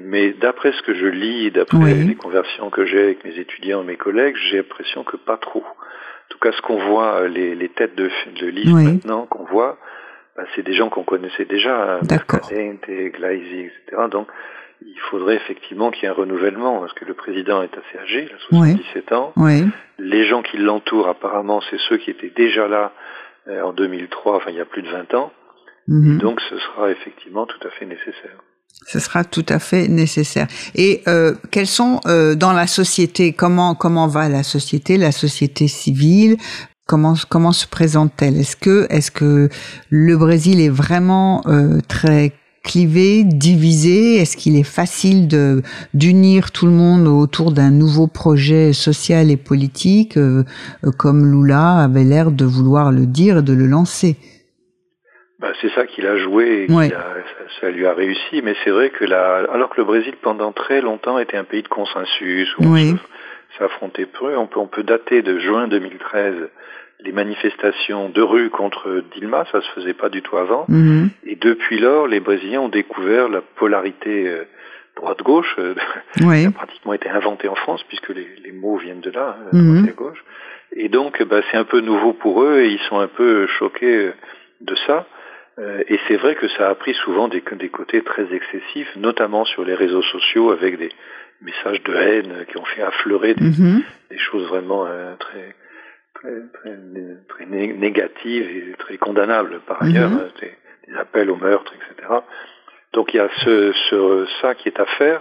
mais 0.00 0.32
d'après 0.34 0.70
ce 0.70 0.82
que 0.82 0.94
je 0.94 1.06
lis, 1.06 1.50
d'après 1.50 1.76
Oui. 1.78 2.04
les 2.06 2.14
conversions 2.14 2.70
que 2.70 2.86
j'ai 2.86 3.02
avec 3.02 3.24
mes 3.24 3.36
étudiants 3.40 3.82
et 3.82 3.86
mes 3.86 3.96
collègues, 3.96 4.36
j'ai 4.50 4.58
l'impression 4.58 5.02
que 5.02 5.16
pas 5.16 5.36
trop. 5.36 5.64
En 5.66 6.28
tout 6.30 6.38
cas, 6.38 6.52
ce 6.52 6.62
qu'on 6.62 6.78
voit, 6.78 7.22
euh, 7.22 7.28
les, 7.28 7.56
les 7.56 7.68
têtes 7.70 7.96
de, 7.96 8.08
de 8.40 8.70
maintenant 8.72 9.26
qu'on 9.26 9.44
voit, 9.44 9.76
bah, 10.36 10.44
c'est 10.54 10.62
des 10.62 10.74
gens 10.74 10.90
qu'on 10.90 11.02
connaissait 11.04 11.44
déjà, 11.44 11.94
hein, 11.96 11.98
D'accord. 12.02 12.40
Mercadante, 12.52 12.86
Gleisi, 13.14 13.60
etc. 13.62 14.02
Donc, 14.12 14.28
il 14.86 14.98
faudrait 15.10 15.36
effectivement 15.36 15.90
qu'il 15.90 16.04
y 16.04 16.06
ait 16.06 16.10
un 16.10 16.14
renouvellement, 16.14 16.80
parce 16.80 16.92
que 16.92 17.04
le 17.04 17.14
président 17.14 17.62
est 17.62 17.72
assez 17.72 17.98
âgé, 18.02 18.28
il 18.28 18.34
a 18.34 18.60
Oui. 18.60 18.72
77 18.72 19.12
ans. 19.12 19.32
Oui. 19.36 19.64
Les 19.98 20.26
gens 20.26 20.42
qui 20.42 20.58
l'entourent, 20.58 21.08
apparemment, 21.08 21.60
c'est 21.70 21.78
ceux 21.88 21.96
qui 21.96 22.10
étaient 22.10 22.32
déjà 22.34 22.68
là 22.68 22.92
euh, 23.48 23.62
en 23.62 23.72
2003, 23.72 24.36
enfin 24.36 24.50
il 24.50 24.56
y 24.56 24.60
a 24.60 24.64
plus 24.64 24.82
de 24.82 24.88
20 24.88 25.14
ans. 25.14 25.32
Mhm. 25.88 26.18
Donc 26.18 26.40
ce 26.48 26.58
sera 26.58 26.90
effectivement 26.90 27.46
tout 27.46 27.66
à 27.66 27.70
fait 27.70 27.86
nécessaire. 27.86 28.38
Ce 28.86 28.98
sera 28.98 29.24
tout 29.24 29.46
à 29.48 29.58
fait 29.58 29.88
nécessaire. 29.88 30.46
Et 30.74 31.02
euh, 31.06 31.34
quels 31.50 31.66
sont 31.66 32.00
euh, 32.06 32.34
dans 32.34 32.52
la 32.52 32.66
société 32.66 33.32
comment 33.32 33.74
comment 33.74 34.08
va 34.08 34.28
la 34.28 34.42
société, 34.42 34.96
la 34.98 35.12
société 35.12 35.68
civile? 35.68 36.36
Comment 36.86 37.14
comment 37.28 37.52
se 37.52 37.66
présente-t-elle? 37.66 38.36
Est-ce 38.36 38.56
que 38.56 38.86
est-ce 38.90 39.10
que 39.10 39.48
le 39.90 40.16
Brésil 40.16 40.60
est 40.60 40.68
vraiment 40.70 41.42
euh, 41.46 41.80
très 41.88 42.32
clivé, 42.64 43.22
divisé? 43.24 44.16
Est-ce 44.16 44.36
qu'il 44.36 44.56
est 44.56 44.64
facile 44.80 45.28
de 45.28 45.62
d'unir 45.92 46.50
tout 46.50 46.66
le 46.66 46.72
monde 46.72 47.06
autour 47.06 47.52
d'un 47.52 47.70
nouveau 47.70 48.06
projet 48.08 48.72
social 48.72 49.30
et 49.30 49.36
politique, 49.36 50.16
euh, 50.16 50.42
euh, 50.84 50.90
comme 50.98 51.30
Lula 51.30 51.84
avait 51.84 52.04
l'air 52.04 52.30
de 52.32 52.44
vouloir 52.44 52.90
le 52.90 53.06
dire 53.06 53.38
et 53.38 53.42
de 53.42 53.52
le 53.52 53.66
lancer? 53.66 54.16
Bah, 55.40 55.52
c'est 55.60 55.70
ça 55.74 55.86
qu'il 55.86 56.06
a 56.06 56.16
joué 56.16 56.66
et 56.68 56.72
Ouais. 56.72 56.86
qu'il 56.88 56.94
a- 56.96 57.14
ça, 57.60 57.70
lui 57.70 57.86
a 57.86 57.92
réussi. 57.92 58.40
Mais 58.42 58.54
c'est 58.64 58.70
vrai 58.70 58.90
que 58.90 59.04
la, 59.04 59.44
alors 59.52 59.68
que 59.70 59.76
le 59.78 59.84
Brésil 59.84 60.14
pendant 60.22 60.52
très 60.52 60.80
longtemps 60.80 61.18
était 61.18 61.36
un 61.36 61.44
pays 61.44 61.62
de 61.62 61.68
consensus 61.68 62.48
où 62.58 62.64
Oui. 62.72 62.94
on 62.94 63.58
s'affrontait 63.58 64.06
peu, 64.06 64.36
on 64.36 64.46
peut, 64.46 64.58
on 64.60 64.66
peut 64.66 64.82
dater 64.82 65.22
de 65.22 65.38
juin 65.38 65.68
2013 65.68 66.34
les 67.04 67.12
manifestations 67.12 68.08
de 68.08 68.22
rue 68.22 68.50
contre 68.50 69.02
Dilma, 69.14 69.44
ça 69.52 69.60
se 69.60 69.68
faisait 69.72 69.94
pas 69.94 70.08
du 70.08 70.22
tout 70.22 70.36
avant. 70.36 70.64
Mhm. 70.68 71.10
Et 71.26 71.36
depuis 71.36 71.78
lors, 71.78 72.06
les 72.06 72.20
Brésiliens 72.20 72.62
ont 72.62 72.68
découvert 72.68 73.28
la 73.28 73.42
polarité 73.42 74.28
euh, 74.28 74.44
droite-gauche, 74.96 75.54
euh, 75.58 75.74
Oui. 76.22 76.40
qui 76.42 76.46
a 76.46 76.50
pratiquement 76.50 76.94
été 76.94 77.08
inventé 77.10 77.48
en 77.48 77.54
France, 77.54 77.82
puisque 77.88 78.08
les, 78.10 78.26
les 78.44 78.52
mots 78.52 78.76
viennent 78.78 79.00
de 79.02 79.10
là, 79.10 79.36
euh, 79.52 79.56
Mhm. 79.56 79.74
droite 79.82 79.90
et 79.92 79.96
gauche. 79.96 80.24
Et 80.76 80.88
donc, 80.88 81.22
bah, 81.24 81.40
c'est 81.50 81.56
un 81.56 81.64
peu 81.64 81.80
nouveau 81.80 82.12
pour 82.14 82.42
eux, 82.42 82.60
et 82.60 82.68
ils 82.68 82.80
sont 82.88 82.98
un 82.98 83.08
peu 83.08 83.46
choqués 83.58 83.96
euh, 84.06 84.12
de 84.62 84.74
ça. 84.86 85.06
Euh, 85.58 85.82
et 85.88 86.00
c'est 86.08 86.16
vrai 86.16 86.34
que 86.34 86.48
ça 86.48 86.68
a 86.68 86.74
pris 86.74 86.94
souvent 86.94 87.28
des, 87.28 87.42
des 87.52 87.68
côtés 87.68 88.02
très 88.02 88.26
excessifs, 88.34 88.90
notamment 88.96 89.44
sur 89.44 89.64
les 89.64 89.74
réseaux 89.74 90.02
sociaux, 90.02 90.50
avec 90.50 90.78
des 90.78 90.90
messages 91.42 91.82
de 91.84 91.94
haine 91.94 92.46
qui 92.50 92.56
ont 92.56 92.64
fait 92.64 92.82
affleurer 92.82 93.34
des, 93.34 93.44
Mhm. 93.44 93.82
des 94.10 94.18
choses 94.18 94.46
vraiment 94.48 94.84
très, 95.18 95.54
très, 96.24 96.60
très, 96.60 96.76
très 97.28 97.46
né- 97.46 97.72
négatives 97.74 98.48
et 98.70 98.74
très 98.78 98.96
condamnables 98.96 99.60
par 99.66 99.82
ailleurs, 99.82 100.10
Mhm. 100.10 100.18
euh, 100.20 100.28
des, 100.88 100.96
appels 100.98 101.30
au 101.30 101.36
meurtre, 101.36 101.72
etc. 101.74 102.08
Donc 102.92 103.12
il 103.14 103.16
y 103.18 103.20
a 103.20 103.28
ce, 103.44 103.72
ce, 103.90 104.26
ça 104.40 104.54
qui 104.54 104.68
est 104.68 104.78
à 104.80 104.86
faire. 104.86 105.20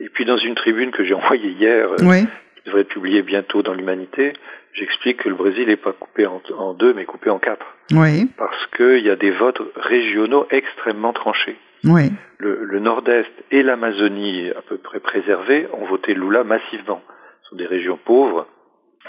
Et 0.00 0.08
puis 0.08 0.24
dans 0.24 0.36
une 0.36 0.54
tribune 0.54 0.90
que 0.90 1.04
j'ai 1.04 1.14
envoyée 1.14 1.50
hier, 1.50 1.90
euh, 1.92 1.96
Oui. 2.02 2.26
qui 2.56 2.62
devrait 2.66 2.82
être 2.82 2.88
publiée 2.88 3.22
bientôt 3.22 3.62
dans 3.62 3.72
l'Humanité, 3.74 4.32
j'explique 4.72 5.22
que 5.22 5.28
le 5.28 5.34
Brésil 5.34 5.68
n'est 5.68 5.76
pas 5.76 5.92
coupé 5.92 6.26
en, 6.26 6.42
en 6.58 6.74
deux, 6.74 6.92
mais 6.92 7.04
coupé 7.06 7.30
en 7.30 7.38
quatre. 7.38 7.66
Oui. 7.92 8.26
Parce 8.36 8.66
qu'il 8.76 8.98
y 9.06 9.10
a 9.10 9.16
des 9.16 9.30
votes 9.30 9.62
régionaux 9.76 10.46
extrêmement 10.50 11.12
tranchés. 11.12 11.56
Oui. 11.84 12.10
Le, 12.38 12.64
le 12.64 12.78
Nord-Est 12.80 13.30
et 13.52 13.62
l'Amazonie, 13.62 14.50
à 14.50 14.60
peu 14.62 14.76
près 14.76 14.98
préservés, 15.00 15.68
ont 15.72 15.86
voté 15.86 16.14
Lula 16.14 16.42
massivement. 16.44 17.00
Ce 17.42 17.50
sont 17.50 17.56
des 17.56 17.66
régions 17.66 17.96
pauvres 18.04 18.46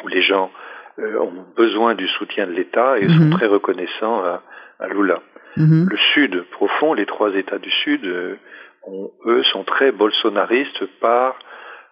où 0.03 0.07
les 0.07 0.21
gens 0.21 0.51
ont 0.99 1.45
besoin 1.55 1.93
du 1.95 2.07
soutien 2.07 2.47
de 2.47 2.51
l'État 2.53 2.97
et 2.99 3.05
Mhm. 3.07 3.17
sont 3.31 3.37
très 3.37 3.47
reconnaissants 3.47 4.23
à, 4.23 4.41
à 4.79 4.87
Lula. 4.87 5.21
Mhm. 5.55 5.87
Le 5.89 5.97
Sud 6.13 6.43
profond, 6.51 6.93
les 6.93 7.05
trois 7.05 7.33
États 7.35 7.57
du 7.59 7.71
Sud, 7.71 8.05
euh, 8.05 8.35
ont- 8.83 9.11
eux, 9.25 9.43
sont 9.43 9.63
très 9.63 9.91
bolsonaristes 9.91 10.85
par 10.99 11.37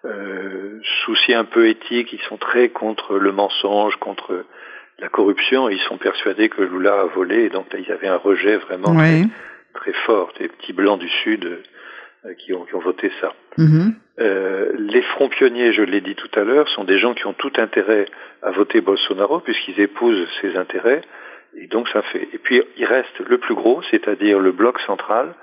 euh, 0.06 0.80
souci 1.06 1.34
un 1.34 1.46
peu 1.46 1.68
éthique. 1.68 2.14
Ils 2.14 2.22
sont 2.30 2.38
très 2.38 2.70
contre 2.70 3.18
le 3.18 3.32
mensonge, 3.32 3.96
contre 3.96 4.46
la 5.00 5.10
corruption. 5.10 5.68
Ils 5.68 5.80
sont 5.80 5.98
persuadés 5.98 6.48
que 6.50 6.62
Lula 6.62 7.02
a 7.02 7.06
volé. 7.06 7.46
Et 7.46 7.50
donc 7.50 7.74
là, 7.74 7.80
il 7.80 7.88
y 7.88 7.92
avait 7.92 8.08
un 8.08 8.18
rejet 8.18 8.58
vraiment 8.58 8.94
très, 8.94 9.22
très 9.74 9.94
fort. 10.06 10.32
Les 10.40 10.48
petits 10.48 10.74
blancs 10.74 11.00
du 11.00 11.10
Sud 11.10 11.46
euh, 11.46 11.64
qui, 12.38 12.54
ont, 12.54 12.66
qui 12.66 12.76
ont 12.76 12.80
voté 12.80 13.12
ça. 13.22 13.34
Mhm. 13.58 13.94
Euh, 14.20 14.72
les 14.78 15.02
fronts 15.02 15.30
pionniers, 15.30 15.74
je 15.74 15.82
l'ai 15.84 16.02
dit 16.02 16.16
tout 16.16 16.30
à 16.40 16.44
l'heure, 16.44 16.68
sont 16.70 16.84
des 16.86 16.98
gens 16.98 17.14
qui 17.14 17.26
ont 17.28 17.34
tout 17.34 17.52
intérêt 17.58 18.06
à 18.42 18.52
voter 18.52 18.82
Bolsonaro 18.82 19.40
puisqu'ils 19.42 19.80
épousent 19.80 20.28
ses 20.42 20.56
intérêts. 20.58 21.02
Et 21.58 21.68
donc 21.68 21.88
ça 21.90 22.02
fait. 22.02 22.28
Et 22.34 22.38
puis 22.38 22.62
il 22.78 22.86
reste 22.86 23.20
le 23.20 23.38
plus 23.38 23.56
gros, 23.56 23.82
c'est-à-dire 23.92 24.40
le 24.40 24.52
bloc 24.52 24.80
central, 24.82 25.34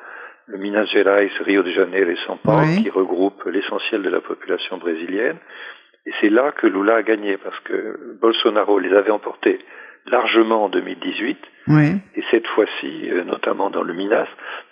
le 0.46 0.58
Minas 0.58 0.86
Gerais, 0.86 1.30
Rio 1.40 1.62
de 1.62 1.70
Janeiro 1.70 2.10
et 2.10 2.16
São 2.26 2.36
Paulo, 2.42 2.64
Oui. 2.66 2.82
qui 2.82 2.90
regroupe 2.90 3.44
l'essentiel 3.46 4.02
de 4.02 4.10
la 4.10 4.20
population 4.20 4.76
brésilienne. 4.78 5.36
Et 6.04 6.12
c'est 6.20 6.30
là 6.30 6.50
que 6.52 6.66
Lula 6.66 6.96
a 6.96 7.02
gagné 7.02 7.36
parce 7.36 7.58
que 7.60 8.16
Bolsonaro 8.20 8.78
les 8.78 8.92
avait 8.92 9.10
emportés 9.12 9.58
largement 10.06 10.64
en 10.64 10.68
2018. 10.68 11.38
Oui. 11.68 11.92
Et 12.16 12.22
cette 12.30 12.46
fois-ci, 12.48 13.08
euh, 13.10 13.24
notamment 13.24 13.70
dans 13.70 13.82
le 13.82 13.94
Minas, 13.94 14.26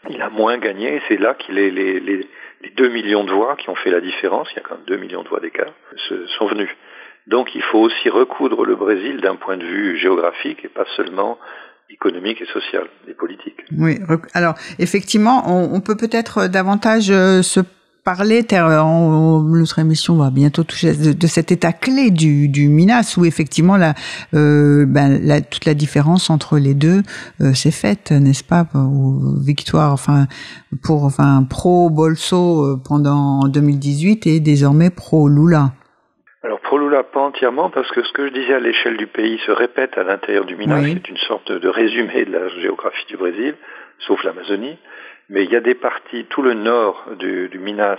il 0.08 0.20
a 0.22 0.28
moins 0.30 0.58
gagné. 0.58 0.96
Et 0.96 1.02
c'est 1.08 1.18
là 1.18 1.34
qu'il 1.34 1.58
est 1.58 1.70
les, 1.70 2.00
les, 2.00 2.26
les 2.62 2.70
2 2.76 2.88
millions 2.88 3.24
de 3.24 3.32
voix 3.32 3.56
qui 3.56 3.70
ont 3.70 3.76
fait 3.76 3.90
la 3.90 4.00
différence, 4.00 4.48
il 4.52 4.56
y 4.56 4.58
a 4.58 4.62
quand 4.62 4.74
même 4.76 4.84
2 4.86 4.96
millions 4.96 5.22
de 5.22 5.28
voix 5.28 5.40
d'écart, 5.40 5.72
se- 6.08 6.26
sont 6.38 6.46
venus. 6.46 6.68
Donc 7.26 7.54
il 7.54 7.62
faut 7.62 7.78
aussi 7.78 8.08
recoudre 8.08 8.64
le 8.64 8.74
Brésil 8.74 9.20
d'un 9.20 9.36
point 9.36 9.56
de 9.56 9.64
vue 9.64 9.96
géographique 9.98 10.64
et 10.64 10.68
pas 10.68 10.84
seulement 10.96 11.38
économique 11.90 12.40
et 12.40 12.46
social 12.46 12.86
et 13.08 13.14
politique. 13.14 13.56
Oui. 13.76 13.98
Alors, 14.34 14.54
effectivement, 14.78 15.42
on, 15.46 15.74
on 15.74 15.80
peut 15.80 15.96
peut-être 15.96 16.46
davantage 16.48 17.10
euh, 17.10 17.42
se 17.42 17.60
en- 18.06 19.42
notre 19.42 19.78
émission 19.78 20.16
va 20.16 20.30
bientôt 20.30 20.64
toucher 20.64 20.94
de, 20.94 21.12
de 21.12 21.26
cet 21.26 21.52
état 21.52 21.72
clé 21.72 22.10
du, 22.10 22.48
du 22.48 22.68
Minas 22.68 23.16
où 23.18 23.24
effectivement 23.24 23.76
la, 23.76 23.94
euh, 24.34 24.86
ben, 24.86 25.20
la, 25.22 25.40
toute 25.40 25.64
la 25.66 25.74
différence 25.74 26.30
entre 26.30 26.58
les 26.58 26.74
deux 26.74 27.02
euh, 27.40 27.52
s'est 27.54 27.70
faite, 27.70 28.10
n'est-ce 28.10 28.42
pas, 28.44 28.64
pour- 28.64 29.20
victoire, 29.40 29.92
enfin 29.92 30.26
pour, 30.82 31.04
enfin 31.04 31.44
pro 31.48 31.90
Bolso 31.90 32.64
euh, 32.64 32.76
pendant 32.82 33.46
2018 33.48 34.26
et 34.26 34.40
désormais 34.40 34.90
pro 34.90 35.28
Lula. 35.28 35.72
Alors 36.42 36.60
pour 36.60 36.78
Lula, 36.78 37.02
pas 37.02 37.20
entièrement, 37.20 37.68
parce 37.68 37.90
que 37.90 38.02
ce 38.02 38.12
que 38.12 38.26
je 38.28 38.32
disais 38.32 38.54
à 38.54 38.60
l'échelle 38.60 38.96
du 38.96 39.06
pays 39.06 39.38
se 39.46 39.52
répète 39.52 39.98
à 39.98 40.04
l'intérieur 40.04 40.46
du 40.46 40.56
Minas. 40.56 40.80
Oui. 40.80 40.92
C'est 40.94 41.10
une 41.10 41.18
sorte 41.28 41.52
de 41.52 41.68
résumé 41.68 42.24
de 42.24 42.32
la 42.32 42.48
géographie 42.62 43.04
du 43.10 43.18
Brésil, 43.18 43.54
sauf 44.06 44.24
l'Amazonie. 44.24 44.78
Mais 45.30 45.44
il 45.44 45.50
y 45.50 45.56
a 45.56 45.60
des 45.60 45.74
parties, 45.74 46.26
tout 46.28 46.42
le 46.42 46.54
nord 46.54 46.96
du, 47.18 47.48
du 47.48 47.58
Minas 47.58 47.98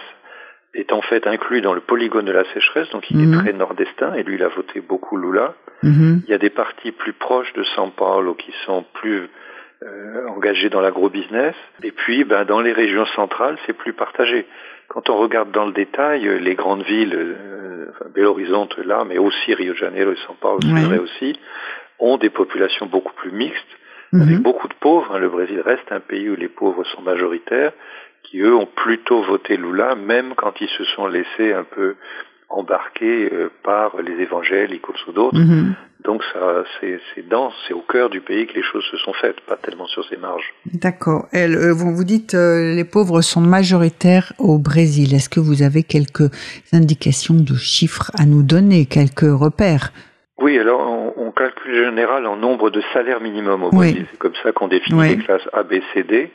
est 0.74 0.92
en 0.94 1.02
fait 1.02 1.28
inclus 1.28 1.62
dans 1.62 1.74
le 1.74 1.82
polygone 1.82 2.26
de 2.26 2.32
la 2.32 2.46
sécheresse, 2.54 2.90
donc 2.92 3.10
il 3.10 3.18
Mhm. 3.18 3.34
est 3.34 3.38
très 3.42 3.54
nord-estin, 3.54 4.14
et 4.16 4.24
lui 4.24 4.36
il 4.36 4.44
a 4.44 4.48
voté 4.50 4.80
beaucoup 4.82 5.18
Lula. 5.18 5.54
Mhm. 5.84 6.22
Il 6.26 6.30
y 6.30 6.34
a 6.34 6.38
des 6.38 6.50
parties 6.50 6.92
plus 6.92 7.14
proches 7.14 7.52
de 7.54 7.64
São 7.64 7.90
Paulo 7.92 8.34
qui 8.36 8.54
sont 8.66 8.84
plus 8.94 9.30
euh, 9.84 10.28
engagées 10.28 10.70
dans 10.70 10.80
l'agro-business. 10.80 11.56
Et 11.82 11.92
puis, 11.92 12.24
ben, 12.24 12.46
dans 12.46 12.62
les 12.62 12.72
régions 12.72 13.06
centrales, 13.16 13.58
c'est 13.66 13.74
plus 13.74 13.94
partagé. 13.94 14.46
Quand 14.90 15.10
on 15.10 15.18
regarde 15.18 15.50
dans 15.52 15.66
le 15.66 15.72
détail, 15.74 16.22
les 16.40 16.54
grandes 16.54 16.84
villes, 16.84 17.16
euh, 17.16 17.88
enfin, 17.90 18.06
Belo 18.14 18.30
Horizonte 18.30 18.78
là, 18.78 19.04
mais 19.10 19.18
aussi 19.18 19.54
Rio 19.56 19.74
de 19.74 19.78
Janeiro 19.80 20.12
et 20.12 20.20
São 20.28 20.36
Paulo, 20.40 20.60
c'est 20.62 20.86
vrai 20.86 21.00
aussi, 21.00 21.34
ont 21.98 22.18
des 22.18 22.30
populations 22.30 22.86
beaucoup 22.86 23.14
plus 23.14 23.32
mixtes, 23.32 23.74
avec 24.14 24.38
Mhm. 24.38 24.42
beaucoup 24.44 24.68
de 24.68 24.74
pauvres. 24.80 25.12
hein. 25.14 25.20
Le 25.20 25.30
Brésil 25.30 25.62
reste 25.66 25.92
un 25.92 26.00
pays 26.00 26.30
où 26.30 26.36
les 26.36 26.50
pauvres 26.50 26.84
sont 26.96 27.02
majoritaires, 27.02 27.72
qui 28.24 28.40
eux 28.40 28.56
ont 28.56 28.68
plutôt 28.68 29.22
voté 29.24 29.58
Lula, 29.58 29.96
même 29.96 30.34
quand 30.36 30.54
ils 30.62 30.70
se 30.70 30.84
sont 30.96 31.08
laissés 31.08 31.54
un 31.54 31.64
peu 31.64 31.96
embarquer 32.50 33.30
euh, 33.32 33.50
par 33.64 34.02
les 34.02 34.22
évangéliques 34.22 34.88
ou 34.90 35.12
d'autres. 35.14 35.38
Mhm. 35.40 35.74
Donc 36.04 36.22
ça, 36.34 36.64
c'est 36.82 37.00
dans, 37.30 37.52
c'est 37.68 37.74
au 37.74 37.82
cœur 37.82 38.10
du 38.10 38.22
pays 38.22 38.48
que 38.48 38.56
les 38.56 38.64
choses 38.64 38.84
se 38.92 38.98
sont 38.98 39.14
faites, 39.14 39.40
pas 39.42 39.56
tellement 39.56 39.86
sur 39.86 40.04
ses 40.10 40.18
marges. 40.18 40.52
D'accord. 40.74 41.28
Euh, 41.34 41.72
vous 41.74 41.96
vous 41.96 42.04
dites 42.04 42.34
euh, 42.34 42.74
les 42.76 42.84
pauvres 42.84 43.22
sont 43.22 43.40
majoritaires 43.42 44.34
au 44.40 44.58
Brésil. 44.58 45.14
Est-ce 45.14 45.30
que 45.30 45.40
vous 45.40 45.62
avez 45.62 45.84
quelques 45.84 46.30
indications 46.74 47.36
de 47.36 47.56
chiffres 47.56 48.12
à 48.18 48.26
nous 48.26 48.44
donner, 48.44 48.86
quelques 48.88 49.22
repères? 49.32 49.94
Oui, 50.40 50.58
alors 50.58 50.82
en 51.72 51.86
général 51.86 52.26
en 52.28 52.36
nombre 52.36 52.70
de 52.70 52.82
salaires 52.94 53.22
minimum 53.22 53.64
au 53.64 53.70
Oui. 53.72 53.78
Brésil. 53.92 54.06
C'est 54.12 54.18
comme 54.20 54.36
ça 54.44 54.52
qu'on 54.52 54.68
définit 54.68 55.00
Oui. 55.00 55.10
les 55.16 55.24
classes 55.24 55.48
A, 55.54 55.64
B, 55.64 55.76
C, 55.94 56.04
D. 56.04 56.32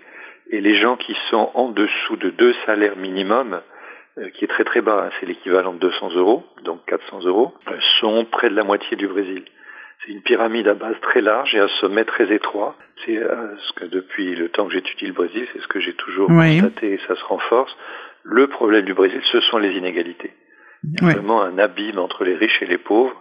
Et 0.50 0.60
les 0.60 0.76
gens 0.76 0.96
qui 0.96 1.16
sont 1.30 1.50
en 1.54 1.70
dessous 1.70 2.16
de 2.16 2.30
deux 2.30 2.54
salaires 2.66 2.96
minimum, 2.96 3.60
euh, 4.18 4.28
qui 4.30 4.44
est 4.44 4.48
très 4.48 4.62
très 4.64 4.80
bas, 4.80 5.06
hein, 5.06 5.10
c'est 5.18 5.26
l'équivalent 5.26 5.72
de 5.72 5.78
200 5.80 6.10
euros, 6.14 6.44
donc 6.62 6.84
400 6.86 7.24
euros, 7.24 7.52
euh, 7.68 7.74
sont 8.00 8.24
près 8.24 8.48
de 8.48 8.54
la 8.54 8.62
moitié 8.62 8.96
du 8.96 9.08
Brésil. 9.08 9.42
C'est 10.04 10.12
une 10.12 10.22
pyramide 10.22 10.68
à 10.68 10.74
base 10.74 10.94
très 11.02 11.20
large 11.20 11.54
et 11.54 11.58
un 11.58 11.68
sommet 11.80 12.04
très 12.04 12.32
étroit. 12.32 12.76
C'est 13.04 13.16
euh, 13.16 13.56
ce 13.58 13.72
que 13.72 13.86
depuis 13.86 14.36
le 14.36 14.48
temps 14.48 14.66
que 14.66 14.72
j'étudie 14.72 15.06
le 15.06 15.14
Brésil, 15.14 15.46
c'est 15.52 15.60
ce 15.60 15.66
que 15.66 15.80
j'ai 15.80 15.94
toujours 15.94 16.28
Oui. 16.30 16.60
constaté 16.60 16.92
et 16.92 17.00
ça 17.08 17.16
se 17.16 17.24
renforce. 17.24 17.76
Le 18.22 18.46
problème 18.46 18.84
du 18.84 18.94
Brésil, 18.94 19.20
ce 19.32 19.40
sont 19.40 19.58
les 19.58 19.72
inégalités. 19.72 20.32
Il 20.84 21.00
y 21.00 21.04
a 21.04 21.06
Oui. 21.08 21.12
vraiment 21.14 21.42
un 21.42 21.58
abîme 21.58 21.98
entre 21.98 22.22
les 22.24 22.34
riches 22.36 22.62
et 22.62 22.66
les 22.66 22.78
pauvres. 22.78 23.20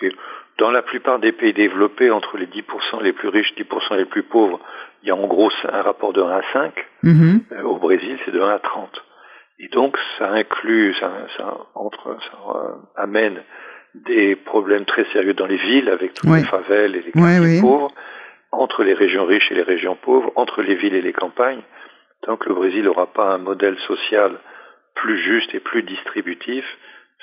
Et 0.00 0.10
dans 0.58 0.70
la 0.70 0.82
plupart 0.82 1.18
des 1.18 1.32
pays 1.32 1.52
développés, 1.52 2.10
entre 2.10 2.36
les 2.36 2.46
10% 2.46 3.02
les 3.02 3.12
plus 3.12 3.28
riches 3.28 3.52
et 3.56 3.64
10% 3.64 3.96
les 3.96 4.04
plus 4.04 4.22
pauvres, 4.22 4.60
il 5.02 5.08
y 5.08 5.10
a 5.10 5.16
en 5.16 5.26
gros 5.26 5.50
un 5.64 5.82
rapport 5.82 6.12
de 6.12 6.22
1 6.22 6.30
à 6.30 6.42
5. 6.52 6.72
Mhm. 7.02 7.40
Euh, 7.52 7.62
au 7.62 7.78
Brésil, 7.78 8.18
c'est 8.24 8.30
de 8.32 8.40
1 8.40 8.48
à 8.48 8.58
30. 8.58 9.02
Et 9.58 9.68
donc, 9.68 9.96
ça 10.18 10.30
inclut, 10.30 10.94
ça, 10.94 11.10
ça, 11.36 11.56
entre, 11.74 12.16
ça 12.20 12.38
euh, 12.54 12.74
amène 12.96 13.42
des 13.94 14.36
problèmes 14.36 14.84
très 14.84 15.04
sérieux 15.12 15.34
dans 15.34 15.46
les 15.46 15.56
villes, 15.56 15.88
avec 15.88 16.14
toutes 16.14 16.30
les 16.30 16.44
favelles 16.44 16.96
et 16.96 17.02
les 17.02 17.12
quartiers 17.12 17.60
pauvres, 17.60 17.92
entre 18.50 18.84
les 18.84 18.94
régions 18.94 19.24
riches 19.24 19.50
et 19.50 19.54
les 19.54 19.62
régions 19.62 19.96
pauvres, 19.96 20.32
entre 20.36 20.62
les 20.62 20.74
villes 20.74 20.94
et 20.94 21.02
les 21.02 21.12
campagnes. 21.12 21.62
Tant 22.22 22.36
que 22.36 22.48
le 22.48 22.54
Brésil 22.54 22.84
n'aura 22.84 23.06
pas 23.06 23.34
un 23.34 23.38
modèle 23.38 23.78
social 23.86 24.38
plus 24.94 25.18
juste 25.18 25.54
et 25.54 25.60
plus 25.60 25.82
distributif, 25.82 26.64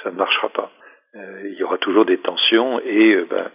ça 0.03 0.11
ne 0.11 0.17
marchera 0.17 0.49
pas. 0.49 0.71
Euh, 1.15 1.41
il 1.45 1.53
y 1.57 1.63
aura 1.63 1.77
toujours 1.77 2.05
des 2.05 2.17
tensions 2.19 2.79
et 2.81 3.15
euh, 3.15 3.25
ben, 3.29 3.49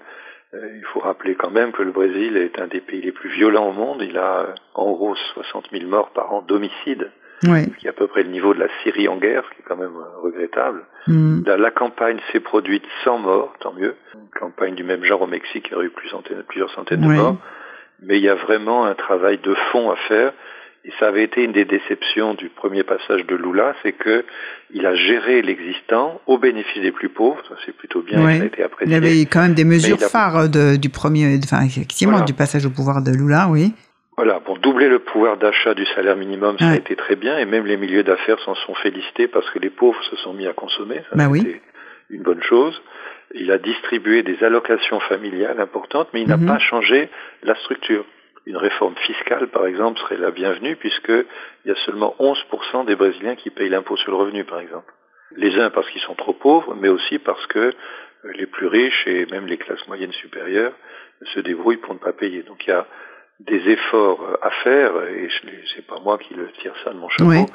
euh, 0.54 0.76
il 0.76 0.84
faut 0.86 1.00
rappeler 1.00 1.34
quand 1.36 1.50
même 1.50 1.70
que 1.72 1.82
le 1.82 1.92
Brésil 1.92 2.36
est 2.36 2.58
un 2.60 2.66
des 2.66 2.80
pays 2.80 3.00
les 3.00 3.12
plus 3.12 3.28
violents 3.30 3.68
au 3.68 3.72
monde. 3.72 4.02
Il 4.02 4.18
a 4.18 4.54
en 4.74 4.90
gros 4.92 5.14
60 5.34 5.68
000 5.72 5.86
morts 5.88 6.10
par 6.10 6.32
an 6.32 6.42
d'homicides, 6.42 7.12
Oui. 7.44 7.72
qui 7.78 7.86
est 7.86 7.90
à 7.90 7.92
peu 7.92 8.08
près 8.08 8.24
le 8.24 8.30
niveau 8.30 8.54
de 8.54 8.58
la 8.60 8.66
Syrie 8.82 9.06
en 9.06 9.16
guerre, 9.18 9.44
ce 9.48 9.54
qui 9.54 9.60
est 9.62 9.64
quand 9.68 9.76
même 9.76 9.96
regrettable. 10.22 10.84
Mhm. 11.06 11.44
La, 11.46 11.56
la 11.56 11.70
campagne 11.70 12.18
s'est 12.32 12.40
produite 12.40 12.84
sans 13.04 13.18
mort, 13.18 13.54
tant 13.60 13.72
mieux. 13.72 13.94
Une 14.14 14.28
campagne 14.40 14.74
du 14.74 14.82
même 14.82 15.04
genre 15.04 15.22
au 15.22 15.26
Mexique, 15.28 15.66
il 15.68 15.72
y 15.72 15.74
aurait 15.76 15.86
eu 15.86 15.92
centaines- 16.10 16.42
plusieurs 16.42 16.70
centaines 16.70 17.04
Oui. 17.06 17.16
de 17.16 17.20
morts. 17.22 17.36
Mais 18.02 18.18
il 18.18 18.24
y 18.24 18.28
a 18.28 18.34
vraiment 18.34 18.84
un 18.84 18.94
travail 18.94 19.38
de 19.38 19.54
fond 19.70 19.90
à 19.92 19.96
faire. 20.08 20.32
Et 20.86 20.90
ça 21.00 21.08
avait 21.08 21.24
été 21.24 21.42
une 21.42 21.52
des 21.52 21.64
déceptions 21.64 22.34
du 22.34 22.50
premier 22.50 22.82
passage 22.82 23.24
de 23.24 23.34
Lula, 23.34 23.74
c'est 23.82 23.92
que 23.92 24.24
il 24.70 24.84
a 24.84 24.94
géré 24.94 25.40
l'existant 25.40 26.20
au 26.26 26.36
bénéfice 26.36 26.82
des 26.82 26.92
plus 26.92 27.08
pauvres. 27.08 27.40
Ça 27.48 27.54
c'est 27.64 27.74
plutôt 27.74 28.02
bien, 28.02 28.22
Oui. 28.24 28.36
ça 28.36 28.42
a 28.42 28.46
été 28.46 28.62
Il 28.84 28.92
y 28.92 28.94
avait 28.94 29.20
quand 29.24 29.40
même 29.40 29.54
des 29.54 29.64
mesures 29.64 29.96
a- 30.02 30.08
phares 30.08 30.48
de, 30.50 30.76
du 30.76 30.90
premier, 30.90 31.38
enfin 31.42 31.64
effectivement 31.64 32.12
Voilà. 32.12 32.26
du 32.26 32.34
passage 32.34 32.66
au 32.66 32.70
pouvoir 32.70 33.02
de 33.02 33.10
Lula, 33.12 33.48
oui. 33.48 33.72
Voilà, 34.16 34.38
pour 34.40 34.58
doubler 34.58 34.88
le 34.88 34.98
pouvoir 35.00 35.38
d'achat 35.38 35.74
du 35.74 35.84
salaire 35.86 36.16
minimum, 36.16 36.56
ça 36.60 36.68
a 36.68 36.76
été 36.76 36.94
très 36.94 37.16
bien, 37.16 37.36
et 37.38 37.46
même 37.46 37.66
les 37.66 37.76
milieux 37.76 38.04
d'affaires 38.04 38.38
s'en 38.40 38.54
sont 38.54 38.74
félicités 38.74 39.26
parce 39.26 39.48
que 39.50 39.58
les 39.58 39.70
pauvres 39.70 40.00
se 40.04 40.14
sont 40.16 40.34
mis 40.34 40.46
à 40.46 40.52
consommer, 40.52 40.96
ça 41.10 41.16
Bah 41.16 41.26
oui. 41.28 41.60
une 42.10 42.22
bonne 42.22 42.42
chose. 42.42 42.80
Il 43.34 43.50
a 43.50 43.58
distribué 43.58 44.22
des 44.22 44.44
allocations 44.44 45.00
familiales 45.00 45.58
importantes, 45.60 46.08
mais 46.12 46.20
il 46.22 46.28
Mhm. 46.30 46.44
n'a 46.44 46.52
pas 46.52 46.58
changé 46.60 47.08
la 47.42 47.56
structure. 47.56 48.04
Une 48.46 48.56
réforme 48.56 48.94
fiscale, 48.96 49.48
par 49.48 49.66
exemple, 49.66 49.98
serait 50.00 50.16
la 50.16 50.30
bienvenue 50.30 50.76
puisque 50.76 51.08
il 51.08 51.68
y 51.68 51.70
a 51.70 51.76
seulement 51.86 52.14
11% 52.18 52.84
des 52.84 52.96
Brésiliens 52.96 53.36
qui 53.36 53.50
payent 53.50 53.70
l'impôt 53.70 53.96
sur 53.96 54.10
le 54.10 54.18
revenu, 54.18 54.44
par 54.44 54.60
exemple. 54.60 54.92
Les 55.36 55.58
uns 55.58 55.70
parce 55.70 55.88
qu'ils 55.90 56.02
sont 56.02 56.14
trop 56.14 56.34
pauvres, 56.34 56.74
mais 56.74 56.88
aussi 56.88 57.18
parce 57.18 57.46
que 57.46 57.58
euh, 57.58 57.72
les 58.34 58.46
plus 58.46 58.66
riches 58.66 59.06
et 59.06 59.26
même 59.26 59.46
les 59.46 59.56
classes 59.56 59.86
moyennes 59.88 60.12
supérieures 60.12 60.72
se 61.34 61.40
débrouillent 61.40 61.78
pour 61.78 61.94
ne 61.94 61.98
pas 61.98 62.12
payer. 62.12 62.42
Donc 62.42 62.66
il 62.66 62.70
y 62.70 62.72
a 62.72 62.86
des 63.40 63.68
efforts 63.68 64.38
à 64.42 64.50
faire, 64.62 64.92
et 65.08 65.28
c'est 65.74 65.86
pas 65.86 65.98
moi 66.00 66.18
qui 66.18 66.34
le 66.34 66.48
tire 66.60 66.74
ça 66.84 66.90
de 66.90 66.98
mon 66.98 67.08
chapeau, 67.08 67.46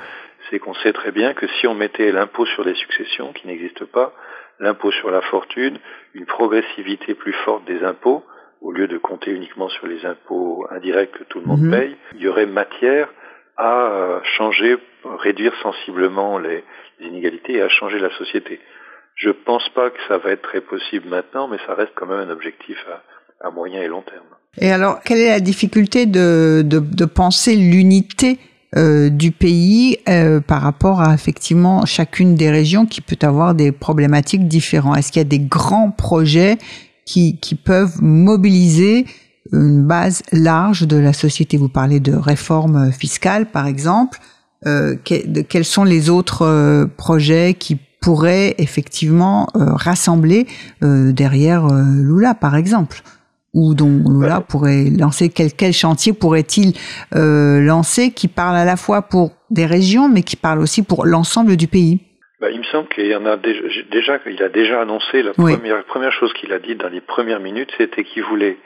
c'est 0.50 0.60
qu'on 0.60 0.74
sait 0.74 0.94
très 0.94 1.12
bien 1.12 1.34
que 1.34 1.48
si 1.60 1.68
on 1.68 1.74
mettait 1.74 2.12
l'impôt 2.12 2.46
sur 2.46 2.64
les 2.64 2.76
successions, 2.76 3.32
qui 3.32 3.48
n'existe 3.48 3.86
pas, 3.86 4.14
l'impôt 4.60 4.92
sur 4.92 5.10
la 5.10 5.22
fortune, 5.22 5.78
une 6.14 6.26
progressivité 6.26 7.14
plus 7.14 7.34
forte 7.46 7.64
des 7.66 7.84
impôts, 7.84 8.26
au 8.62 8.72
lieu 8.72 8.88
de 8.88 8.98
compter 8.98 9.32
uniquement 9.32 9.70
sur 9.70 9.88
les 9.88 10.06
impôts 10.06 10.66
indirects 10.72 11.12
que 11.12 11.24
tout 11.24 11.40
le 11.40 11.46
monde 11.46 11.62
mhm. 11.62 11.72
paye, 11.72 11.96
il 12.16 12.22
y 12.22 12.28
aurait 12.28 12.46
matière 12.46 13.10
à 13.58 14.22
changer, 14.38 14.78
réduire 15.04 15.54
sensiblement 15.62 16.40
les 16.40 16.64
inégalités 17.02 17.54
et 17.54 17.62
à 17.62 17.70
changer 17.70 18.00
la 18.00 18.10
société. 18.18 18.60
Je 19.16 19.32
pense 19.32 19.68
pas 19.76 19.90
que 19.90 20.00
ça 20.08 20.18
va 20.18 20.32
être 20.32 20.44
très 20.44 20.62
possible 20.62 21.10
maintenant, 21.10 21.50
mais 21.50 21.58
ça 21.68 21.74
reste 21.74 21.92
quand 21.96 22.06
même 22.06 22.30
un 22.30 22.32
objectif 22.32 22.78
à, 23.42 23.48
à 23.48 23.52
moyen 23.52 23.82
et 23.82 23.88
long 23.88 24.02
terme. 24.02 24.24
Et 24.58 24.72
alors, 24.72 25.02
quelle 25.04 25.20
est 25.20 25.30
la 25.30 25.42
difficulté 25.42 26.06
de, 26.06 26.64
de, 26.66 26.80
de 26.80 27.06
penser 27.06 27.56
l'unité 27.56 28.40
euh, 28.78 29.10
du 29.10 29.32
pays 29.32 29.98
euh, 30.08 30.40
par 30.40 30.62
rapport 30.62 31.02
à 31.02 31.14
effectivement 31.14 31.86
chacune 31.86 32.36
des 32.36 32.50
régions 32.50 32.86
qui 32.86 33.02
peut 33.02 33.18
avoir 33.22 33.56
des 33.56 33.72
problématiques 33.74 34.48
différentes? 34.48 34.98
Est-ce 34.98 35.12
qu'il 35.12 35.22
y 35.22 35.26
a 35.26 35.28
des 35.28 35.40
grands 35.40 35.92
projets 35.92 36.58
qui, 37.10 37.38
qui 37.38 37.56
peuvent 37.56 38.02
mobiliser 38.02 39.08
une 39.52 39.84
base 39.84 40.22
large 40.32 40.88
de 40.88 40.96
la 40.96 41.14
société 41.14 41.58
Vous 41.58 41.70
parlez 41.70 42.00
de 42.00 42.14
réforme 42.14 42.92
fiscale, 42.92 43.50
par 43.50 43.66
exemple. 43.66 44.20
Euh, 44.68 44.96
que, 44.96 45.42
quels 45.42 45.66
sont 45.66 45.86
les 45.86 46.10
autres 46.10 46.44
euh, 46.44 46.86
projets 46.86 47.56
qui 47.58 47.78
pourraient 48.02 48.54
effectivement 48.60 49.48
euh, 49.56 49.74
rassembler 49.74 50.46
derrière 50.82 51.68
Lula, 51.68 52.34
par 52.34 52.56
exemple 52.56 53.02
ou 53.54 53.74
dont 53.74 54.04
Lula 54.08 54.42
pourrait 54.42 54.86
lancer 54.90 55.30
quel, 55.30 55.54
quel 55.54 55.74
chantier 55.74 56.14
pourrait-il 56.14 56.74
euh, 57.16 57.60
lancer 57.62 58.12
qui 58.12 58.28
parle 58.28 58.56
à 58.56 58.66
la 58.66 58.78
fois 58.78 59.02
pour 59.02 59.32
des 59.50 59.66
régions 59.66 60.08
mais 60.08 60.22
qui 60.22 60.36
parle 60.36 60.60
aussi 60.60 60.84
pour 60.84 61.06
l'ensemble 61.06 61.58
du 61.58 61.68
pays? 61.68 62.00
Bah, 62.40 62.50
il 62.52 62.60
me 62.60 62.64
semble 62.66 62.88
qu'il 62.90 63.08
y 63.08 63.16
en 63.16 63.26
a 63.26 63.36
déjà, 63.36 63.62
déjà 63.92 64.20
qu'il 64.20 64.42
a 64.42 64.50
déjà 64.50 64.82
annoncé 64.82 65.24
la 65.24 65.34
première, 65.34 65.84
première 65.86 66.14
chose 66.14 66.32
qu'il 66.34 66.54
a 66.54 66.60
dit 66.60 66.76
dans 66.76 66.88
les 66.88 67.02
premières 67.02 67.42
minutes, 67.42 67.72
c'était 67.78 68.04
qu'il 68.04 68.24
voulait 68.24 68.58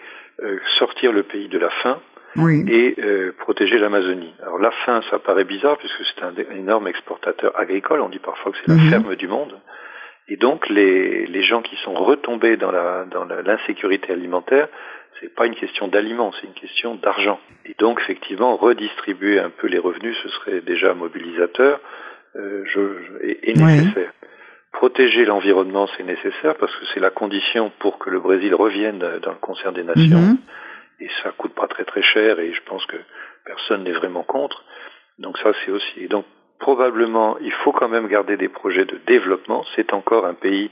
euh, 0.41 0.59
sortir 0.77 1.11
le 1.11 1.23
pays 1.23 1.47
de 1.47 1.57
la 1.57 1.69
faim 1.69 1.99
et 2.67 2.95
euh, 2.99 3.31
protéger 3.39 3.77
l'Amazonie. 3.77 4.33
Alors 4.41 4.57
la 4.57 4.71
faim, 4.71 5.01
ça 5.09 5.19
paraît 5.19 5.43
bizarre 5.43 5.77
puisque 5.77 6.03
c'est 6.03 6.23
un, 6.23 6.33
énorme 6.55 6.87
exportateur 6.87 7.59
agricole. 7.59 8.01
On 8.01 8.09
dit 8.09 8.19
parfois 8.19 8.51
que 8.51 8.57
c'est 8.59 8.69
la 8.69 8.75
mhm. 8.75 8.89
ferme 8.89 9.15
du 9.15 9.27
monde. 9.27 9.59
Et 10.27 10.37
donc 10.37 10.69
les, 10.69 11.25
les 11.25 11.43
gens 11.43 11.61
qui 11.61 11.75
sont 11.77 11.93
retombés 11.93 12.57
dans 12.57 12.71
la 12.71 13.05
dans 13.05 13.25
l'insécurité 13.25 14.13
alimentaire, 14.13 14.67
c'est 15.19 15.33
pas 15.33 15.45
une 15.45 15.55
question 15.55 15.87
d'aliments, 15.87 16.31
c'est 16.39 16.47
une 16.47 16.53
question 16.53 16.95
d'argent. 16.95 17.39
Et 17.65 17.75
donc 17.77 17.99
effectivement 18.01 18.55
redistribuer 18.55 19.39
un 19.39 19.49
peu 19.49 19.67
les 19.67 19.79
revenus, 19.79 20.17
ce 20.23 20.29
serait 20.29 20.61
déjà 20.61 20.93
mobilisateur 20.93 21.79
euh, 22.35 22.63
je, 22.65 22.79
et, 23.21 23.53
nécessaire. 23.53 24.11
Protéger 24.71 25.25
l'environnement, 25.25 25.87
c'est 25.95 26.03
nécessaire 26.03 26.55
parce 26.55 26.75
que 26.75 26.85
c'est 26.93 26.99
la 26.99 27.11
condition 27.11 27.71
pour 27.79 27.99
que 27.99 28.09
le 28.09 28.19
Brésil 28.19 28.55
revienne 28.55 28.99
dans 28.99 29.31
le 29.31 29.37
concert 29.37 29.71
des 29.71 29.83
nations. 29.83 30.19
Mhm. 30.19 30.37
Et 30.99 31.09
ça 31.21 31.31
coûte 31.31 31.53
pas 31.53 31.67
très 31.67 31.85
très 31.85 32.01
cher 32.01 32.39
et 32.39 32.53
je 32.53 32.61
pense 32.65 32.85
que 32.85 32.97
personne 33.45 33.83
n'est 33.83 33.91
vraiment 33.91 34.23
contre. 34.23 34.63
Donc 35.19 35.37
ça 35.37 35.51
c'est 35.63 35.71
aussi. 35.71 35.99
Et 35.99 36.07
donc 36.07 36.25
probablement, 36.59 37.37
il 37.39 37.51
faut 37.51 37.71
quand 37.71 37.89
même 37.89 38.07
garder 38.07 38.37
des 38.37 38.49
projets 38.49 38.85
de 38.85 38.99
développement. 39.05 39.63
C'est 39.75 39.93
encore 39.93 40.25
un 40.25 40.33
pays 40.33 40.71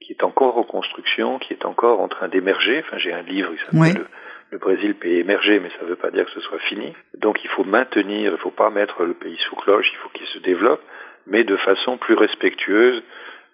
qui 0.00 0.12
est 0.12 0.24
encore 0.24 0.58
en 0.58 0.64
construction, 0.64 1.38
qui 1.38 1.52
est 1.52 1.64
encore 1.64 2.00
en 2.00 2.08
train 2.08 2.28
d'émerger. 2.28 2.82
Enfin, 2.84 2.98
j'ai 2.98 3.12
un 3.12 3.22
livre 3.22 3.52
qui 3.54 3.64
s'appelle 3.64 4.06
le, 4.52 4.58
Brésil, 4.58 4.94
pays 4.94 5.18
émergé, 5.18 5.58
mais 5.58 5.70
ça 5.70 5.84
ne 5.84 5.88
veut 5.88 5.96
pas 5.96 6.10
dire 6.10 6.24
que 6.26 6.30
ce 6.32 6.40
soit 6.40 6.58
fini. 6.60 6.94
Donc, 7.18 7.42
il 7.42 7.50
faut 7.50 7.64
maintenir, 7.64 8.30
il 8.30 8.32
ne 8.32 8.36
faut 8.36 8.50
pas 8.50 8.70
mettre 8.70 9.04
le 9.04 9.14
pays 9.14 9.38
sous 9.48 9.56
cloche, 9.56 9.90
il 9.92 9.96
faut 9.98 10.08
qu'il 10.10 10.26
se 10.26 10.38
développe, 10.38 10.82
mais 11.26 11.44
de 11.44 11.56
façon 11.56 11.96
plus 11.96 12.14
respectueuse 12.14 13.02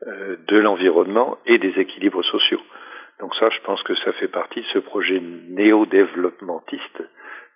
euh, 0.06 0.36
de 0.46 0.58
l'environnement 0.58 1.38
et 1.46 1.58
des 1.58 1.78
équilibres 1.80 2.24
sociaux. 2.24 2.60
Donc 3.20 3.34
ça, 3.34 3.50
je 3.50 3.60
pense 3.60 3.82
que 3.82 3.94
ça 3.96 4.12
fait 4.12 4.28
partie 4.28 4.60
de 4.60 4.66
ce 4.66 4.78
projet 4.78 5.20
néo-développementiste 5.20 7.02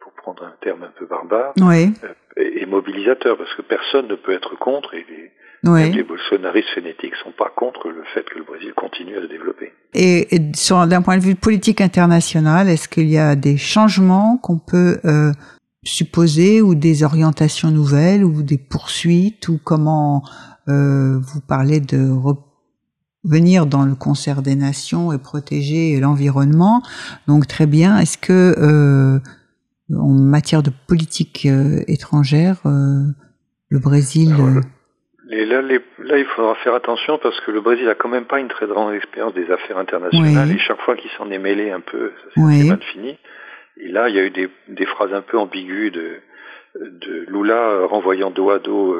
pour 0.00 0.12
prendre 0.14 0.42
un 0.44 0.54
terme 0.60 0.82
un 0.82 0.90
peu 0.98 1.06
barbare, 1.06 1.52
oui. 1.58 1.92
Euh, 2.02 2.14
et, 2.36 2.66
mobilisateur, 2.66 3.36
parce 3.36 3.54
que 3.54 3.62
personne 3.62 4.08
ne 4.08 4.16
peut 4.16 4.32
être 4.32 4.56
contre, 4.56 4.94
et 4.94 5.06
les, 5.08 5.30
les 5.64 6.02
bolsonaristes 6.02 6.68
frénétiques 6.70 7.14
sont 7.22 7.32
pas 7.36 7.50
contre 7.54 7.88
le 7.88 8.02
fait 8.14 8.24
que 8.24 8.38
le 8.38 8.44
Brésil 8.44 8.72
continue 8.74 9.16
à 9.16 9.22
se 9.22 9.26
développer. 9.26 9.72
Et, 9.94 10.38
d'un 10.38 11.02
point 11.02 11.18
de 11.18 11.22
vue 11.22 11.34
politique 11.34 11.80
international, 11.80 12.68
est-ce 12.68 12.88
qu'il 12.88 13.08
y 13.08 13.18
a 13.18 13.36
des 13.36 13.56
changements 13.56 14.38
qu'on 14.38 14.58
peut 14.58 14.98
euh, 15.04 15.32
supposer, 15.84 16.62
ou 16.62 16.74
des 16.74 17.04
orientations 17.04 17.70
nouvelles, 17.70 18.24
ou 18.24 18.42
des 18.42 18.58
poursuites, 18.58 19.48
ou 19.48 19.60
comment 19.62 20.22
euh, 20.68 21.18
vous 21.20 21.40
parlez 21.40 21.80
de 21.80 22.10
venir 23.24 23.66
dans 23.66 23.84
le 23.84 23.94
concert 23.94 24.42
des 24.42 24.56
nations 24.56 25.12
et 25.12 25.18
protéger 25.18 26.00
l'environnement? 26.00 26.82
Donc 27.28 27.46
très 27.46 27.66
bien. 27.66 27.98
Est-ce 27.98 28.18
que 28.18 28.54
euh, 28.58 29.20
en 29.96 30.08
matière 30.08 30.62
de 30.62 30.70
politique 30.86 31.46
euh, 31.46 31.82
étrangère, 31.86 32.60
euh, 32.66 33.04
le 33.68 33.78
Brésil. 33.78 34.34
Euh, 35.32 35.44
là, 35.46 35.62
là, 35.98 36.18
il 36.18 36.24
faudra 36.26 36.54
faire 36.56 36.74
attention 36.74 37.18
parce 37.18 37.40
que 37.40 37.50
le 37.50 37.60
Brésil 37.60 37.88
a 37.88 37.94
quand 37.94 38.08
même 38.08 38.24
pas 38.26 38.40
une 38.40 38.48
très 38.48 38.66
grande 38.66 38.94
expérience 38.94 39.34
des 39.34 39.50
affaires 39.50 39.78
internationales 39.78 40.50
et 40.50 40.58
chaque 40.58 40.80
fois 40.80 40.96
qu'il 40.96 41.10
s'en 41.12 41.30
est 41.30 41.38
mêlé 41.38 41.70
un 41.70 41.80
peu, 41.80 42.12
ça 42.24 42.30
s'est 42.34 42.68
mal 42.68 42.82
fini. 42.92 43.18
Et 43.78 43.88
là, 43.88 44.08
il 44.08 44.14
y 44.14 44.18
a 44.18 44.24
eu 44.24 44.30
des, 44.30 44.48
des 44.68 44.86
phrases 44.86 45.14
un 45.14 45.22
peu 45.22 45.38
ambiguës 45.38 45.90
de, 45.92 46.18
de 46.78 47.24
Lula 47.28 47.86
renvoyant 47.86 48.30
dos 48.30 48.50
à 48.50 48.58
dos 48.58 48.96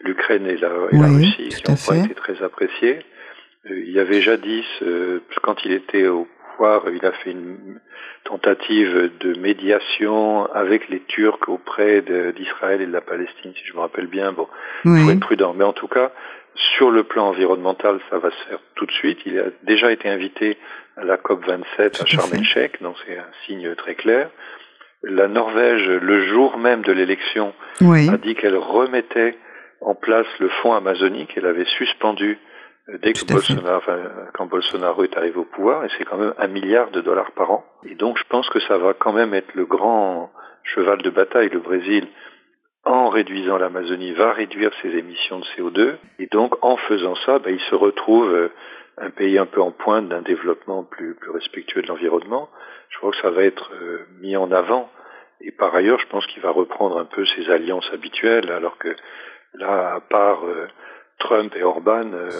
l'Ukraine 0.00 0.46
et 0.46 0.56
la, 0.56 0.70
et 0.92 0.96
la 0.96 1.08
Russie 1.08 1.48
qui 1.48 1.70
n'ont 1.70 1.76
pas 1.76 1.96
été 1.96 2.14
très 2.14 2.42
appréciées. 2.42 3.00
il 3.68 3.90
y 3.90 3.98
avait 3.98 4.22
jadis, 4.22 4.64
quand 5.42 5.64
il 5.64 5.72
était 5.72 6.06
au 6.06 6.26
il 6.92 7.04
a 7.06 7.12
fait 7.12 7.30
une 7.30 7.80
tentative 8.24 9.10
de 9.20 9.38
médiation 9.38 10.46
avec 10.52 10.88
les 10.88 11.00
Turcs 11.00 11.48
auprès 11.48 12.02
d'Israël 12.36 12.80
et 12.80 12.86
de 12.86 12.92
la 12.92 13.00
Palestine, 13.00 13.52
si 13.54 13.64
je 13.64 13.74
me 13.74 13.80
rappelle 13.80 14.06
bien. 14.06 14.32
Bon, 14.32 14.48
il 14.84 14.98
faut 15.04 15.10
être 15.10 15.20
prudent. 15.20 15.54
Mais 15.54 15.64
en 15.64 15.72
tout 15.72 15.88
cas, 15.88 16.12
sur 16.76 16.90
le 16.90 17.04
plan 17.04 17.28
environnemental, 17.28 18.00
ça 18.10 18.18
va 18.18 18.30
se 18.30 18.48
faire 18.48 18.58
tout 18.74 18.86
de 18.86 18.92
suite. 18.92 19.18
Il 19.26 19.38
a 19.38 19.44
déjà 19.62 19.92
été 19.92 20.08
invité 20.08 20.58
à 20.96 21.04
la 21.04 21.16
COP 21.16 21.44
27 21.46 22.02
à 22.02 22.06
Sharm 22.06 22.34
el-Sheikh, 22.34 22.82
donc 22.82 22.96
c'est 23.06 23.18
un 23.18 23.30
signe 23.46 23.74
très 23.74 23.94
clair. 23.94 24.30
La 25.02 25.28
Norvège, 25.28 25.88
le 25.88 26.26
jour 26.26 26.58
même 26.58 26.82
de 26.82 26.92
l'élection, 26.92 27.54
a 27.80 28.16
dit 28.16 28.34
qu'elle 28.34 28.56
remettait 28.56 29.36
en 29.80 29.94
place 29.94 30.26
le 30.40 30.48
fonds 30.48 30.74
amazonique. 30.74 31.34
Elle 31.36 31.46
avait 31.46 31.66
suspendu 31.76 32.38
dès 33.02 33.12
que 33.12 33.24
Bolsonaro, 33.26 33.76
enfin, 33.76 33.98
quand 34.34 34.46
Bolsonaro 34.46 35.04
est 35.04 35.16
arrivé 35.16 35.36
au 35.36 35.44
pouvoir, 35.44 35.84
et 35.84 35.88
c'est 35.96 36.04
quand 36.04 36.16
même 36.16 36.34
un 36.38 36.48
milliard 36.48 36.90
de 36.90 37.00
dollars 37.00 37.32
par 37.32 37.50
an. 37.50 37.64
Et 37.84 37.94
donc 37.94 38.18
je 38.18 38.24
pense 38.28 38.48
que 38.48 38.60
ça 38.60 38.78
va 38.78 38.94
quand 38.94 39.12
même 39.12 39.34
être 39.34 39.54
le 39.54 39.66
grand 39.66 40.30
cheval 40.64 41.02
de 41.02 41.10
bataille. 41.10 41.50
Le 41.50 41.60
Brésil, 41.60 42.08
en 42.84 43.08
réduisant 43.10 43.58
l'Amazonie, 43.58 44.12
va 44.12 44.32
réduire 44.32 44.72
ses 44.82 44.88
émissions 44.96 45.38
de 45.38 45.44
CO2. 45.56 45.96
Et 46.18 46.26
donc 46.28 46.54
en 46.62 46.76
faisant 46.76 47.14
ça, 47.26 47.38
ben, 47.38 47.54
il 47.54 47.60
se 47.60 47.74
retrouve 47.74 48.32
euh, 48.32 48.48
un 48.96 49.10
pays 49.10 49.38
un 49.38 49.46
peu 49.46 49.60
en 49.60 49.70
pointe 49.70 50.08
d'un 50.08 50.22
développement 50.22 50.84
plus, 50.84 51.14
plus 51.14 51.30
respectueux 51.30 51.82
de 51.82 51.88
l'environnement. 51.88 52.48
Je 52.88 52.98
crois 52.98 53.10
que 53.10 53.18
ça 53.18 53.30
va 53.30 53.42
être 53.42 53.70
euh, 53.74 54.06
mis 54.20 54.36
en 54.36 54.50
avant. 54.50 54.90
Et 55.40 55.52
par 55.52 55.74
ailleurs, 55.74 56.00
je 56.00 56.06
pense 56.06 56.26
qu'il 56.26 56.42
va 56.42 56.50
reprendre 56.50 56.98
un 56.98 57.04
peu 57.04 57.24
ses 57.26 57.50
alliances 57.50 57.88
habituelles, 57.92 58.50
alors 58.50 58.76
que 58.78 58.96
là, 59.54 59.94
à 59.94 60.00
part 60.00 60.44
euh, 60.44 60.66
Trump 61.18 61.54
et 61.56 61.62
Orban, 61.62 62.12
euh, 62.12 62.30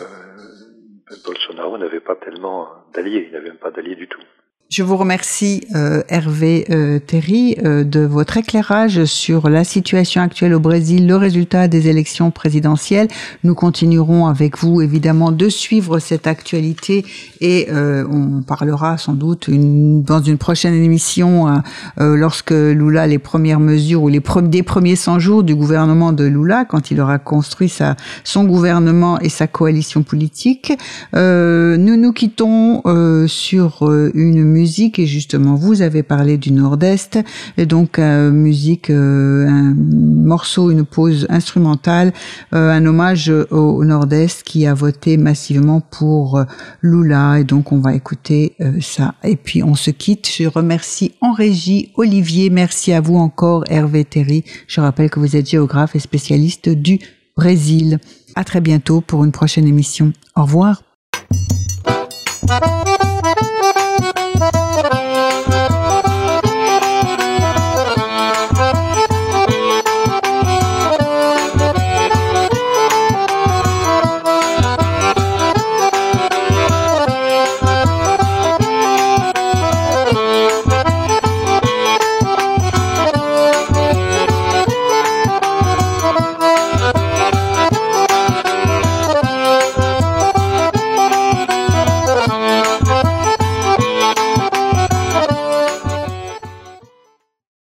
Bolsonaro 1.25 1.79
n'avait 1.79 2.01
pas 2.01 2.17
tellement 2.17 2.69
d'alliés, 2.95 3.27
il 3.27 3.33
n'avait 3.33 3.49
même 3.49 3.59
pas 3.59 3.71
d'alliés 3.71 3.97
du 3.97 4.09
tout. 4.09 4.23
Je 4.71 4.83
vous 4.83 4.99
remercie 4.99 5.67
euh, 5.75 6.03
Hervé 6.11 6.67
euh, 6.69 6.99
Terry 6.99 7.57
euh, 7.65 7.85
de 7.85 8.01
votre 8.01 8.37
éclairage 8.37 9.07
sur 9.07 9.49
la 9.49 9.65
situation 9.65 10.21
actuelle 10.21 10.53
au 10.53 10.61
Brésil, 10.61 11.07
le 11.07 11.17
résultat 11.17 11.69
des 11.69 11.89
élections 11.89 12.31
présidentielles. 12.31 13.09
Nous 13.45 13.55
continuerons 13.55 14.27
avec 14.27 14.59
vous 14.59 14.83
évidemment 14.83 15.33
de 15.33 15.49
suivre 15.49 16.01
cette 16.01 16.27
actualité 16.27 17.07
et 17.41 17.69
euh, 17.71 18.05
on 18.11 18.43
parlera 18.43 18.99
sans 18.99 19.15
doute 19.15 19.49
une, 19.49 20.03
dans 20.03 20.21
une 20.21 20.37
prochaine 20.37 20.75
émission 20.75 21.49
hein, 21.49 21.63
lorsque 21.97 22.51
Lula 22.51 23.07
les 23.07 23.19
premières 23.19 23.61
mesures 23.61 24.03
ou 24.03 24.09
les 24.09 24.21
des 24.43 24.63
premiers 24.63 24.97
100 24.97 25.19
jours 25.19 25.45
du 25.45 25.55
gouvernement 25.55 26.13
de 26.13 26.25
Lula 26.25 26.67
quand 26.67 26.91
il 26.91 27.01
aura 27.01 27.19
construit 27.19 27.71
sa 27.71 27.97
son 28.23 28.45
gouvernement 28.45 29.19
et 29.21 29.31
sa 29.31 29.47
coalition 29.47 30.03
politique. 30.03 30.75
nous 31.15 31.97
nous 31.97 32.13
quittons 32.13 32.83
sur 33.27 33.91
une 34.13 34.58
musique 34.59 34.99
et 34.99 35.07
justement 35.07 35.55
vous 35.55 35.83
avez 35.83 36.03
parlé 36.03 36.37
du 36.37 36.51
Nord-Est 36.53 37.19
et 37.57 37.67
donc 37.67 37.99
euh, 37.99 38.31
musique, 38.31 38.91
euh, 38.91 39.47
un 39.49 39.75
morceau, 39.75 40.71
une 40.71 40.85
pause 40.85 41.27
instrumentale, 41.31 42.13
euh, 42.55 42.71
un 42.71 42.85
hommage 42.85 43.33
au 43.51 43.85
Nord-Est 43.85 44.43
qui 44.43 44.67
a 44.67 44.75
voté 44.75 45.17
massivement 45.17 45.81
pour 45.81 46.45
Lula 46.83 47.39
et 47.39 47.45
donc 47.45 47.73
on 47.73 47.79
va 47.79 47.95
écouter 47.95 48.57
ça 48.81 49.15
et 49.23 49.37
puis 49.37 49.63
on 49.63 49.75
se 49.75 49.91
quitte. 49.91 50.29
Je 50.29 50.47
remercie 50.47 51.13
en 51.21 51.33
régie 51.33 51.93
Olivier, 51.97 52.51
merci 52.51 52.93
à 52.93 53.01
vous 53.01 53.17
encore 53.17 53.65
Hervé 53.69 54.05
Terry. 54.05 54.45
Je 54.67 54.81
rappelle 54.81 55.11
que 55.11 55.21
vous 55.21 55.37
êtes 55.37 55.49
géographe 55.49 55.95
et 55.95 56.01
spécialiste 56.01 56.69
du 56.69 56.99
Brésil. 57.37 57.99
À 58.35 58.45
très 58.45 58.61
bientôt 58.61 59.01
pour 59.01 59.25
une 59.25 59.33
prochaine 59.33 59.67
émission. 59.67 60.13
Au 60.35 60.43
revoir. 60.43 60.83